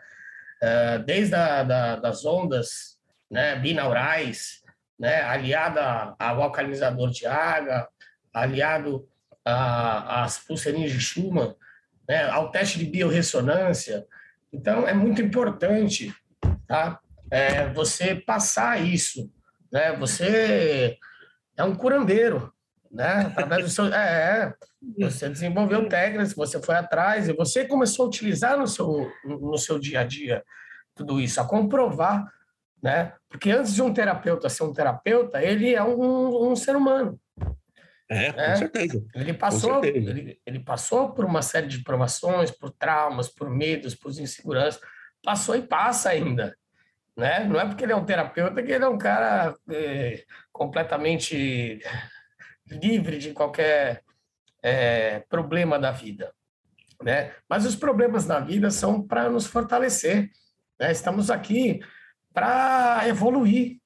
Uh, 0.61 1.03
desde 1.05 1.35
a, 1.35 1.63
da, 1.63 1.95
das 1.95 2.25
ondas 2.25 2.95
né, 3.29 3.55
binaurais, 3.57 4.61
né, 4.97 5.21
aliada 5.21 6.15
ao 6.17 6.41
alcalinizador 6.41 7.11
de 7.11 7.25
água, 7.25 7.87
aliado 8.33 9.07
às 9.43 10.39
pulseirinhas 10.39 10.91
de 10.91 10.99
Schumann, 10.99 11.53
né, 12.07 12.29
ao 12.29 12.51
teste 12.51 12.79
de 12.79 12.85
biorressonância, 12.85 14.05
então, 14.55 14.87
é 14.87 14.93
muito 14.93 15.21
importante 15.21 16.13
tá? 16.67 16.99
É, 17.31 17.67
você 17.73 18.15
passar 18.15 18.83
isso. 18.83 19.31
Né? 19.71 19.95
Você 19.97 20.97
é 21.57 21.63
um 21.63 21.75
curandeiro. 21.75 22.53
Né? 22.91 23.25
Através 23.27 23.63
do 23.65 23.69
seu, 23.69 23.85
é, 23.93 23.97
é, 23.97 24.53
você 24.97 25.29
desenvolveu 25.29 25.89
técnicas, 25.89 26.33
você 26.33 26.61
foi 26.61 26.75
atrás 26.75 27.27
e 27.27 27.33
você 27.33 27.65
começou 27.65 28.05
a 28.05 28.07
utilizar 28.07 28.57
no 28.57 28.67
seu, 28.67 29.11
no 29.25 29.57
seu 29.57 29.79
dia 29.79 30.01
a 30.01 30.03
dia 30.03 30.43
tudo 30.93 31.19
isso, 31.19 31.41
a 31.41 31.45
comprovar. 31.45 32.25
Né? 32.81 33.13
Porque 33.27 33.51
antes 33.51 33.73
de 33.73 33.81
um 33.81 33.93
terapeuta 33.93 34.49
ser 34.49 34.63
um 34.63 34.73
terapeuta, 34.73 35.43
ele 35.43 35.73
é 35.73 35.83
um, 35.83 36.51
um 36.51 36.55
ser 36.55 36.75
humano. 36.75 37.19
É, 38.09 38.31
com 38.31 38.37
né? 38.37 38.55
certeza. 38.55 39.03
Ele 39.15 39.33
passou, 39.33 39.81
certeza. 39.81 40.11
Ele, 40.11 40.39
ele, 40.45 40.59
passou 40.59 41.11
por 41.13 41.25
uma 41.25 41.41
série 41.41 41.67
de 41.67 41.83
provações, 41.83 42.51
por 42.51 42.71
traumas, 42.71 43.27
por 43.27 43.49
medos, 43.49 43.95
por 43.95 44.11
inseguranças. 44.11 44.79
Passou 45.23 45.55
e 45.55 45.61
passa 45.61 46.09
ainda. 46.09 46.55
Né? 47.17 47.45
Não 47.45 47.59
é 47.59 47.65
porque 47.65 47.83
ele 47.83 47.93
é 47.93 47.95
um 47.95 48.05
terapeuta 48.05 48.61
que 48.61 48.71
ele 48.71 48.83
é 48.83 48.87
um 48.87 48.97
cara 48.97 49.55
é, 49.71 50.23
completamente 50.51 51.81
livre 52.67 53.17
de 53.17 53.31
qualquer 53.31 54.03
é, 54.61 55.19
problema 55.21 55.79
da 55.79 55.91
vida. 55.91 56.33
Né? 57.01 57.31
Mas 57.49 57.65
os 57.65 57.75
problemas 57.75 58.25
da 58.25 58.39
vida 58.39 58.69
são 58.69 59.01
para 59.01 59.29
nos 59.29 59.47
fortalecer. 59.47 60.29
Né? 60.79 60.91
Estamos 60.91 61.31
aqui 61.31 61.79
para 62.33 63.07
evoluir. 63.07 63.79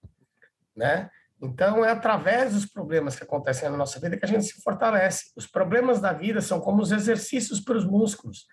Né? 0.76 1.10
Então, 1.42 1.86
é 1.86 1.92
através 1.92 2.54
dos 2.54 2.66
problemas 2.66 3.16
que 3.16 3.24
acontecem 3.24 3.70
na 3.70 3.78
nossa 3.78 4.00
vida 4.00 4.18
que 4.18 4.26
a 4.26 4.28
gente 4.28 4.44
se 4.44 4.62
fortalece. 4.62 5.32
Os 5.36 5.48
problemas 5.48 6.02
da 6.02 6.12
vida 6.12 6.42
são 6.42 6.60
como 6.60 6.82
os 6.82 6.92
exercícios 6.92 7.62
para 7.62 7.78
os 7.78 7.86
músculos. 7.86 8.46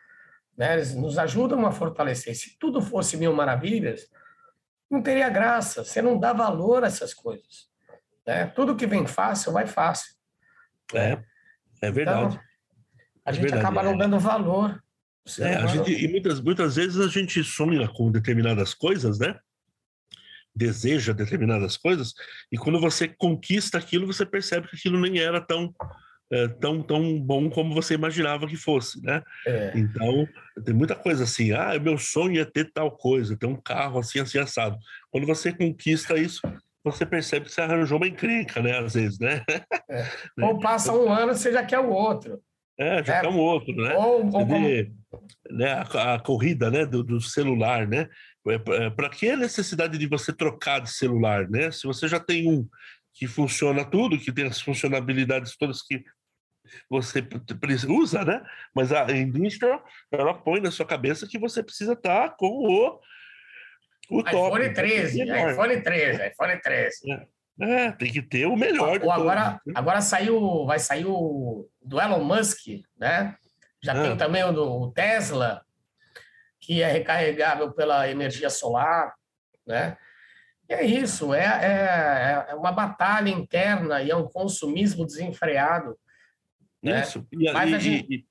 Né? 0.57 0.75
Eles 0.75 0.95
nos 0.95 1.19
ajudam 1.19 1.67
a 1.67 1.73
fortalecer. 1.73 2.35
Se 2.37 2.57
tudo 2.59 2.81
fosse 2.81 3.17
mil 3.17 3.33
maravilhas, 3.33 4.03
não 4.89 5.03
teria 5.03 5.29
graça. 5.29 5.85
Você 5.85 6.01
não 6.01 6.19
dá 6.19 6.33
valor 6.33 6.85
a 6.85 6.87
essas 6.87 7.13
coisas. 7.13 7.69
Né? 8.25 8.47
Tudo 8.47 8.77
que 8.77 8.87
vem 8.87 9.05
fácil, 9.07 9.53
vai 9.53 9.67
fácil. 9.67 10.15
É, 10.95 11.21
é 11.83 11.91
verdade. 11.91 12.35
Então, 12.35 12.41
a 13.25 13.31
é 13.31 13.33
gente 13.33 13.43
verdade, 13.43 13.65
acaba 13.65 13.83
não 13.83 13.95
é. 13.95 13.99
dando 13.99 14.19
valor. 14.21 14.81
É, 15.41 15.57
a 15.57 15.67
gente, 15.67 15.93
e 15.93 16.07
muitas, 16.07 16.41
muitas 16.41 16.77
vezes 16.77 17.01
a 17.01 17.09
gente 17.09 17.43
sonha 17.43 17.89
com 17.89 18.13
determinadas 18.13 18.73
coisas, 18.73 19.19
né? 19.19 19.37
Deseja 20.57 21.13
determinadas 21.13 21.77
coisas, 21.77 22.15
e 22.51 22.57
quando 22.57 22.81
você 22.81 23.07
conquista 23.07 23.79
aquilo, 23.79 24.07
você 24.07 24.25
percebe 24.25 24.69
que 24.69 24.77
aquilo 24.77 24.99
nem 24.99 25.19
era 25.19 25.41
tão 25.41 25.73
é, 26.33 26.49
tão, 26.49 26.83
tão 26.83 27.21
bom 27.21 27.49
como 27.49 27.73
você 27.73 27.95
imaginava 27.95 28.49
que 28.49 28.57
fosse, 28.57 29.01
né? 29.01 29.23
É. 29.47 29.73
Então, 29.77 30.27
tem 30.65 30.75
muita 30.75 30.97
coisa 30.97 31.23
assim, 31.23 31.53
ah, 31.53 31.79
meu 31.79 31.97
sonho 31.99 32.41
é 32.41 32.45
ter 32.45 32.73
tal 32.73 32.91
coisa, 32.91 33.37
ter 33.39 33.47
um 33.47 33.55
carro 33.55 34.01
assim, 34.01 34.19
assim, 34.19 34.39
assado. 34.39 34.77
Quando 35.11 35.25
você 35.25 35.53
conquista 35.53 36.19
isso, 36.19 36.41
você 36.83 37.07
percebe 37.07 37.47
que 37.47 37.53
você 37.53 37.61
arranjou 37.61 37.99
uma 37.99 38.09
encrenca, 38.09 38.61
né? 38.61 38.79
Às 38.79 38.95
vezes, 38.95 39.19
né? 39.21 39.45
É. 39.89 40.05
Ou 40.43 40.59
passa 40.59 40.93
um 40.93 41.13
ano, 41.13 41.33
você 41.33 41.53
já 41.53 41.65
quer 41.65 41.79
o 41.79 41.91
outro. 41.91 42.41
É, 42.79 43.03
já 43.03 43.17
é. 43.17 43.21
quer 43.21 43.29
um 43.29 43.39
outro, 43.39 43.75
né? 43.75 43.95
Ou, 43.95 44.27
ou 44.27 44.47
vê, 44.47 44.91
né, 45.51 45.73
a, 45.73 46.15
a, 46.15 46.21
corrida 46.21 46.71
né, 46.71 46.85
do, 46.85 47.03
do 47.03 47.21
celular, 47.21 47.87
né? 47.87 48.09
É, 48.49 48.85
é, 48.85 48.91
Para 48.91 49.09
que 49.09 49.29
a 49.31 49.37
necessidade 49.37 49.99
de 49.99 50.07
você 50.07 50.33
trocar 50.33 50.81
de 50.81 50.91
celular, 50.91 51.49
né? 51.49 51.71
Se 51.71 51.87
você 51.87 52.07
já 52.09 52.21
tem 52.21 52.49
um 52.49 52.69
que 53.15 53.27
funciona 53.27 53.85
tudo, 53.85 54.19
que 54.19 54.33
tem 54.33 54.47
as 54.47 54.61
funcionalidades 54.61 55.57
todas 55.57 55.83
que 55.83 56.05
você 56.91 57.27
usa, 57.89 58.25
né? 58.25 58.45
Mas 58.75 58.93
a 58.93 59.11
indústria 59.13 59.81
ela 60.11 60.35
põe 60.35 60.61
na 60.61 60.71
sua 60.71 60.87
cabeça 60.87 61.27
que 61.27 61.39
você 61.39 61.63
precisa 61.63 61.95
estar 61.95 62.37
com 62.37 62.47
o 62.47 63.01
o 64.09 64.23
top. 64.23 64.57
iPhone 64.57 64.73
13, 64.73 65.23
iPhone 65.23 65.83
13, 65.83 66.29
iPhone 66.29 66.61
13. 66.61 67.13
É. 67.13 67.27
É, 67.59 67.91
tem 67.93 68.13
que 68.13 68.21
ter 68.21 68.47
o 68.47 68.55
melhor. 68.55 69.03
O, 69.03 69.11
agora, 69.11 69.61
né? 69.65 69.73
agora 69.75 70.03
saiu, 70.03 70.67
vai 70.67 70.79
sair 70.79 71.07
o 71.07 71.67
do 71.81 71.99
Elon 71.99 72.23
Musk, 72.23 72.67
né? 72.99 73.35
Já 73.83 73.93
ah. 73.93 74.03
tem 74.03 74.17
também 74.17 74.45
o 74.45 74.53
do 74.53 74.93
Tesla, 74.93 75.65
que 76.67 76.83
é 76.83 76.91
recarregável 76.91 77.71
pela 77.73 78.11
energia 78.11 78.51
solar, 78.51 79.15
né? 79.65 79.97
E 80.69 80.75
é 80.75 80.85
isso, 80.85 81.33
é, 81.33 81.45
é, 81.45 82.47
é 82.51 82.55
uma 82.57 82.73
batalha 82.73 83.31
interna 83.31 84.03
e 84.03 84.11
é 84.11 84.17
um 84.17 84.27
consumismo 84.27 85.07
desenfreado. 85.07 85.97
Né? 86.83 87.03
Isso. 87.03 87.21
Né? 87.21 87.27
E, 87.33 87.53
Mas 87.53 87.73
a 87.73 87.79
gente... 87.79 88.27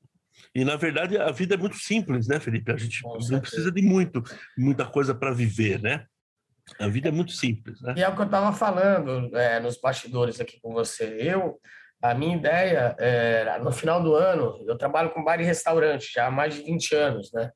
E, 0.54 0.66
na 0.66 0.76
verdade, 0.76 1.18
a 1.18 1.32
vida 1.32 1.56
é 1.56 1.58
muito 1.58 1.78
simples, 1.78 2.28
né, 2.28 2.42
Felipe? 2.42 2.70
A 2.74 2.76
gente 2.76 3.02
não 3.30 3.40
precisa 3.40 3.72
de 3.72 3.82
muito, 3.82 4.22
muita 4.58 4.86
coisa 4.86 5.16
para 5.16 5.32
viver, 5.32 5.82
né? 5.82 6.06
A 6.78 6.90
vida 6.90 7.08
é 7.08 7.12
muito 7.12 7.32
simples, 7.32 7.82
né? 7.82 7.94
E 7.96 8.04
é 8.04 8.10
o 8.10 8.16
que 8.16 8.22
eu 8.22 8.26
estava 8.26 8.52
falando 8.52 9.36
é, 9.38 9.62
nos 9.62 9.78
bastidores 9.80 10.42
aqui 10.42 10.60
com 10.62 10.74
você. 10.74 11.18
Eu, 11.22 11.58
a 12.02 12.14
minha 12.14 12.36
ideia, 12.36 12.96
é, 13.00 13.60
no 13.60 13.72
final 13.72 14.04
do 14.04 14.14
ano, 14.14 14.62
eu 14.68 14.78
trabalho 14.78 15.12
com 15.12 15.24
bar 15.24 15.40
e 15.40 15.46
restaurante 15.46 16.12
já 16.14 16.28
há 16.28 16.32
mais 16.32 16.54
de 16.54 16.64
20 16.64 16.96
anos, 16.96 17.32
né? 17.32 17.50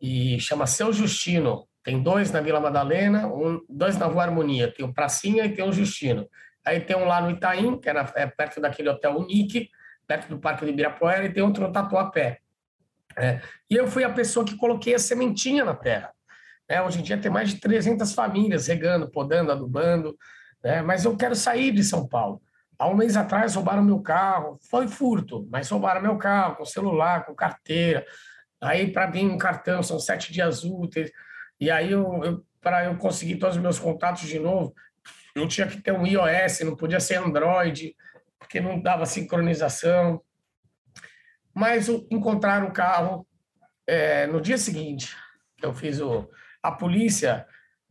E 0.00 0.38
chama 0.40 0.66
Seu 0.66 0.92
Justino. 0.92 1.66
Tem 1.82 2.02
dois 2.02 2.30
na 2.30 2.40
Vila 2.40 2.60
Madalena, 2.60 3.26
um, 3.26 3.60
dois 3.68 3.96
na 3.96 4.06
Rua 4.06 4.24
Harmonia. 4.24 4.72
Tem 4.72 4.84
o 4.84 4.92
Pracinha 4.92 5.44
e 5.44 5.54
tem 5.54 5.64
o 5.64 5.72
Justino. 5.72 6.28
Aí 6.64 6.80
tem 6.80 6.96
um 6.96 7.04
lá 7.04 7.20
no 7.20 7.30
Itaim, 7.30 7.78
que 7.78 7.88
é, 7.88 8.06
é 8.16 8.26
perto 8.26 8.60
daquele 8.60 8.88
hotel 8.88 9.16
Unique, 9.16 9.68
perto 10.06 10.28
do 10.28 10.38
Parque 10.38 10.64
de 10.64 10.72
Ibirapuera, 10.72 11.24
e 11.24 11.32
tem 11.32 11.42
outro 11.42 11.62
no 11.62 11.72
Tatuapé. 11.72 12.38
É, 13.16 13.40
e 13.68 13.74
eu 13.74 13.86
fui 13.88 14.04
a 14.04 14.10
pessoa 14.10 14.44
que 14.44 14.56
coloquei 14.56 14.94
a 14.94 14.98
sementinha 14.98 15.64
na 15.64 15.74
terra. 15.74 16.12
É, 16.68 16.80
hoje 16.80 17.00
em 17.00 17.02
dia 17.02 17.18
tem 17.18 17.30
mais 17.30 17.48
de 17.48 17.60
300 17.60 18.12
famílias 18.12 18.68
regando, 18.68 19.10
podando, 19.10 19.50
adubando, 19.50 20.16
né? 20.62 20.82
mas 20.82 21.04
eu 21.04 21.16
quero 21.16 21.34
sair 21.34 21.72
de 21.72 21.82
São 21.82 22.06
Paulo. 22.06 22.40
Há 22.78 22.88
um 22.88 22.94
mês 22.94 23.16
atrás 23.16 23.54
roubaram 23.54 23.82
meu 23.82 24.00
carro, 24.00 24.58
foi 24.70 24.86
furto, 24.86 25.46
mas 25.50 25.68
roubaram 25.68 26.00
meu 26.00 26.16
carro 26.16 26.56
com 26.56 26.64
celular, 26.64 27.26
com 27.26 27.34
carteira. 27.34 28.06
Aí, 28.60 28.92
para 28.92 29.10
mim, 29.10 29.28
um 29.30 29.38
cartão 29.38 29.82
são 29.82 29.98
sete 29.98 30.32
dias 30.32 30.64
úteis. 30.64 31.10
E 31.58 31.70
aí, 31.70 31.92
eu, 31.92 32.22
eu 32.24 32.44
para 32.60 32.84
eu 32.84 32.96
conseguir 32.96 33.36
todos 33.36 33.56
os 33.56 33.62
meus 33.62 33.78
contatos 33.78 34.28
de 34.28 34.38
novo, 34.38 34.74
não 35.34 35.48
tinha 35.48 35.66
que 35.66 35.80
ter 35.80 35.92
um 35.92 36.06
iOS, 36.06 36.60
não 36.60 36.76
podia 36.76 37.00
ser 37.00 37.16
Android, 37.16 37.96
porque 38.38 38.60
não 38.60 38.80
dava 38.80 39.06
sincronização. 39.06 40.22
Mas 41.54 41.88
encontraram 41.88 42.68
o 42.68 42.72
carro 42.72 43.26
é, 43.86 44.26
no 44.26 44.40
dia 44.40 44.58
seguinte. 44.58 45.16
Eu 45.62 45.74
fiz 45.74 46.00
o. 46.00 46.28
A 46.62 46.72
polícia 46.72 47.46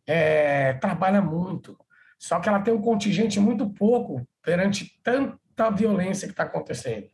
é, 0.05 0.73
trabalha 0.73 1.21
muito, 1.21 1.77
só 2.19 2.39
que 2.39 2.47
ela 2.47 2.61
tem 2.61 2.73
um 2.73 2.81
contingente 2.81 3.39
muito 3.39 3.67
pouco 3.73 4.27
perante 4.43 4.99
tanta 5.03 5.69
violência 5.71 6.27
que 6.27 6.33
está 6.33 6.43
acontecendo, 6.43 7.07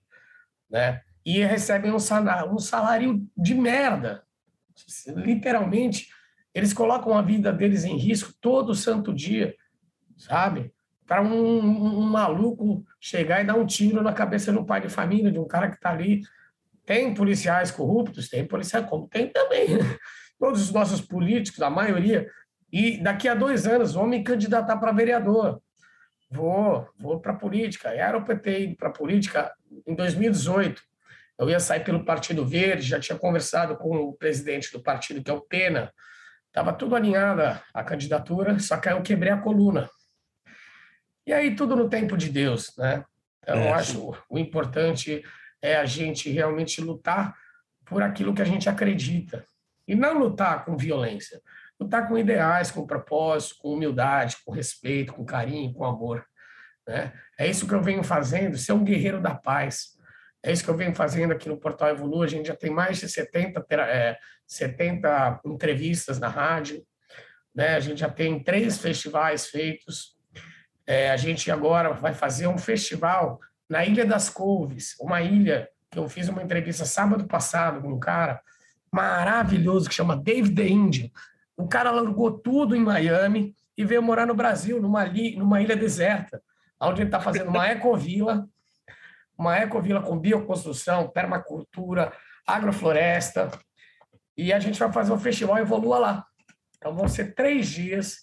né? 0.70 1.02
E 1.26 1.44
recebem 1.44 1.92
um 1.92 2.00
salário, 2.00 2.54
um 2.54 2.60
salário 2.60 3.26
de 3.36 3.56
merda, 3.56 4.24
literalmente. 5.08 6.08
Eles 6.54 6.72
colocam 6.72 7.18
a 7.18 7.22
vida 7.22 7.52
deles 7.52 7.84
em 7.84 7.98
risco 7.98 8.34
todo 8.40 8.76
santo 8.76 9.14
dia 9.14 9.56
sabe? 10.18 10.74
Para 11.06 11.22
um, 11.22 11.60
um, 11.60 12.02
maluco 12.02 12.84
chegar 13.00 13.42
e 13.42 13.46
dar 13.46 13.56
um 13.56 13.66
tiro 13.66 14.02
na 14.02 14.14
cabeça 14.14 14.52
de 14.52 14.58
um 14.58 14.66
pai 14.66 14.82
de 14.82 14.90
família, 14.90 15.32
de 15.32 15.40
um 15.40 15.48
cara 15.48 15.70
que 15.70 15.76
está 15.76 15.92
ali. 15.92 16.22
Tem 16.86 17.14
policiais 17.14 17.72
corruptos? 17.72 18.30
Tem 18.30 18.46
policiais 18.46 18.86
como 18.88 19.08
tem 19.08 19.30
também. 19.30 19.68
Todos 20.40 20.62
os 20.62 20.72
nossos 20.72 21.02
políticos, 21.02 21.62
a 21.62 21.70
maioria. 21.70 22.30
E 22.72 23.02
daqui 23.02 23.28
a 23.28 23.36
dois 23.36 23.68
anos 23.68 23.94
vão 23.94 24.08
me 24.08 24.24
candidatar 24.24 24.78
para 24.78 24.92
vereador. 24.92 25.62
Vou, 26.30 26.88
vou 26.98 27.20
para 27.20 27.34
a 27.34 27.38
política. 27.38 27.90
Era 27.90 28.18
o 28.18 28.26
PT 28.26 28.76
para 28.78 28.90
a 28.90 28.94
política 28.94 29.54
em 29.86 29.96
2018. 29.96 30.82
Eu 31.38 31.50
ia 31.50 31.60
sair 31.60 31.84
pelo 31.84 32.06
Partido 32.06 32.46
Verde, 32.46 32.88
já 32.88 33.00
tinha 33.00 33.18
conversado 33.18 33.76
com 33.78 33.96
o 33.98 34.14
presidente 34.14 34.72
do 34.72 34.82
partido, 34.82 35.24
que 35.24 35.30
é 35.30 35.34
o 35.34 35.42
Pena. 35.42 35.94
Estava 36.48 36.72
tudo 36.72 36.96
alinhada 36.96 37.62
a 37.74 37.84
candidatura, 37.84 38.58
só 38.60 38.78
que 38.78 38.88
aí 38.88 38.96
eu 38.96 39.02
quebrei 39.02 39.32
a 39.32 39.42
coluna. 39.42 39.90
E 41.28 41.34
aí 41.34 41.56
tudo 41.56 41.76
no 41.76 41.90
tempo 41.90 42.16
de 42.16 42.30
Deus, 42.30 42.74
né? 42.78 43.04
Então, 43.44 43.58
é. 43.58 43.70
eu 43.70 43.74
acho 43.74 44.18
o 44.30 44.40
importante 44.40 45.24
é 45.62 45.76
a 45.76 45.86
gente 45.86 46.30
realmente 46.30 46.80
lutar 46.82 47.36
por 47.86 48.02
aquilo 48.02 48.34
que 48.34 48.42
a 48.42 48.46
gente 48.46 48.70
acredita 48.70 49.46
e 49.88 49.96
não 49.96 50.18
lutar 50.18 50.66
com 50.66 50.78
violência, 50.78 51.42
lutar 51.80 52.08
com 52.08 52.18
ideais, 52.18 52.72
com 52.72 52.88
propósito, 52.88 53.58
com 53.60 53.74
humildade, 53.74 54.38
com 54.46 54.52
respeito, 54.52 55.14
com 55.14 55.26
carinho, 55.26 55.74
com 55.74 55.86
amor. 55.86 56.26
Né? 56.88 57.14
É 57.38 57.48
isso 57.48 57.68
que 57.68 57.74
eu 57.74 57.82
venho 57.82 58.04
fazendo, 58.04 58.58
ser 58.58 58.74
um 58.74 58.84
guerreiro 58.84 59.22
da 59.22 59.36
paz. 59.36 59.95
É 60.46 60.52
isso 60.52 60.64
que 60.64 60.70
eu 60.70 60.78
venho 60.78 60.94
fazendo 60.94 61.32
aqui 61.32 61.50
no 61.50 61.58
Portal 61.58 61.90
Evolu. 61.90 62.22
A 62.22 62.28
gente 62.28 62.50
já 62.50 62.56
tem 62.56 62.70
mais 62.70 63.00
de 63.00 63.10
70, 63.10 63.66
é, 63.72 64.16
70 64.46 65.42
entrevistas 65.44 66.20
na 66.20 66.28
rádio. 66.28 66.86
Né? 67.54 67.70
A 67.70 67.80
gente 67.80 68.02
já 68.02 68.10
tem 68.10 68.40
três 68.40 68.78
festivais 68.78 69.48
feitos. 69.48 70.16
É, 70.86 71.10
a 71.10 71.18
gente 71.18 71.50
agora 71.50 71.94
vai 71.94 72.14
fazer 72.14 72.46
um 72.46 72.60
festival 72.60 73.40
na 73.68 73.84
Ilha 73.84 74.06
das 74.06 74.30
Couves, 74.30 74.96
uma 75.00 75.20
ilha 75.20 75.68
que 75.90 75.98
eu 75.98 76.08
fiz 76.08 76.30
uma 76.30 76.44
entrevista 76.44 76.86
sábado 76.86 77.26
passado 77.26 77.82
com 77.82 77.94
um 77.94 78.00
cara 78.00 78.40
maravilhoso 78.92 79.90
que 79.90 79.96
chama 79.96 80.16
Dave 80.16 80.54
the 80.54 80.68
Indian. 80.68 81.10
O 81.58 81.68
cara 81.68 81.90
largou 81.90 82.32
tudo 82.38 82.76
em 82.76 82.82
Miami 82.82 83.56
e 83.76 83.84
veio 83.84 84.04
morar 84.04 84.28
no 84.28 84.36
Brasil, 84.36 84.80
numa, 84.80 85.06
li, 85.06 85.36
numa 85.36 85.60
ilha 85.60 85.76
deserta, 85.76 86.40
onde 86.80 87.02
ele 87.02 87.08
está 87.08 87.20
fazendo 87.20 87.50
uma 87.50 87.66
ecovila, 87.72 88.48
uma 89.38 89.58
ecovila 89.58 90.02
com 90.02 90.18
bioconstrução, 90.18 91.10
permacultura, 91.10 92.14
agrofloresta, 92.48 93.52
e 94.38 94.52
a 94.52 94.60
gente 94.60 94.80
vai 94.80 94.92
fazer 94.92 95.14
um 95.14 95.20
festival 95.20 95.58
Evolua 95.58 95.98
lá. 95.98 96.26
Então 96.78 96.96
vão 96.96 97.08
ser 97.08 97.34
três 97.34 97.68
dias 97.68 98.20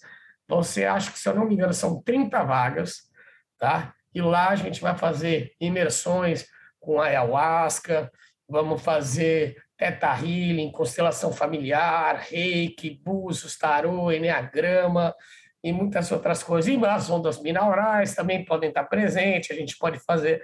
você 0.47 0.85
acha 0.85 1.11
que, 1.11 1.19
se 1.19 1.27
eu 1.27 1.35
não 1.35 1.45
me 1.45 1.55
engano, 1.55 1.73
são 1.73 2.01
30 2.01 2.43
vagas, 2.43 3.09
tá? 3.57 3.93
E 4.13 4.21
lá 4.21 4.49
a 4.49 4.55
gente 4.55 4.81
vai 4.81 4.95
fazer 4.95 5.53
imersões 5.59 6.45
com 6.79 7.01
ayahuasca, 7.01 8.11
vamos 8.47 8.81
fazer 8.81 9.55
teta 9.77 10.15
healing, 10.19 10.71
constelação 10.71 11.31
familiar, 11.31 12.17
reiki, 12.29 13.01
búzios, 13.03 13.57
tarô, 13.57 14.11
enneagrama 14.11 15.15
e 15.63 15.71
muitas 15.71 16.11
outras 16.11 16.43
coisas. 16.43 16.71
E 16.71 16.85
as 16.85 17.09
ondas 17.09 17.41
binaurais 17.41 18.13
também 18.13 18.45
podem 18.45 18.69
estar 18.69 18.83
presentes, 18.83 19.51
a 19.51 19.59
gente 19.59 19.77
pode 19.77 19.97
fazer, 19.99 20.43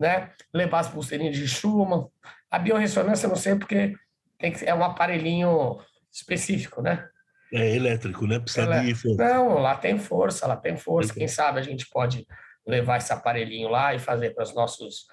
né, 0.00 0.32
levar 0.52 0.80
as 0.80 0.88
pulseirinhas 0.88 1.36
de 1.36 1.46
Schumann. 1.46 2.08
A 2.50 2.58
biorressonância, 2.58 3.28
não 3.28 3.36
sei 3.36 3.54
porque 3.54 3.94
tem 4.38 4.50
que, 4.50 4.64
é 4.64 4.74
um 4.74 4.82
aparelhinho 4.82 5.78
específico, 6.10 6.80
né? 6.80 7.06
É 7.52 7.76
elétrico, 7.76 8.26
né? 8.26 8.38
Precisa 8.40 8.80
de 8.80 8.94
força. 8.94 9.22
Não, 9.22 9.58
lá 9.58 9.76
tem 9.76 9.98
força, 9.98 10.46
lá 10.46 10.56
tem 10.56 10.76
força. 10.76 11.12
Quem 11.12 11.28
sabe 11.28 11.60
a 11.60 11.62
gente 11.62 11.86
pode 11.88 12.26
levar 12.66 12.96
esse 12.96 13.12
aparelhinho 13.12 13.68
lá 13.68 13.94
e 13.94 13.98
fazer 13.98 14.30
para 14.30 14.44
os 14.44 14.54
nossos, 14.54 15.06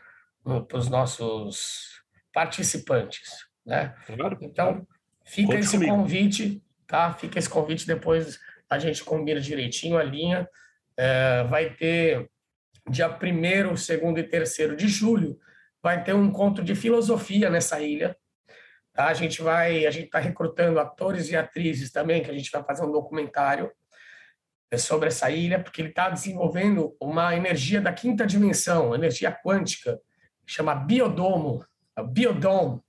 nossos 0.89 2.01
participantes, 2.33 3.45
né? 3.65 3.93
Claro. 4.05 4.37
Então, 4.41 4.87
fica 5.25 5.53
Conte 5.53 5.59
esse 5.59 5.77
comigo. 5.77 5.95
convite, 5.95 6.63
tá? 6.85 7.11
Fica 7.13 7.39
esse 7.39 7.49
convite, 7.49 7.85
depois 7.85 8.39
a 8.69 8.79
gente 8.79 9.03
combina 9.03 9.41
direitinho 9.41 9.97
a 9.97 10.03
linha. 10.03 10.47
É, 10.95 11.43
vai 11.43 11.71
ter 11.71 12.29
dia 12.89 13.07
1 13.09 13.75
segundo 13.77 14.19
e 14.19 14.23
terceiro 14.23 14.75
de 14.75 14.87
julho, 14.87 15.39
vai 15.81 16.03
ter 16.03 16.13
um 16.13 16.25
encontro 16.25 16.63
de 16.63 16.75
filosofia 16.75 17.49
nessa 17.49 17.81
ilha, 17.81 18.15
Tá? 18.97 19.09
A 19.09 19.13
gente 19.13 19.43
vai, 19.43 19.85
a 19.85 19.91
gente 19.91 20.05
está 20.05 20.17
recrutando 20.17 20.79
atores 20.79 21.29
e 21.29 21.35
atrizes 21.35 21.91
também, 21.91 22.23
que 22.23 22.31
a 22.31 22.33
gente 22.33 22.49
vai 22.49 22.63
fazer 22.63 22.83
um 22.83 22.91
documentário 22.91 23.71
é, 24.71 24.77
sobre 24.79 25.09
essa 25.09 25.29
ilha, 25.29 25.61
porque 25.61 25.83
ele 25.83 25.89
está 25.89 26.09
desenvolvendo 26.09 26.97
uma 26.99 27.35
energia 27.35 27.79
da 27.79 27.93
quinta 27.93 28.25
dimensão, 28.25 28.95
energia 28.95 29.31
quântica, 29.31 30.01
chama 30.47 30.73
biodomo, 30.73 31.63
biodome, 32.09 32.81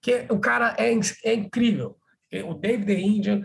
que 0.00 0.26
o 0.30 0.38
cara 0.38 0.76
é, 0.78 0.92
é 1.24 1.34
incrível. 1.34 1.98
O 2.46 2.54
David 2.54 2.92
Indian, 2.92 3.42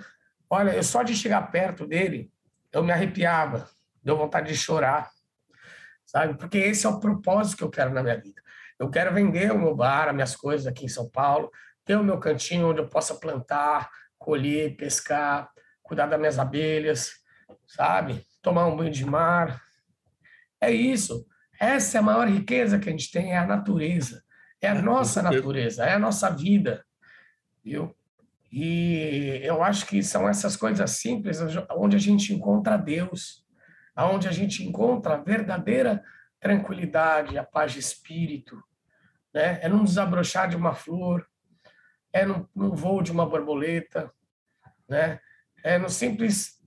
olha, 0.47 0.69
eu 0.69 0.83
só 0.83 1.01
de 1.01 1.15
chegar 1.15 1.49
perto 1.49 1.87
dele, 1.87 2.31
eu 2.71 2.83
me 2.83 2.91
arrepiava, 2.91 3.67
deu 4.03 4.15
vontade 4.15 4.49
de 4.49 4.55
chorar, 4.55 5.09
sabe? 6.13 6.35
Porque 6.37 6.59
esse 6.59 6.85
é 6.85 6.89
o 6.89 6.99
propósito 6.99 7.57
que 7.57 7.63
eu 7.63 7.71
quero 7.71 7.91
na 7.91 8.03
minha 8.03 8.19
vida. 8.19 8.41
Eu 8.79 8.89
quero 8.89 9.13
vender 9.13 9.51
o 9.51 9.57
meu 9.57 9.75
bar, 9.75 10.09
as 10.09 10.13
minhas 10.13 10.35
coisas 10.35 10.67
aqui 10.67 10.85
em 10.85 10.89
São 10.89 11.09
Paulo, 11.09 11.51
ter 11.83 11.95
o 11.95 12.03
meu 12.03 12.19
cantinho 12.19 12.69
onde 12.69 12.79
eu 12.79 12.87
possa 12.87 13.15
plantar, 13.15 13.89
colher, 14.17 14.77
pescar, 14.77 15.49
cuidar 15.81 16.05
das 16.05 16.19
minhas 16.19 16.39
abelhas, 16.39 17.11
sabe? 17.67 18.25
Tomar 18.41 18.67
um 18.67 18.77
banho 18.77 18.91
de 18.91 19.05
mar. 19.05 19.61
É 20.61 20.71
isso. 20.71 21.25
Essa 21.59 21.97
é 21.97 21.99
a 21.99 22.03
maior 22.03 22.27
riqueza 22.27 22.79
que 22.79 22.87
a 22.87 22.91
gente 22.91 23.11
tem, 23.11 23.33
é 23.33 23.37
a 23.37 23.47
natureza. 23.47 24.23
É 24.61 24.69
a 24.69 24.81
nossa 24.81 25.21
natureza, 25.21 25.85
é 25.85 25.93
a 25.93 25.99
nossa 25.99 26.29
vida. 26.29 26.85
Viu? 27.63 27.95
E 28.51 29.39
eu 29.43 29.63
acho 29.63 29.85
que 29.87 30.03
são 30.03 30.29
essas 30.29 30.55
coisas 30.55 30.91
simples 30.91 31.39
onde 31.71 31.95
a 31.95 31.99
gente 31.99 32.33
encontra 32.33 32.77
Deus, 32.77 33.42
onde 33.95 34.27
a 34.27 34.31
gente 34.31 34.63
encontra 34.63 35.15
a 35.15 35.21
verdadeira 35.21 36.03
tranquilidade, 36.39 37.37
a 37.37 37.43
paz 37.43 37.73
de 37.73 37.79
espírito, 37.79 38.61
né? 39.33 39.59
É 39.61 39.69
não 39.69 39.83
desabrochar 39.83 40.49
de 40.49 40.55
uma 40.55 40.73
flor, 40.73 41.27
é 42.11 42.25
no, 42.25 42.49
no 42.55 42.75
voo 42.75 43.01
de 43.01 43.11
uma 43.11 43.25
borboleta, 43.25 44.11
né? 44.87 45.19
é 45.63 45.77
no 45.77 45.89
simples 45.89 46.61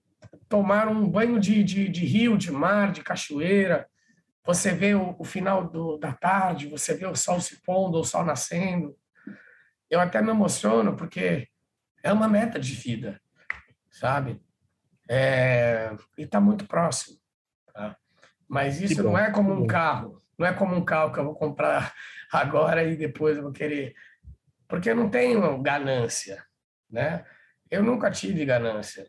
tomar 0.48 0.88
um 0.88 1.08
banho 1.08 1.38
de, 1.38 1.62
de, 1.62 1.88
de 1.88 2.04
rio, 2.04 2.38
de 2.38 2.50
mar, 2.50 2.90
de 2.90 3.02
cachoeira. 3.02 3.86
Você 4.44 4.72
vê 4.72 4.94
o, 4.94 5.14
o 5.18 5.24
final 5.24 5.68
do, 5.68 5.98
da 5.98 6.12
tarde, 6.12 6.68
você 6.68 6.94
vê 6.94 7.06
o 7.06 7.14
sol 7.14 7.40
se 7.40 7.62
pondo, 7.62 7.98
o 7.98 8.04
sol 8.04 8.24
nascendo. 8.24 8.96
eu 9.90 10.00
até 10.00 10.22
me 10.22 10.30
emociono 10.30 10.96
porque 10.96 11.48
é 12.02 12.12
uma 12.12 12.28
meta 12.28 12.58
de 12.58 12.72
vida, 12.74 13.20
sabe? 13.90 14.40
É, 15.08 15.94
e 16.18 16.22
está 16.22 16.40
muito 16.40 16.66
próximo. 16.66 17.18
Tá? 17.72 17.96
Mas 18.48 18.80
isso 18.80 19.02
não 19.02 19.16
é 19.16 19.30
como 19.30 19.52
um 19.52 19.66
carro, 19.66 20.20
não 20.38 20.46
é 20.46 20.52
como 20.52 20.74
um 20.74 20.84
carro 20.84 21.12
que 21.12 21.18
eu 21.18 21.24
vou 21.24 21.34
comprar 21.34 21.94
agora 22.32 22.84
e 22.84 22.96
depois 22.96 23.36
eu 23.36 23.42
vou 23.42 23.52
querer. 23.52 23.94
Porque 24.68 24.90
eu 24.90 24.96
não 24.96 25.08
tenho 25.08 25.62
ganância, 25.62 26.44
né? 26.90 27.24
Eu 27.70 27.82
nunca 27.82 28.10
tive 28.10 28.44
ganância. 28.44 29.08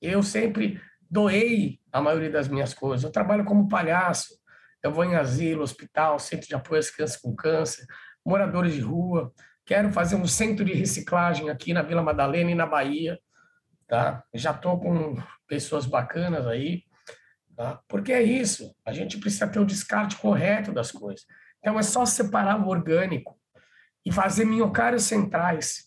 Eu 0.00 0.22
sempre 0.22 0.80
doei 1.10 1.80
a 1.92 2.00
maioria 2.00 2.30
das 2.30 2.48
minhas 2.48 2.74
coisas. 2.74 3.04
Eu 3.04 3.12
trabalho 3.12 3.44
como 3.44 3.68
palhaço. 3.68 4.38
Eu 4.82 4.92
vou 4.92 5.04
em 5.04 5.16
asilo, 5.16 5.62
hospital, 5.62 6.18
centro 6.18 6.46
de 6.46 6.54
apoio 6.54 6.78
às 6.78 6.90
crianças 6.90 7.16
com 7.16 7.34
câncer, 7.34 7.86
moradores 8.24 8.74
de 8.74 8.80
rua. 8.80 9.32
Quero 9.64 9.92
fazer 9.92 10.16
um 10.16 10.26
centro 10.26 10.64
de 10.64 10.72
reciclagem 10.72 11.50
aqui 11.50 11.72
na 11.72 11.82
Vila 11.82 12.02
Madalena 12.02 12.50
e 12.50 12.54
na 12.54 12.66
Bahia. 12.66 13.18
Tá? 13.86 14.24
Já 14.34 14.50
estou 14.50 14.80
com 14.80 15.16
pessoas 15.46 15.86
bacanas 15.86 16.46
aí. 16.46 16.84
Tá? 17.56 17.80
Porque 17.88 18.12
é 18.12 18.22
isso. 18.22 18.74
A 18.84 18.92
gente 18.92 19.18
precisa 19.18 19.46
ter 19.46 19.58
o 19.58 19.64
descarte 19.64 20.16
correto 20.16 20.72
das 20.72 20.92
coisas. 20.92 21.26
Então 21.58 21.78
é 21.78 21.82
só 21.82 22.04
separar 22.04 22.60
o 22.60 22.68
orgânico 22.68 23.38
e 24.04 24.12
fazer 24.12 24.44
minhocários 24.44 25.04
centrais. 25.04 25.86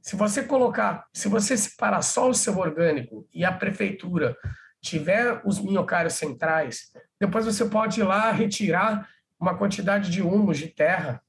Se 0.00 0.16
você 0.16 0.42
colocar, 0.42 1.06
se 1.12 1.28
você 1.28 1.56
separar 1.56 2.02
só 2.02 2.28
o 2.28 2.34
seu 2.34 2.58
orgânico 2.58 3.26
e 3.32 3.44
a 3.44 3.52
prefeitura 3.52 4.36
tiver 4.82 5.40
os 5.46 5.58
minhocários 5.60 6.14
centrais, 6.14 6.92
depois 7.18 7.46
você 7.46 7.64
pode 7.64 8.00
ir 8.00 8.04
lá 8.04 8.30
retirar 8.30 9.08
uma 9.40 9.56
quantidade 9.56 10.10
de 10.10 10.20
humus 10.20 10.58
de 10.58 10.68
terra, 10.68 11.22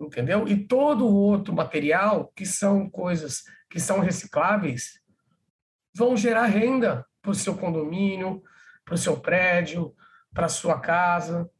entendeu? 0.00 0.46
E 0.46 0.56
todo 0.56 1.06
o 1.06 1.14
outro 1.14 1.52
material, 1.52 2.32
que 2.36 2.46
são 2.46 2.88
coisas 2.88 3.42
que 3.68 3.80
são 3.80 4.00
recicláveis, 4.00 4.99
vão 5.94 6.16
gerar 6.16 6.46
renda 6.46 7.06
para 7.22 7.30
o 7.30 7.34
seu 7.34 7.56
condomínio, 7.56 8.42
para 8.84 8.94
o 8.94 8.98
seu 8.98 9.16
prédio, 9.18 9.94
para 10.32 10.46
a 10.46 10.50
sua 10.50 10.80
casa. 10.80 11.50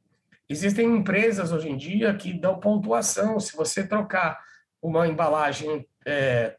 Existem 0.48 0.86
empresas 0.86 1.52
hoje 1.52 1.68
em 1.68 1.76
dia 1.76 2.14
que 2.14 2.32
dão 2.32 2.58
pontuação. 2.58 3.38
Se 3.38 3.56
você 3.56 3.86
trocar 3.86 4.38
uma 4.82 5.06
embalagem 5.06 5.86
é, 6.06 6.56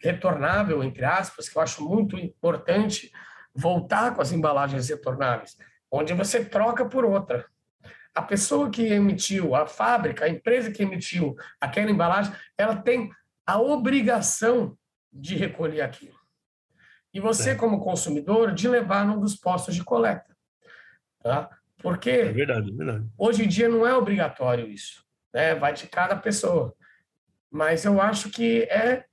retornável, 0.00 0.82
entre 0.82 1.04
aspas, 1.04 1.48
que 1.48 1.56
eu 1.56 1.62
acho 1.62 1.84
muito 1.84 2.16
importante 2.16 3.10
voltar 3.54 4.14
com 4.14 4.22
as 4.22 4.32
embalagens 4.32 4.88
retornáveis, 4.88 5.56
onde 5.90 6.12
você 6.14 6.44
troca 6.44 6.84
por 6.84 7.04
outra. 7.04 7.46
A 8.14 8.20
pessoa 8.20 8.70
que 8.70 8.82
emitiu, 8.82 9.54
a 9.54 9.66
fábrica, 9.66 10.24
a 10.24 10.28
empresa 10.28 10.70
que 10.70 10.82
emitiu 10.82 11.34
aquela 11.60 11.90
embalagem, 11.90 12.32
ela 12.58 12.76
tem 12.76 13.10
a 13.46 13.58
obrigação 13.58 14.76
de 15.12 15.34
recolher 15.34 15.80
aquilo. 15.80 16.21
E 17.12 17.20
você, 17.20 17.50
é. 17.50 17.54
como 17.54 17.80
consumidor, 17.80 18.52
de 18.52 18.68
levar 18.68 19.06
num 19.06 19.20
dos 19.20 19.34
postos 19.34 19.74
de 19.74 19.84
coleta. 19.84 20.34
Tá? 21.22 21.50
Porque 21.78 22.10
é 22.10 22.32
verdade, 22.32 22.70
é 22.70 22.74
verdade. 22.74 23.06
hoje 23.18 23.44
em 23.44 23.48
dia 23.48 23.68
não 23.68 23.86
é 23.86 23.94
obrigatório 23.94 24.68
isso. 24.68 25.04
Né? 25.32 25.54
Vai 25.54 25.72
de 25.72 25.86
cada 25.86 26.16
pessoa. 26.16 26.74
Mas 27.50 27.84
eu 27.84 28.00
acho 28.00 28.30
que 28.30 28.62
é, 28.62 29.04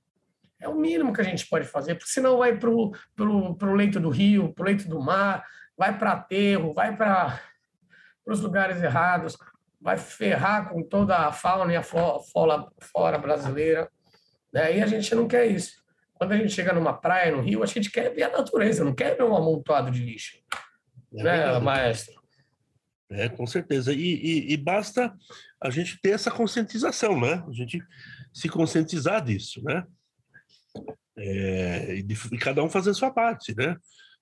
é 0.60 0.68
o 0.68 0.74
mínimo 0.74 1.12
que 1.12 1.20
a 1.20 1.24
gente 1.24 1.46
pode 1.46 1.66
fazer, 1.66 1.94
porque 1.94 2.10
senão 2.10 2.38
vai 2.38 2.56
para 2.56 2.70
o 2.70 3.74
leito 3.74 4.00
do 4.00 4.08
rio, 4.08 4.52
para 4.54 4.62
o 4.62 4.66
leito 4.66 4.88
do 4.88 5.00
mar, 5.00 5.44
vai 5.76 5.96
para 5.98 6.12
aterro, 6.12 6.72
vai 6.72 6.96
para 6.96 7.40
os 8.26 8.40
lugares 8.40 8.82
errados, 8.82 9.36
vai 9.80 9.96
ferrar 9.96 10.70
com 10.70 10.82
toda 10.82 11.16
a 11.16 11.32
fauna 11.32 11.72
e 11.72 11.76
a 11.76 11.82
flora, 11.82 12.66
flora 12.80 13.18
brasileira. 13.18 13.90
Né? 14.52 14.78
E 14.78 14.82
a 14.82 14.86
gente 14.86 15.14
não 15.14 15.26
quer 15.26 15.46
isso. 15.46 15.79
Quando 16.20 16.32
a 16.32 16.36
gente 16.36 16.52
chega 16.52 16.74
numa 16.74 16.92
praia, 16.92 17.34
no 17.34 17.40
rio, 17.40 17.62
a 17.62 17.66
gente 17.66 17.90
quer 17.90 18.14
ver 18.14 18.24
a 18.24 18.28
natureza, 18.28 18.84
não 18.84 18.94
quer 18.94 19.16
ver 19.16 19.22
um 19.22 19.34
amontoado 19.34 19.90
de 19.90 20.04
lixo. 20.04 20.36
É 21.14 21.22
né, 21.22 21.58
maestro? 21.60 22.20
É, 23.10 23.26
com 23.30 23.46
certeza. 23.46 23.90
E, 23.90 23.96
e, 23.96 24.52
e, 24.52 24.56
basta 24.58 25.16
a 25.58 25.70
gente 25.70 25.98
ter 25.98 26.10
essa 26.10 26.30
conscientização, 26.30 27.18
né? 27.18 27.42
A 27.48 27.52
gente 27.52 27.82
se 28.34 28.50
conscientizar 28.50 29.24
disso, 29.24 29.64
né? 29.64 29.82
É, 31.16 31.94
e, 31.94 32.02
de, 32.02 32.14
e, 32.30 32.36
cada 32.36 32.62
um 32.62 32.68
fazer 32.68 32.90
a 32.90 32.94
sua 32.94 33.10
parte, 33.10 33.56
né? 33.56 33.74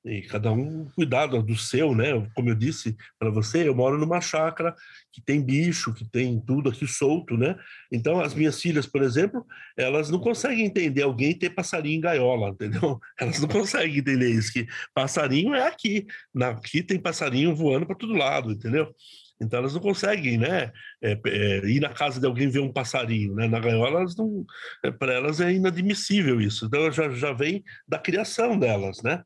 E 0.05 0.23
cada 0.23 0.53
um 0.53 0.87
cuidado 0.95 1.43
do 1.43 1.57
seu, 1.57 1.95
né? 1.95 2.09
Como 2.35 2.49
eu 2.49 2.55
disse 2.55 2.97
para 3.19 3.31
você, 3.31 3.69
eu 3.69 3.75
moro 3.75 3.99
numa 3.99 4.21
chácara 4.21 4.75
que 5.13 5.21
tem 5.21 5.45
bicho, 5.45 5.93
que 5.93 6.09
tem 6.09 6.41
tudo 6.41 6.71
aqui 6.71 6.87
solto, 6.87 7.37
né? 7.37 7.57
Então, 7.93 8.21
as 8.21 8.33
minhas 8.33 8.61
filhas, 8.61 8.87
por 8.87 9.03
exemplo, 9.03 9.45
elas 9.77 10.09
não 10.09 10.21
conseguem 10.21 10.65
entender 10.65 11.03
alguém 11.03 11.37
ter 11.37 11.51
passarinho 11.51 11.99
em 11.99 12.01
gaiola, 12.01 12.51
entendeu? 12.55 13.01
Elas 13.19 13.41
não 13.41 13.49
conseguem 13.49 13.99
entender 13.99 14.31
isso, 14.31 14.53
que 14.53 14.67
passarinho 14.95 15.55
é 15.55 15.67
aqui. 15.67 16.07
Aqui 16.43 16.83
tem 16.83 16.99
passarinho 17.01 17.55
voando 17.55 17.87
para 17.87 17.97
todo 17.97 18.15
lado, 18.15 18.53
entendeu? 18.53 18.95
Então 19.41 19.61
elas 19.61 19.75
não 19.75 19.81
conseguem, 19.81 20.37
né, 20.37 20.73
é, 21.03 21.21
é, 21.27 21.59
ir 21.67 21.81
na 21.81 21.91
casa 21.91 22.19
de 22.19 22.27
alguém 22.27 22.49
ver 22.49 22.59
um 22.61 22.73
passarinho, 22.73 23.35
né? 23.35 23.47
Na 23.47 23.61
gaiola 23.61 24.01
elas 24.01 24.17
não, 24.17 24.45
é, 24.85 24.91
para 24.91 25.13
elas 25.13 25.41
é 25.41 25.53
inadmissível 25.53 26.41
isso. 26.41 26.67
Então 26.67 26.91
já 26.91 27.09
já 27.11 27.33
vem 27.33 27.63
da 27.87 27.99
criação 27.99 28.59
delas, 28.59 29.03
né? 29.03 29.23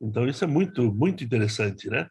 Então 0.00 0.26
isso 0.28 0.44
é 0.44 0.46
muito 0.46 0.92
muito 0.92 1.24
interessante, 1.24 1.88
né? 1.88 2.06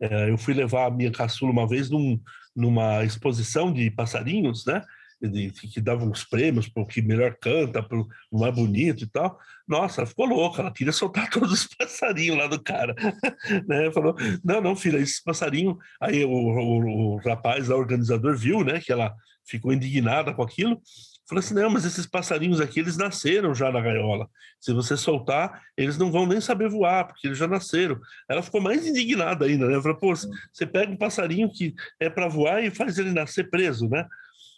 É, 0.00 0.30
eu 0.30 0.38
fui 0.38 0.54
levar 0.54 0.86
a 0.86 0.90
minha 0.90 1.12
caçula 1.12 1.52
uma 1.52 1.66
vez 1.66 1.88
num, 1.88 2.20
numa 2.54 3.04
exposição 3.04 3.72
de 3.72 3.90
passarinhos, 3.90 4.64
né? 4.66 4.82
de, 5.20 5.50
que 5.50 5.80
dava 5.80 6.04
uns 6.04 6.24
prêmios 6.24 6.68
para 6.68 6.82
o 6.82 6.86
que 6.86 7.02
melhor 7.02 7.36
canta, 7.40 7.82
para 7.82 7.98
o 7.98 8.08
mais 8.32 8.54
bonito 8.54 9.02
e 9.02 9.06
tal. 9.06 9.38
Nossa, 9.66 10.06
ficou 10.06 10.26
louca, 10.26 10.62
ela 10.62 10.72
queria 10.72 10.92
soltar 10.92 11.28
todos 11.30 11.52
os 11.52 11.66
passarinhos 11.66 12.38
lá 12.38 12.46
do 12.46 12.62
cara. 12.62 12.94
né? 13.66 13.90
Falou: 13.92 14.14
não, 14.44 14.60
não, 14.60 14.76
filha, 14.76 14.98
esse 14.98 15.22
passarinho. 15.22 15.76
Aí 16.00 16.24
o, 16.24 16.30
o, 16.30 17.14
o 17.14 17.16
rapaz, 17.16 17.68
o 17.68 17.74
organizador, 17.74 18.36
viu 18.36 18.62
né, 18.62 18.80
que 18.80 18.92
ela 18.92 19.14
ficou 19.44 19.72
indignada 19.72 20.32
com 20.32 20.42
aquilo. 20.42 20.80
Falou 21.28 21.40
assim: 21.40 21.54
não, 21.54 21.68
mas 21.68 21.84
esses 21.84 22.06
passarinhos 22.06 22.60
aqui, 22.60 22.80
eles 22.80 22.96
nasceram 22.96 23.54
já 23.54 23.70
na 23.70 23.80
gaiola. 23.80 24.28
Se 24.58 24.72
você 24.72 24.96
soltar, 24.96 25.62
eles 25.76 25.98
não 25.98 26.10
vão 26.10 26.26
nem 26.26 26.40
saber 26.40 26.70
voar, 26.70 27.06
porque 27.06 27.26
eles 27.26 27.36
já 27.36 27.46
nasceram. 27.46 28.00
Ela 28.28 28.42
ficou 28.42 28.60
mais 28.60 28.86
indignada 28.86 29.44
ainda, 29.44 29.66
né? 29.66 29.80
Falou: 29.82 29.98
pô, 29.98 30.14
você 30.14 30.66
pega 30.66 30.90
um 30.90 30.96
passarinho 30.96 31.50
que 31.52 31.74
é 32.00 32.08
para 32.08 32.28
voar 32.28 32.64
e 32.64 32.70
faz 32.70 32.98
ele 32.98 33.12
nascer 33.12 33.50
preso, 33.50 33.88
né? 33.88 34.06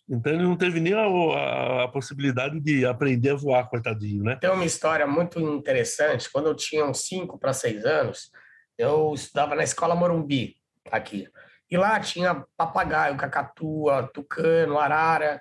Então 0.09 0.33
ele 0.33 0.43
não 0.43 0.57
teve 0.57 0.81
nem 0.81 0.93
a, 0.93 1.03
a, 1.03 1.85
a, 1.85 1.89
possibilidade 1.89 2.59
de 2.61 2.85
aprender 2.87 3.31
a 3.31 3.37
voar, 3.37 3.69
coitadinho, 3.69 4.23
né? 4.23 4.37
Tem 4.37 4.51
uma 4.51 4.65
história 4.65 5.07
muito 5.07 5.41
interessante. 5.41 6.31
Quando 6.33 6.47
eu 6.47 6.55
tinha 6.55 6.85
uns 6.85 7.07
5 7.07 7.39
para 7.39 7.53
6 7.53 7.85
anos, 7.85 8.31
eu 8.77 9.13
estudava 9.15 9.55
na 9.55 9.63
escola 9.63 9.95
Morumbi, 9.95 10.57
aqui. 10.91 11.29
E 11.71 11.77
lá 11.77 11.99
tinha 12.01 12.45
papagaio, 12.57 13.17
cacatua, 13.17 14.11
tucano, 14.13 14.79
arara. 14.79 15.41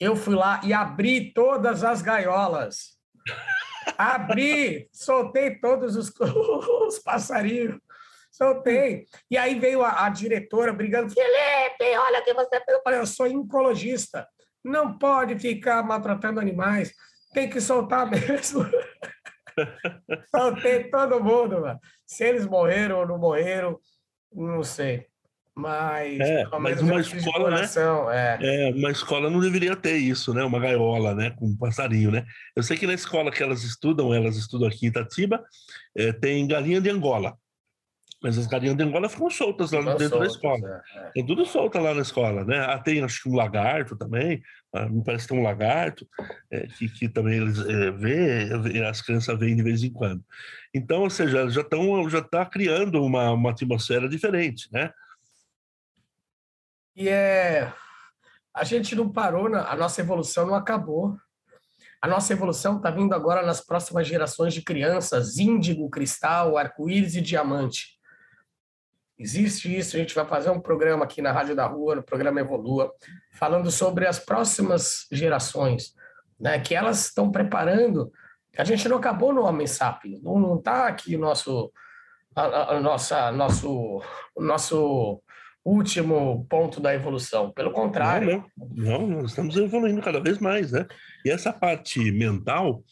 Eu 0.00 0.16
fui 0.16 0.34
lá 0.34 0.60
e 0.64 0.72
abri 0.72 1.32
todas 1.32 1.84
as 1.84 2.02
gaiolas. 2.02 2.94
Abri, 3.96 4.88
soltei 4.92 5.58
todos 5.58 5.96
os, 5.96 6.12
os 6.86 6.98
passarinhos. 6.98 7.78
Soltei. 8.30 9.06
E 9.30 9.38
aí 9.38 9.58
veio 9.58 9.82
a, 9.82 10.06
a 10.06 10.08
diretora 10.08 10.72
brigando: 10.72 11.12
Felipe, 11.12 11.96
olha 11.96 12.22
que 12.22 12.34
você 12.34 12.56
Eu 12.68 12.82
falei: 12.82 12.98
eu 12.98 13.06
sou 13.06 13.26
oncologista. 13.26 14.26
Não 14.64 14.98
pode 14.98 15.38
ficar 15.38 15.82
maltratando 15.84 16.40
animais. 16.40 16.92
Tem 17.32 17.48
que 17.48 17.60
soltar 17.60 18.06
mesmo. 18.10 18.66
Soltei 20.34 20.90
todo 20.90 21.22
mundo, 21.22 21.60
mano. 21.60 21.78
Se 22.04 22.24
eles 22.24 22.46
morreram 22.46 22.98
ou 23.00 23.06
não 23.06 23.18
morreram, 23.18 23.78
não 24.32 24.64
sei. 24.64 25.06
Mas, 25.56 26.18
é, 26.18 26.44
mas 26.58 26.82
uma 26.82 27.00
escola, 27.00 27.50
né? 27.50 27.68
É. 28.40 28.68
é. 28.68 28.72
uma 28.72 28.90
escola 28.90 29.30
não 29.30 29.38
deveria 29.38 29.76
ter 29.76 29.96
isso, 29.96 30.34
né? 30.34 30.42
Uma 30.42 30.58
gaiola, 30.58 31.14
né? 31.14 31.30
Com 31.30 31.46
um 31.46 31.56
passarinho, 31.56 32.10
né? 32.10 32.26
Eu 32.56 32.62
sei 32.62 32.76
que 32.76 32.88
na 32.88 32.94
escola 32.94 33.30
que 33.30 33.40
elas 33.40 33.62
estudam, 33.62 34.12
elas 34.12 34.36
estudam 34.36 34.66
aqui 34.66 34.86
em 34.86 34.88
Itatiba, 34.88 35.44
é, 35.96 36.12
tem 36.12 36.46
galinha 36.48 36.80
de 36.80 36.90
Angola. 36.90 37.36
Mas 38.20 38.36
as 38.36 38.46
galinhas 38.46 38.74
de 38.74 38.82
Angola 38.82 39.08
ficam 39.08 39.30
soltas 39.30 39.70
lá 39.70 39.80
dentro 39.80 40.08
soltas, 40.08 40.18
da 40.18 40.26
escola. 40.26 40.82
É, 40.96 40.98
é. 40.98 41.10
Tem 41.10 41.26
tudo 41.26 41.44
solta 41.44 41.78
lá 41.78 41.94
na 41.94 42.02
escola, 42.02 42.44
né? 42.44 42.58
Ah, 42.58 42.78
tem 42.78 43.04
acho 43.04 43.22
que 43.22 43.28
um 43.28 43.34
lagarto 43.34 43.96
também, 43.96 44.42
ah, 44.72 44.88
me 44.88 45.04
parece 45.04 45.28
que 45.28 45.34
tem 45.34 45.40
um 45.40 45.44
lagarto, 45.44 46.08
é, 46.50 46.66
que, 46.66 46.88
que 46.88 47.08
também 47.08 47.36
eles 47.36 47.60
é, 47.60 47.90
vê, 47.92 48.48
as 48.88 49.02
crianças 49.02 49.38
veem 49.38 49.54
de 49.54 49.62
vez 49.62 49.84
em 49.84 49.90
quando. 49.90 50.24
Então, 50.74 51.02
ou 51.02 51.10
seja, 51.10 51.48
já 51.48 51.60
estão 51.60 52.08
já 52.10 52.22
tá 52.22 52.44
criando 52.44 53.04
uma, 53.04 53.30
uma 53.30 53.50
atmosfera 53.50 54.08
diferente, 54.08 54.68
né? 54.72 54.90
E 56.96 57.08
é. 57.08 57.72
A 58.52 58.62
gente 58.62 58.94
não 58.94 59.10
parou, 59.10 59.52
a 59.54 59.74
nossa 59.76 60.00
evolução 60.00 60.46
não 60.46 60.54
acabou. 60.54 61.16
A 62.00 62.06
nossa 62.06 62.32
evolução 62.32 62.76
está 62.76 62.90
vindo 62.90 63.14
agora 63.14 63.44
nas 63.44 63.60
próximas 63.60 64.06
gerações 64.06 64.54
de 64.54 64.62
crianças, 64.62 65.38
índigo, 65.38 65.90
cristal, 65.90 66.56
arco-íris 66.56 67.16
e 67.16 67.20
diamante. 67.20 67.98
Existe 69.18 69.74
isso, 69.74 69.96
a 69.96 69.98
gente 70.00 70.14
vai 70.14 70.26
fazer 70.26 70.50
um 70.50 70.60
programa 70.60 71.04
aqui 71.04 71.22
na 71.22 71.32
Rádio 71.32 71.56
da 71.56 71.66
Rua, 71.66 71.96
no 71.96 72.02
programa 72.02 72.40
Evolua, 72.40 72.92
falando 73.32 73.70
sobre 73.70 74.06
as 74.06 74.18
próximas 74.18 75.06
gerações, 75.10 75.94
né, 76.38 76.58
que 76.60 76.74
elas 76.74 77.06
estão 77.06 77.30
preparando. 77.30 78.12
A 78.58 78.64
gente 78.64 78.88
não 78.88 78.98
acabou 78.98 79.32
no 79.32 79.42
Homem 79.42 79.66
Sapiens, 79.66 80.22
não 80.22 80.56
está 80.56 80.88
aqui 80.88 81.16
o 81.16 81.20
nosso, 81.20 81.72
a, 82.36 82.74
a, 82.74 82.80
nossa, 82.80 83.32
nosso, 83.32 84.02
nosso 84.36 85.22
último 85.64 86.46
ponto 86.48 86.80
da 86.80 86.94
evolução. 86.94 87.50
Pelo 87.52 87.72
contrário. 87.72 88.44
Não, 88.56 88.68
não, 88.76 89.06
não, 89.06 89.22
nós 89.22 89.30
estamos 89.30 89.56
evoluindo 89.56 90.02
cada 90.02 90.20
vez 90.20 90.38
mais, 90.38 90.72
né? 90.72 90.86
E 91.24 91.30
essa 91.30 91.52
parte 91.52 91.98
mental 92.12 92.84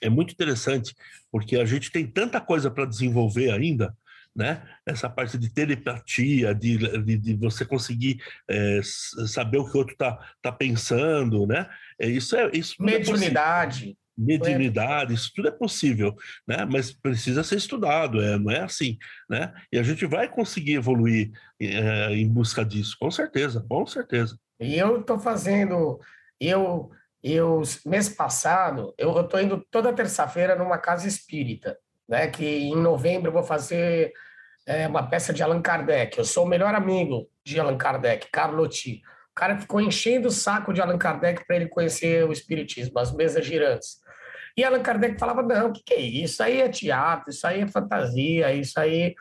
é 0.00 0.08
muito 0.08 0.32
interessante, 0.32 0.94
porque 1.30 1.56
a 1.56 1.64
gente 1.64 1.90
tem 1.90 2.06
tanta 2.06 2.40
coisa 2.40 2.70
para 2.70 2.84
desenvolver 2.84 3.50
ainda, 3.50 3.96
né? 4.34 4.62
Essa 4.86 5.10
parte 5.10 5.36
de 5.36 5.52
telepatia, 5.52 6.54
de, 6.54 6.78
de, 7.02 7.18
de 7.18 7.34
você 7.34 7.64
conseguir 7.64 8.22
é, 8.48 8.80
saber 8.82 9.58
o 9.58 9.68
que 9.68 9.76
o 9.76 9.78
outro 9.78 9.94
está 9.94 10.18
tá 10.40 10.52
pensando, 10.52 11.46
né? 11.46 11.68
É, 11.98 12.06
isso 12.06 12.36
é 12.36 12.50
isso 12.52 12.76
é 12.80 12.84
mediunidade. 12.84 13.96
Mediunidade, 14.18 15.14
isso 15.14 15.30
tudo 15.34 15.48
é 15.48 15.52
possível, 15.52 16.14
né? 16.46 16.66
Mas 16.70 16.92
precisa 16.92 17.44
ser 17.44 17.56
estudado, 17.56 18.20
é, 18.20 18.36
não 18.36 18.50
é 18.50 18.60
assim, 18.60 18.98
né? 19.30 19.54
E 19.72 19.78
a 19.78 19.82
gente 19.82 20.04
vai 20.06 20.28
conseguir 20.28 20.74
evoluir 20.74 21.30
é, 21.60 22.12
em 22.14 22.28
busca 22.28 22.64
disso, 22.64 22.96
com 22.98 23.10
certeza, 23.10 23.64
com 23.68 23.86
certeza. 23.86 24.36
E 24.58 24.76
eu 24.76 25.00
estou 25.00 25.18
fazendo, 25.18 26.00
eu, 26.40 26.90
eu 27.22 27.62
mês 27.86 28.08
passado, 28.08 28.92
eu 28.98 29.20
estou 29.20 29.40
indo 29.40 29.64
toda 29.70 29.92
terça-feira 29.92 30.56
numa 30.56 30.78
casa 30.78 31.06
espírita, 31.06 31.78
né? 32.08 32.26
Que 32.26 32.44
em 32.44 32.76
novembro 32.76 33.28
eu 33.28 33.32
vou 33.32 33.44
fazer 33.44 34.12
é, 34.68 34.86
uma 34.86 35.08
peça 35.08 35.32
de 35.32 35.42
Allan 35.42 35.62
Kardec. 35.62 36.18
Eu 36.18 36.24
sou 36.24 36.44
o 36.44 36.48
melhor 36.48 36.74
amigo 36.74 37.26
de 37.44 37.58
Allan 37.58 37.78
Kardec, 37.78 38.28
Carlotti. 38.30 39.00
O 39.30 39.34
cara 39.34 39.56
ficou 39.56 39.80
enchendo 39.80 40.28
o 40.28 40.32
saco 40.32 40.74
de 40.74 40.80
Allan 40.82 40.98
Kardec 40.98 41.46
para 41.46 41.56
ele 41.56 41.68
conhecer 41.68 42.24
o 42.24 42.32
Espiritismo, 42.32 42.98
as 42.98 43.14
mesas 43.14 43.46
girantes. 43.46 43.98
E 44.58 44.64
Allan 44.64 44.82
Kardec 44.82 45.16
falava: 45.20 45.40
não, 45.40 45.68
o 45.68 45.72
que, 45.72 45.84
que 45.84 45.94
é 45.94 46.00
isso? 46.00 46.24
Isso 46.32 46.42
aí 46.42 46.60
é 46.60 46.68
teatro, 46.68 47.30
isso 47.30 47.46
aí 47.46 47.60
é 47.60 47.68
fantasia, 47.68 48.52
isso 48.52 48.78
aí. 48.80 49.14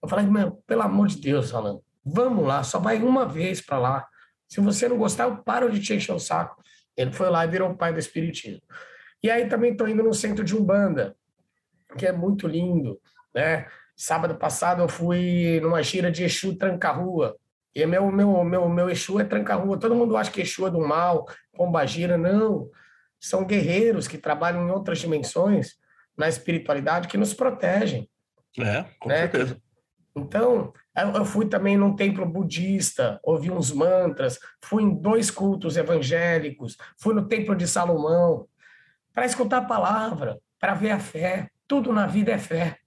Eu 0.00 0.08
falei: 0.08 0.24
meu, 0.24 0.52
pelo 0.68 0.82
amor 0.82 1.08
de 1.08 1.16
Deus, 1.16 1.52
Allan, 1.52 1.80
vamos 2.04 2.46
lá, 2.46 2.62
só 2.62 2.78
vai 2.78 3.02
uma 3.02 3.26
vez 3.26 3.60
para 3.60 3.76
lá. 3.76 4.06
Se 4.46 4.60
você 4.60 4.88
não 4.88 4.96
gostar, 4.96 5.24
eu 5.24 5.38
paro 5.38 5.68
de 5.68 5.80
te 5.80 5.94
encher 5.94 6.12
o 6.12 6.20
saco. 6.20 6.62
Ele 6.96 7.10
foi 7.10 7.28
lá 7.28 7.44
e 7.44 7.48
virou 7.48 7.72
o 7.72 7.76
pai 7.76 7.92
do 7.92 7.98
Espiritismo. 7.98 8.62
E 9.20 9.28
aí 9.28 9.48
também 9.48 9.72
estou 9.72 9.88
indo 9.88 10.00
no 10.00 10.14
centro 10.14 10.44
de 10.44 10.56
Umbanda, 10.56 11.16
que 11.98 12.06
é 12.06 12.12
muito 12.12 12.46
lindo, 12.46 13.00
né? 13.34 13.66
Sábado 13.96 14.36
passado 14.36 14.80
eu 14.80 14.88
fui 14.88 15.58
numa 15.60 15.82
gira 15.82 16.08
de 16.08 16.22
Exu 16.22 16.54
Tranca-Rua. 16.56 17.36
E 17.74 17.84
meu, 17.84 18.12
meu, 18.12 18.44
meu, 18.44 18.68
meu 18.68 18.88
Exu 18.88 19.18
é 19.18 19.24
Tranca-Rua. 19.24 19.76
Todo 19.76 19.96
mundo 19.96 20.16
acha 20.16 20.30
que 20.30 20.42
Exu 20.42 20.68
é 20.68 20.70
do 20.70 20.78
mal, 20.78 21.26
Pombagira. 21.52 22.16
Não. 22.16 22.70
São 23.24 23.44
guerreiros 23.44 24.06
que 24.06 24.18
trabalham 24.18 24.66
em 24.66 24.70
outras 24.70 24.98
dimensões 24.98 25.76
na 26.16 26.28
espiritualidade 26.28 27.08
que 27.08 27.16
nos 27.16 27.32
protegem. 27.32 28.08
É, 28.58 28.84
com 29.00 29.08
né? 29.08 29.16
certeza. 29.22 29.60
Então, 30.16 30.72
eu 31.14 31.24
fui 31.24 31.46
também 31.46 31.76
num 31.76 31.96
templo 31.96 32.24
budista, 32.24 33.18
ouvi 33.24 33.50
uns 33.50 33.72
mantras, 33.72 34.38
fui 34.62 34.82
em 34.82 34.94
dois 34.94 35.30
cultos 35.30 35.76
evangélicos, 35.76 36.76
fui 36.96 37.14
no 37.14 37.26
templo 37.26 37.56
de 37.56 37.66
Salomão, 37.66 38.46
para 39.12 39.26
escutar 39.26 39.58
a 39.58 39.64
palavra, 39.64 40.38
para 40.60 40.74
ver 40.74 40.92
a 40.92 41.00
fé. 41.00 41.48
Tudo 41.66 41.92
na 41.92 42.06
vida 42.06 42.30
é 42.30 42.38
fé. 42.38 42.78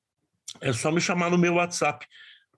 é 0.61 0.75
só 0.75 0.93
me 0.93 1.01
chamar 1.01 1.31
no 1.31 1.39
meu 1.39 1.55
WhatsApp 1.55 2.07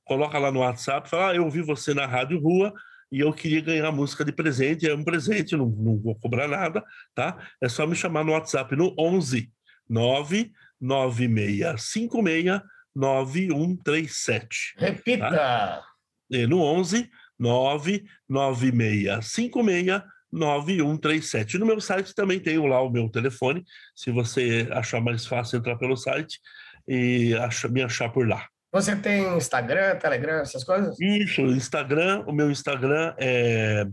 coloca 0.05 0.39
lá 0.39 0.51
no 0.51 0.61
WhatsApp, 0.61 1.09
fala, 1.09 1.31
ah, 1.31 1.35
eu 1.35 1.45
ouvi 1.45 1.63
você 1.63 1.95
na 1.95 2.07
Rádio 2.07 2.41
Rua 2.41 2.73
e 3.13 3.21
eu 3.21 3.33
queria 3.33 3.61
ganhar 3.61 3.87
a 3.87 3.93
música 3.93 4.25
de 4.25 4.33
presente, 4.33 4.89
é 4.89 4.95
um 4.95 5.05
presente, 5.05 5.55
não, 5.55 5.69
não 5.69 5.99
vou 5.99 6.15
cobrar 6.15 6.49
nada, 6.49 6.83
tá? 7.15 7.37
É 7.61 7.69
só 7.69 7.87
me 7.87 7.95
chamar 7.95 8.25
no 8.25 8.33
WhatsApp 8.33 8.75
no 8.75 8.95
11 8.99 9.53
99656 9.89 12.63
9137. 12.97 14.75
Repita! 14.79 15.31
Tá? 15.31 15.85
E 16.31 16.47
no 16.47 16.63
11 16.63 17.11
99656 17.39 20.03
9137. 20.33 21.59
No 21.59 21.67
meu 21.67 21.83
site 21.83 22.15
também 22.15 22.41
tenho 22.41 22.67
lá 22.67 22.81
o 22.81 22.91
meu 22.91 23.11
telefone, 23.11 23.63
se 23.95 24.11
você 24.11 24.67
achar 24.73 25.03
mais 25.03 25.27
fácil 25.27 25.59
entrar 25.59 25.77
pelo 25.77 25.99
site 25.99 26.41
e 26.89 27.35
achar, 27.35 27.71
me 27.71 27.83
achar 27.83 28.09
por 28.09 28.27
lá. 28.27 28.49
Você 28.73 28.97
tem 28.97 29.37
Instagram, 29.37 29.97
Telegram, 29.97 30.41
essas 30.41 30.65
coisas? 30.65 30.99
Isso, 30.99 31.43
Instagram, 31.43 32.25
o 32.27 32.33
meu 32.33 32.51
Instagram 32.51 33.15
é 33.19 33.85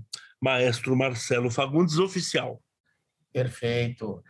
Maestro 0.42 0.96
Marcelo 0.96 1.52
Fagundes 1.52 1.98
Oficial. 1.98 2.62
Perfeito. 3.34 4.24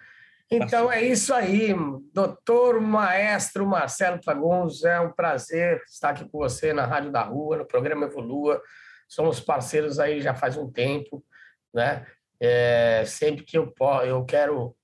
Então 0.51 0.91
é 0.91 1.03
isso 1.03 1.31
aí, 1.31 1.75
doutor 2.11 2.81
Maestro 2.81 3.67
Marcelo 3.67 4.19
Fagundes, 4.23 4.83
é 4.83 4.99
um 4.99 5.11
prazer 5.11 5.83
estar 5.87 6.09
aqui 6.09 6.27
com 6.27 6.39
você 6.39 6.73
na 6.73 6.87
Rádio 6.87 7.11
da 7.11 7.21
Rua, 7.21 7.57
no 7.57 7.67
programa 7.67 8.07
Evolua. 8.07 8.59
Somos 9.07 9.39
parceiros 9.39 9.99
aí 9.99 10.19
já 10.19 10.33
faz 10.33 10.57
um 10.57 10.71
tempo, 10.71 11.23
né? 11.71 12.07
É, 12.39 13.03
sempre 13.05 13.43
que 13.43 13.55
eu, 13.55 13.71
eu 14.07 14.25
quero 14.25 14.75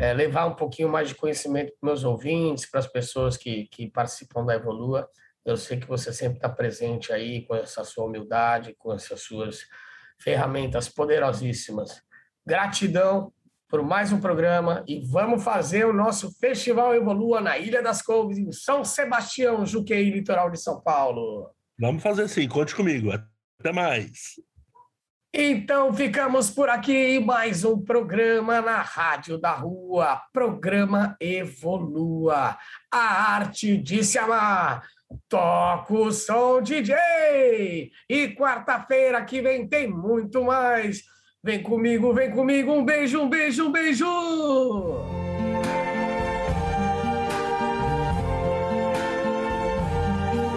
é, 0.00 0.14
levar 0.14 0.46
um 0.46 0.54
pouquinho 0.54 0.88
mais 0.88 1.08
de 1.08 1.14
conhecimento 1.14 1.72
para 1.78 1.90
meus 1.90 2.04
ouvintes, 2.04 2.64
para 2.64 2.80
as 2.80 2.86
pessoas 2.86 3.36
que, 3.36 3.66
que 3.66 3.90
participam 3.90 4.44
da 4.46 4.54
Evolua. 4.54 5.06
Eu 5.44 5.58
sei 5.58 5.78
que 5.78 5.86
você 5.86 6.10
sempre 6.10 6.38
está 6.38 6.48
presente 6.48 7.12
aí 7.12 7.44
com 7.44 7.54
essa 7.54 7.84
sua 7.84 8.06
humildade, 8.06 8.74
com 8.78 8.94
essas 8.94 9.20
suas 9.20 9.60
ferramentas 10.18 10.88
poderosíssimas. 10.88 12.02
Gratidão 12.46 13.30
por 13.68 13.82
mais 13.82 14.10
um 14.10 14.18
programa 14.18 14.82
e 14.88 15.00
vamos 15.06 15.44
fazer 15.44 15.84
o 15.84 15.92
nosso 15.92 16.32
Festival 16.38 16.94
Evolua 16.94 17.40
na 17.40 17.58
Ilha 17.58 17.82
das 17.82 18.00
Couves, 18.00 18.38
em 18.38 18.50
São 18.50 18.82
Sebastião, 18.84 19.66
Juqueí, 19.66 20.10
litoral 20.10 20.50
de 20.50 20.58
São 20.58 20.80
Paulo. 20.80 21.50
Vamos 21.78 22.02
fazer 22.02 22.26
sim, 22.28 22.48
conte 22.48 22.74
comigo. 22.74 23.10
Até 23.60 23.70
mais. 23.70 24.40
Então 25.32 25.94
ficamos 25.94 26.50
por 26.50 26.68
aqui 26.68 27.20
mais 27.20 27.64
um 27.64 27.80
programa 27.80 28.60
na 28.60 28.82
Rádio 28.82 29.38
da 29.38 29.52
Rua, 29.52 30.20
programa 30.32 31.16
Evolua, 31.20 32.58
a 32.92 33.34
arte 33.34 33.76
de 33.76 34.02
se 34.02 34.18
amar. 34.18 34.82
Toca 35.28 35.94
o 35.94 36.10
som, 36.10 36.60
DJ! 36.60 37.92
E 38.08 38.34
quarta-feira 38.34 39.24
que 39.24 39.40
vem 39.40 39.68
tem 39.68 39.88
muito 39.88 40.42
mais. 40.42 41.04
Vem 41.44 41.62
comigo, 41.62 42.12
vem 42.12 42.32
comigo, 42.32 42.72
um 42.72 42.84
beijo, 42.84 43.20
um 43.20 43.28
beijo, 43.28 43.68
um 43.68 43.70
beijo! 43.70 44.06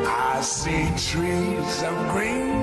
I 0.06 0.42
see 0.42 0.92
trees 0.98 1.84
of 1.84 2.12
green 2.12 2.63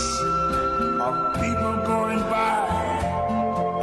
of 1.01 1.33
people 1.41 1.77
going 1.87 2.19
by. 2.29 2.61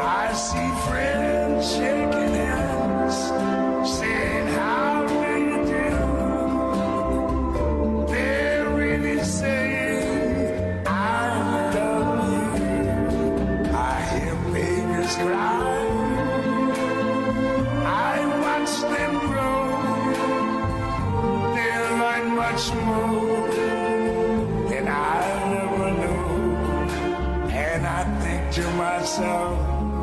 I 0.00 0.32
see 0.32 0.70
friends 0.86 1.68
shaking 1.72 2.34
hands, 2.46 3.98
saying. 3.98 4.27
to 28.52 28.62
myself. 28.72 29.97